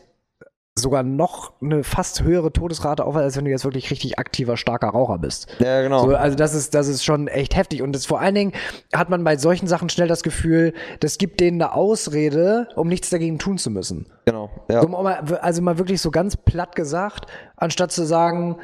[0.78, 4.88] sogar noch eine fast höhere Todesrate aufweist, als wenn du jetzt wirklich richtig aktiver, starker
[4.88, 5.46] Raucher bist.
[5.58, 6.04] Ja, genau.
[6.04, 7.80] So, also das ist, das ist schon echt heftig.
[7.82, 8.52] Und das vor allen Dingen
[8.92, 13.08] hat man bei solchen Sachen schnell das Gefühl, das gibt denen eine Ausrede, um nichts
[13.08, 14.06] dagegen tun zu müssen.
[14.26, 14.50] genau.
[14.70, 14.82] Ja.
[14.82, 18.56] So, also mal wirklich so ganz platt gesagt, anstatt zu sagen,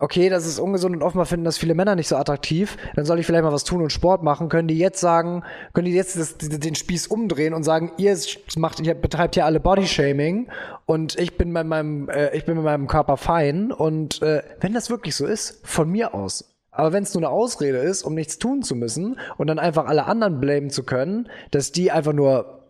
[0.00, 3.20] okay, das ist ungesund und offenbar finden das viele Männer nicht so attraktiv, dann soll
[3.20, 5.44] ich vielleicht mal was tun und Sport machen, können die jetzt sagen,
[5.74, 8.16] können die jetzt das, den Spieß umdrehen und sagen, ihr
[8.56, 10.48] macht, ihr betreibt hier alle Bodyshaming
[10.86, 14.72] und ich bin bei meinem, äh, ich bin mit meinem Körper fein und äh, wenn
[14.72, 16.46] das wirklich so ist, von mir aus.
[16.70, 19.86] Aber wenn es nur eine Ausrede ist, um nichts tun zu müssen und dann einfach
[19.86, 22.62] alle anderen blamen zu können, dass die einfach nur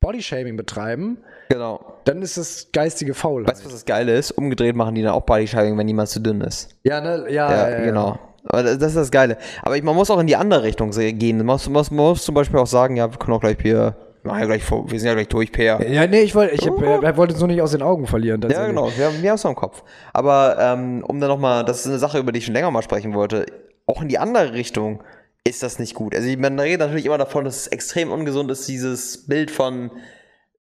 [0.00, 1.18] Bodyshaming betreiben,
[1.48, 1.93] genau.
[2.04, 3.50] Dann ist das geistige Faulheit.
[3.50, 4.30] Weißt du, was das Geile ist?
[4.32, 6.70] Umgedreht machen die dann auch Bodyshaming, wenn jemand zu dünn ist.
[6.82, 7.24] Ja, ne?
[7.28, 7.84] Ja, Ja, ja, ja.
[7.84, 8.18] genau.
[8.46, 9.38] Aber das ist das Geile.
[9.62, 11.38] Aber ich, man muss auch in die andere Richtung gehen.
[11.38, 14.40] Man muss, man muss, zum Beispiel auch sagen, ja, wir können auch gleich hier, machen
[14.40, 15.86] ja gleich vor, wir sind ja gleich durch, Per.
[15.88, 18.42] Ja, nee, ich wollte ich, äh, wollte es nur nicht aus den Augen verlieren.
[18.50, 19.82] Ja, genau, wir, wir haben es noch im Kopf.
[20.12, 22.82] Aber ähm, um dann nochmal, das ist eine Sache, über die ich schon länger mal
[22.82, 23.46] sprechen wollte,
[23.86, 25.02] auch in die andere Richtung
[25.46, 26.14] ist das nicht gut.
[26.14, 29.90] Also man redet natürlich immer davon, dass es extrem ungesund ist, dieses Bild von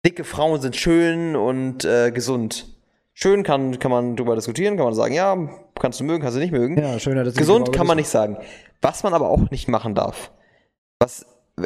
[0.05, 2.67] dicke Frauen sind schön und äh, gesund.
[3.15, 5.49] Schön kann, kann man drüber diskutieren, kann man sagen, ja,
[5.81, 6.79] kannst du mögen, kannst du nicht mögen.
[6.79, 8.37] Ja, schöner, Gesund kann man nicht sagen.
[8.83, 10.31] Was man aber auch nicht machen darf.
[10.99, 11.25] Was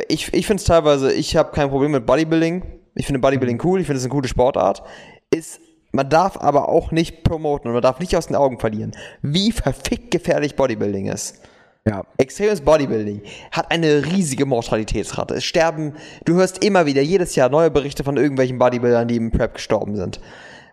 [0.08, 2.62] ich, ich finde es teilweise, ich habe kein Problem mit Bodybuilding.
[2.94, 4.82] Ich finde Bodybuilding cool, ich finde es eine coole Sportart.
[5.30, 5.60] Ist,
[5.92, 9.52] man darf aber auch nicht promoten und man darf nicht aus den Augen verlieren, wie
[9.52, 11.40] verfickt gefährlich Bodybuilding ist.
[11.88, 12.04] Ja.
[12.18, 13.22] Extremes Bodybuilding
[13.52, 15.34] hat eine riesige Mortalitätsrate.
[15.34, 19.30] Es sterben, du hörst immer wieder jedes Jahr neue Berichte von irgendwelchen Bodybuildern, die im
[19.30, 20.20] Prep gestorben sind.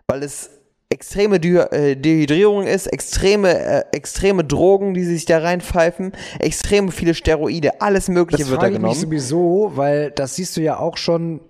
[0.06, 0.50] Weil es
[0.90, 7.80] extreme äh, Dehydrierung ist, extreme, äh, extreme Drogen, die sich da reinpfeifen, extrem viele Steroide,
[7.80, 9.00] alles Mögliche Das wird da frage ich mich genommen.
[9.00, 11.40] sowieso, weil das siehst du ja auch schon.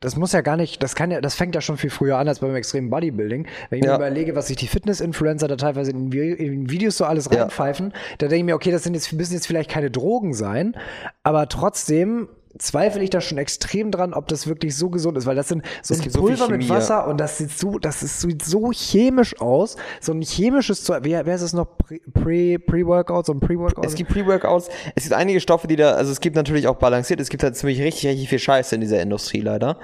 [0.00, 2.28] Das muss ja gar nicht, das kann ja, das fängt ja schon viel früher an
[2.28, 3.46] als beim extremen Bodybuilding.
[3.70, 3.92] Wenn ich Ja.
[3.92, 7.40] mir überlege, was sich die Fitness-Influencer da teilweise in, in Videos so alles Ja.
[7.40, 10.76] reinpfeifen, da denke ich mir, okay, das sind jetzt, müssen jetzt vielleicht keine Drogen sein,
[11.22, 12.28] aber trotzdem
[12.58, 15.62] zweifle ich da schon extrem dran, ob das wirklich so gesund ist, weil das sind
[15.82, 16.68] so Es ein gibt so Pulver mit.
[16.68, 21.04] Wasser und das sieht so, das ist, sieht so chemisch aus, so ein chemisches Zeug,
[21.04, 23.84] wie, wer ist es noch, Pre- Pre- Pre-Workout, so ein Pre-Workout?
[23.86, 27.20] Es gibt Pre-Workouts, es gibt einige Stoffe, die da, also es gibt natürlich auch balanciert,
[27.20, 29.78] es gibt halt ziemlich richtig, richtig viel Scheiße in dieser Industrie leider.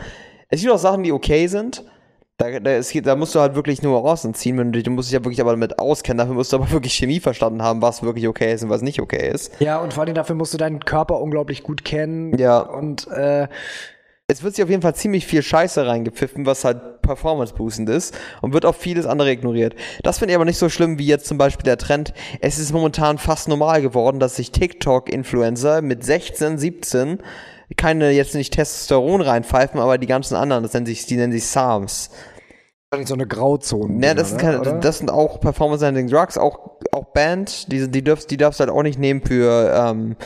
[0.48, 1.84] Es gibt auch Sachen, die okay sind.
[2.42, 5.08] Da, da, geht, da musst du halt wirklich Nuancen ziehen, wenn du, dich- du musst
[5.08, 8.02] dich ja wirklich aber damit auskennen, dafür musst du aber wirklich Chemie verstanden haben, was
[8.02, 9.52] wirklich okay ist und was nicht okay ist.
[9.60, 12.36] Ja, und vor allem dafür musst du deinen Körper unglaublich gut kennen.
[12.38, 12.58] Ja.
[12.58, 13.46] Und äh,
[14.26, 18.52] Es wird sich auf jeden Fall ziemlich viel Scheiße reingepfiffen, was halt performance-boostend ist und
[18.54, 19.74] wird auf vieles andere ignoriert.
[20.02, 22.14] Das finde ich aber nicht so schlimm wie jetzt zum Beispiel der Trend.
[22.40, 27.18] Es ist momentan fast normal geworden, dass sich TikTok-Influencer mit 16, 17
[27.76, 31.46] keine jetzt nicht Testosteron reinpfeifen, aber die ganzen anderen, das nennen sich, die nennen sich
[31.46, 32.10] SARMs.
[33.04, 34.04] So eine Grauzone.
[34.04, 38.30] Ja, das sind, keine, das sind auch Performance-Enhancing Drugs, auch, auch Band, die, die, darfst,
[38.30, 40.16] die darfst du halt auch nicht nehmen für ähm,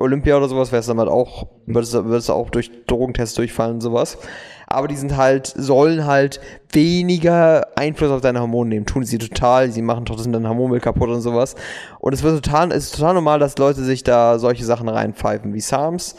[0.00, 4.16] Olympia oder sowas, wär's dann halt auch, würdest, würdest auch durch Drogentests durchfallen und sowas.
[4.66, 6.40] Aber die sind halt, sollen halt
[6.72, 8.86] weniger Einfluss auf deine Hormone nehmen.
[8.86, 11.54] Tun sie total, sie machen trotzdem dein Hormonbild kaputt und sowas.
[12.00, 15.54] Und es wird total, es ist total normal, dass Leute sich da solche Sachen reinpfeifen,
[15.54, 16.16] wie SARMs.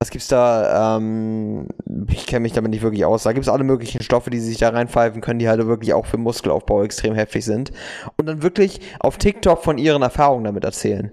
[0.00, 0.96] Was gibt's da?
[0.96, 1.66] Ähm,
[2.08, 3.24] ich kenne mich damit nicht wirklich aus.
[3.24, 6.18] Da gibt's alle möglichen Stoffe, die sich da reinpfeifen können, die halt wirklich auch für
[6.18, 7.72] Muskelaufbau extrem heftig sind.
[8.16, 11.10] Und dann wirklich auf TikTok von ihren Erfahrungen damit erzählen.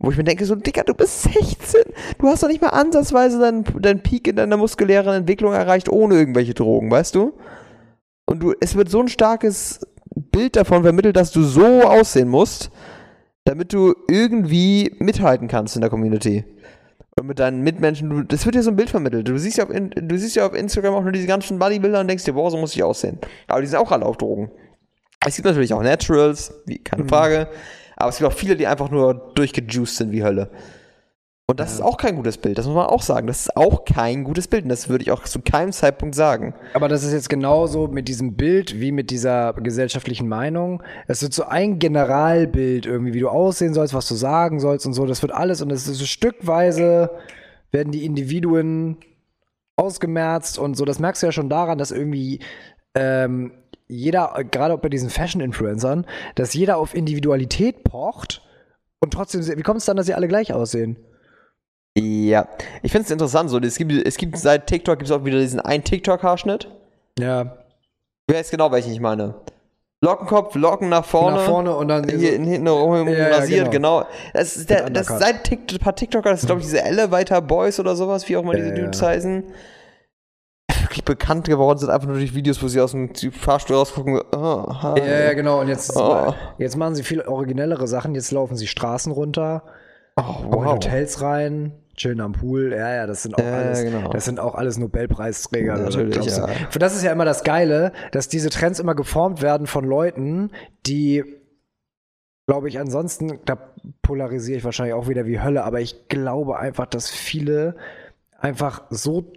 [0.00, 1.82] Wo ich mir denke, so, Digga, du bist 16.
[2.18, 6.16] Du hast doch nicht mal ansatzweise deinen, deinen Peak in deiner muskulären Entwicklung erreicht, ohne
[6.16, 7.34] irgendwelche Drogen, weißt du?
[8.26, 9.80] Und du, es wird so ein starkes
[10.14, 12.70] Bild davon vermittelt, dass du so aussehen musst,
[13.44, 16.44] damit du irgendwie mithalten kannst in der Community.
[17.16, 19.28] Und mit deinen Mitmenschen, du, das wird dir so ein Bild vermittelt.
[19.28, 22.08] Du siehst ja auf, du siehst ja auf Instagram auch nur diese ganzen Bodybuilder und
[22.08, 23.18] denkst dir, boah, so muss ich aussehen.
[23.46, 24.50] Aber die sind auch alle auf Drogen.
[25.24, 27.48] Es gibt natürlich auch Naturals, wie, keine Frage.
[27.96, 30.50] Aber es gibt auch viele, die einfach nur durchgejuiced sind wie Hölle.
[31.46, 33.26] Und das ist auch kein gutes Bild, das muss man auch sagen.
[33.26, 36.54] Das ist auch kein gutes Bild und das würde ich auch zu keinem Zeitpunkt sagen.
[36.72, 40.82] Aber das ist jetzt genauso mit diesem Bild wie mit dieser gesellschaftlichen Meinung.
[41.06, 44.94] Es wird so ein Generalbild irgendwie, wie du aussehen sollst, was du sagen sollst und
[44.94, 45.04] so.
[45.04, 47.10] Das wird alles und es ist so stückweise
[47.72, 48.96] werden die Individuen
[49.76, 50.86] ausgemerzt und so.
[50.86, 52.40] Das merkst du ja schon daran, dass irgendwie
[52.94, 53.52] ähm,
[53.86, 56.06] jeder, gerade auch bei diesen Fashion-Influencern,
[56.36, 58.40] dass jeder auf Individualität pocht
[59.00, 60.96] und trotzdem, wie kommt es dann, dass sie alle gleich aussehen?
[61.96, 62.48] Ja,
[62.82, 63.58] ich finde es interessant so.
[63.60, 66.68] Es gibt, es gibt seit TikTok gibt es auch wieder diesen einen TikTok-Haarschnitt.
[67.18, 67.56] Ja,
[68.26, 69.34] Wer weiß genau, welchen ich meine.
[70.02, 71.36] Lockenkopf, Locken nach vorne.
[71.36, 74.04] nach vorne und dann Hier hinten rum Ja, ja, rasiert, genau.
[74.32, 77.40] Das ist der, das seit TikTok, ein paar TikToker, das ist glaube ich diese Elevator
[77.40, 78.74] Boys oder sowas, wie auch immer Ja, diese.
[78.74, 79.44] Dudes heißen.
[80.82, 84.20] wirklich bekannt geworden sind, einfach nur durch Videos, wo sie aus dem Fahrstuhl rausgucken.
[84.32, 84.98] Oh, hi.
[85.00, 85.60] Ja, genau.
[85.60, 86.34] Und jetzt, Oh.
[86.58, 88.14] jetzt machen sie viel originellere Sachen.
[88.14, 89.62] Jetzt laufen sie Straßen runter,
[90.16, 90.66] oh, auch in wow.
[90.74, 92.72] Hotels rein, chillen am Pool.
[92.72, 94.10] Ja, ja, das sind auch Ja, alles, genau.
[94.10, 95.76] das sind auch alles Nobelpreisträger.
[95.78, 96.42] Natürlich, Glaubst du?
[96.42, 96.48] ja.
[96.70, 100.50] Für das ist ja immer das Geile, dass diese Trends immer geformt werden von Leuten,
[100.86, 101.24] die
[102.46, 103.56] glaube ich, ansonsten, da
[104.02, 107.74] polarisiere ich wahrscheinlich auch wieder wie Hölle, aber ich glaube einfach, dass viele
[108.38, 109.32] einfach so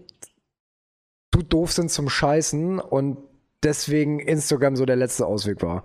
[1.34, 3.18] zu doof sind zum Scheißen und
[3.64, 5.84] deswegen Instagram so der letzte Ausweg war.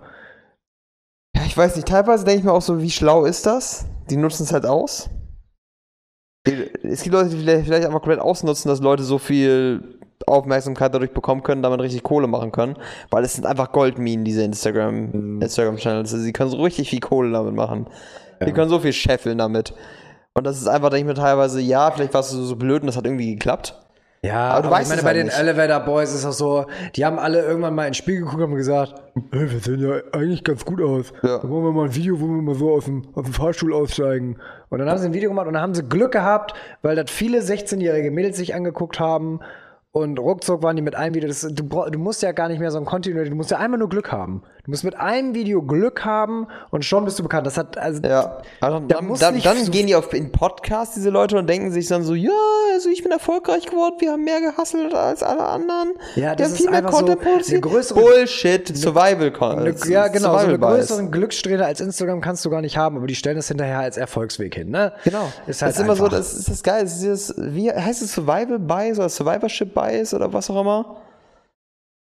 [1.35, 3.85] Ja, ich weiß nicht, teilweise denke ich mir auch so, wie schlau ist das?
[4.09, 5.09] Die nutzen es halt aus.
[6.45, 9.97] Es gibt Leute, die vielleicht, vielleicht einfach komplett ausnutzen, dass Leute so viel
[10.27, 12.75] Aufmerksamkeit dadurch bekommen können, damit richtig Kohle machen können.
[13.09, 15.41] Weil es sind einfach Goldminen, diese Instagram, Mhm.
[15.41, 16.13] Instagram-Channels.
[16.13, 17.87] Also sie können so richtig viel Kohle damit machen.
[18.39, 18.45] Ja.
[18.45, 19.73] Die können so viel scheffeln damit.
[20.33, 22.87] Und das ist einfach, denke ich mir teilweise, ja, vielleicht warst du so blöd und
[22.87, 23.75] das hat irgendwie geklappt.
[24.23, 25.37] Ja, Aber du aber weißt ich meine, es bei halt den nicht.
[25.37, 28.55] Elevator Boys ist das so, die haben alle irgendwann mal ins Spiel geguckt und haben
[28.55, 28.95] gesagt,
[29.33, 31.11] hey, wir sehen ja eigentlich ganz gut aus.
[31.23, 31.39] Ja.
[31.39, 33.73] Dann machen wir mal ein Video, wo wir mal so aus dem, aus dem Fahrstuhl
[33.73, 34.37] aussteigen.
[34.69, 37.11] Und dann haben sie ein Video gemacht und dann haben sie Glück gehabt, weil das
[37.11, 39.41] viele 16-jährige Mädels sich angeguckt haben.
[39.91, 41.27] Und ruckzuck waren die mit einem Video.
[41.27, 43.77] Das, du, du musst ja gar nicht mehr so ein Kontinuierlich, du musst ja einmal
[43.77, 44.41] nur Glück haben.
[44.65, 47.45] Du musst mit einem Video Glück haben und schon bist du bekannt.
[47.45, 48.41] Das hat, also, Ja.
[48.61, 51.69] Dann, Da dann, dann, dann so- gehen die auf in Podcasts, diese Leute, und denken
[51.73, 52.31] sich dann so, ja,
[52.73, 55.89] also ich bin erfolgreich geworden, wir haben mehr gehasselt als alle anderen.
[56.15, 57.29] Ja, wir das haben ist viel mehr einfach so Content eine
[57.59, 57.93] produziert.
[57.93, 59.85] Bullshit, Survival Content.
[59.85, 60.87] ja, genau, so Survival einen Bias.
[60.87, 63.97] größeren Glückssträhne als Instagram kannst du gar nicht haben, aber die stellen das hinterher als
[63.97, 64.93] Erfolgsweg hin, ne?
[65.03, 65.27] Genau.
[65.45, 66.17] Ist halt das ist immer so, einfach.
[66.19, 66.85] das ist das geil.
[66.85, 71.01] Ist dieses, wie heißt es Survival Bias oder Survivorship Bias oder was auch immer?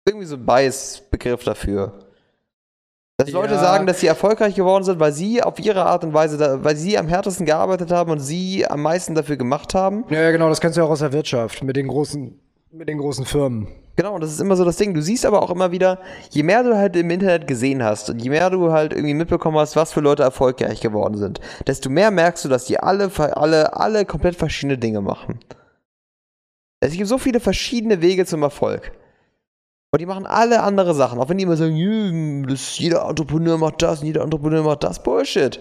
[0.07, 1.99] Irgendwie so ein Bias-Begriff dafür.
[3.19, 3.59] Dass Leute Ja.
[3.59, 6.75] sagen, dass sie erfolgreich geworden sind, weil sie auf ihre Art und Weise, da, weil
[6.75, 10.05] sie am härtesten gearbeitet haben und sie am meisten dafür gemacht haben.
[10.09, 12.39] Ja, ja, genau, das kennst du ja auch aus der Wirtschaft mit den großen,
[12.71, 13.67] mit den großen Firmen.
[13.95, 14.93] Genau, und das ist immer so das Ding.
[14.93, 15.97] Du siehst aber auch immer wieder,
[16.29, 19.57] je mehr du halt im Internet gesehen hast und je mehr du halt irgendwie mitbekommen
[19.57, 23.75] hast, was für Leute erfolgreich geworden sind, desto mehr merkst du, dass die alle, alle,
[23.75, 25.39] alle komplett verschiedene Dinge machen.
[26.81, 28.91] Es gibt so viele verschiedene Wege zum Erfolg.
[29.91, 31.19] Und die machen alle andere Sachen.
[31.19, 34.83] Auch wenn die immer sagen, "Jö, das, jeder Entrepreneur macht das, und jeder Entrepreneur macht
[34.83, 35.01] das.
[35.01, 35.59] Bullshit.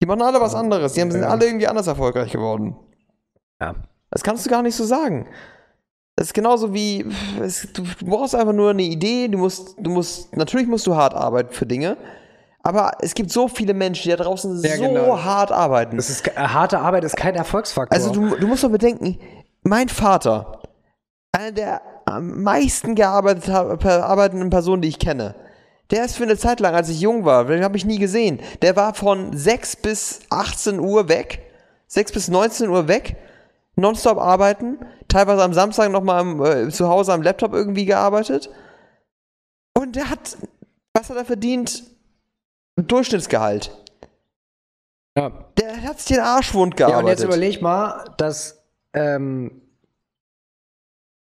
[0.00, 0.92] Die machen alle was anderes.
[0.92, 2.76] Die haben, sind alle irgendwie anders erfolgreich geworden.
[3.60, 3.74] Ja.
[4.10, 5.26] Das kannst du gar nicht so sagen.
[6.16, 7.06] Das ist genauso wie,
[7.40, 11.14] es, du brauchst einfach nur eine Idee, du musst, du musst, natürlich musst du hart
[11.14, 11.96] arbeiten für Dinge,
[12.64, 15.22] aber es gibt so viele Menschen, die da draußen Ja, so genau.
[15.22, 15.96] hart arbeiten.
[15.96, 17.96] Das ist, äh, harte Arbeit ist kein Erfolgsfaktor.
[17.96, 19.18] Also du, du musst doch bedenken,
[19.62, 20.62] mein Vater,
[21.30, 21.82] einer der
[22.14, 25.34] am meisten gearbeitet hab- per- arbeitenden Personen, die ich kenne,
[25.90, 28.40] der ist für eine Zeit lang, als ich jung war, den habe ich nie gesehen,
[28.62, 31.42] der war von 6 bis 18 Uhr weg,
[31.86, 33.16] 6 bis 19 Uhr weg,
[33.76, 34.78] nonstop arbeiten,
[35.08, 38.50] teilweise am Samstag nochmal äh, zu Hause am Laptop irgendwie gearbeitet.
[39.74, 40.36] Und der hat,
[40.92, 41.84] was hat er verdient?
[42.76, 43.70] Durchschnittsgehalt.
[45.16, 45.30] ja.
[45.58, 47.04] Der hat sich den Arschwund ja, gearbeitet.
[47.04, 48.62] und jetzt überleg mal, dass,
[48.92, 49.62] ähm,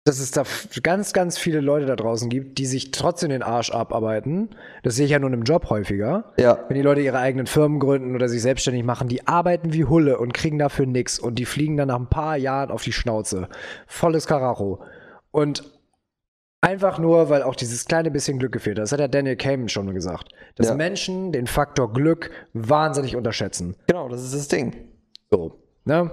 [0.05, 0.43] dass es da
[0.83, 4.51] ganz, ganz viele Leute da draußen gibt, die sich trotzdem den Arsch abarbeiten.
[4.83, 6.31] Das sehe ich ja nun im Job häufiger.
[6.37, 6.63] ja.
[6.67, 10.19] Wenn die Leute ihre eigenen Firmen gründen oder sich selbstständig machen, die arbeiten wie Hulle
[10.19, 13.49] und kriegen dafür nichts und die fliegen dann nach ein paar Jahren auf die Schnauze.
[13.87, 14.83] Volles Karacho.
[15.31, 15.63] Und
[16.61, 18.83] einfach nur, weil auch dieses kleine bisschen Glück gefehlt hat.
[18.83, 20.29] Das hat ja Daniel Kahneman schon gesagt.
[20.55, 20.75] Dass Ja.
[20.75, 23.75] Menschen den Faktor Glück wahnsinnig unterschätzen.
[23.87, 24.87] Genau, das ist das Ding.
[25.31, 25.59] So.
[25.83, 26.11] Ne?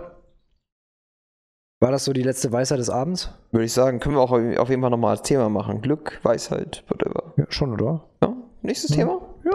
[1.83, 3.33] War das so die letzte Weisheit des Abends?
[3.51, 5.81] Würde ich sagen, können wir auch auf jeden Fall nochmal als Thema machen.
[5.81, 7.33] Glück, Weisheit, whatever.
[7.37, 8.05] Ja, schon, oder?
[8.23, 8.37] Ja?
[8.63, 9.21] Nächstes Thema?
[9.45, 9.51] Ja.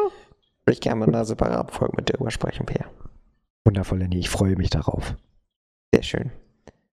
[0.69, 2.65] Ich gerne mal in einer separaten Folge mit dir drüber sprechen.
[3.63, 4.19] Wundervoll, Lenny.
[4.19, 5.15] Ich freue mich darauf.
[5.93, 6.31] Sehr schön.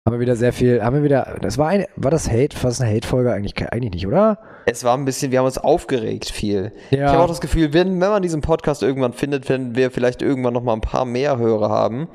[0.03, 2.81] Haben wir wieder sehr viel, haben wir wieder, das war eine, war das Hate, das
[2.81, 3.31] eine Hate-Folge?
[3.31, 4.39] Eigentlich, eigentlich nicht, oder?
[4.65, 6.71] Es war ein bisschen, wir haben uns aufgeregt viel.
[6.89, 7.05] Ja.
[7.05, 10.23] Ich habe auch das Gefühl, wenn, wenn man diesen Podcast irgendwann findet, wenn wir vielleicht
[10.23, 12.07] irgendwann nochmal ein paar mehr Hörer haben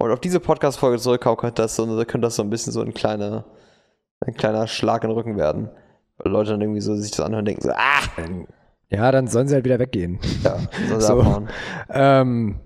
[0.00, 2.94] und auf diese Podcast-Folge zurückkommen, könnte das, so, könnte das so ein bisschen so ein
[2.94, 3.44] kleiner,
[4.24, 5.70] ein kleiner Schlag in den Rücken werden.
[6.18, 8.02] Weil Leute dann irgendwie so sich das anhören und denken so, ah,
[8.90, 10.18] Ja, dann sollen sie halt wieder weggehen.
[10.44, 10.56] ja,
[10.88, 11.20] soll sie So.
[11.20, 11.48] abhauen.
[11.90, 12.60] Ähm,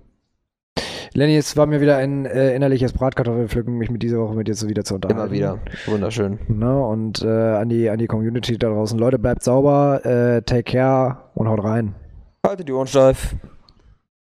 [1.15, 4.55] Lenny, es war mir wieder ein äh, innerliches Bratkartoffelpflücken, mich mit dieser Woche mit dir
[4.55, 5.21] so wieder zu unterhalten.
[5.21, 5.59] Immer wieder.
[5.85, 6.39] Wunderschön.
[6.47, 6.79] Ne?
[6.85, 8.97] Und äh, an, die, an die Community da draußen.
[8.97, 11.93] Leute, bleibt sauber, äh, take care und haut rein.
[12.45, 13.35] Haltet die Ohren steif.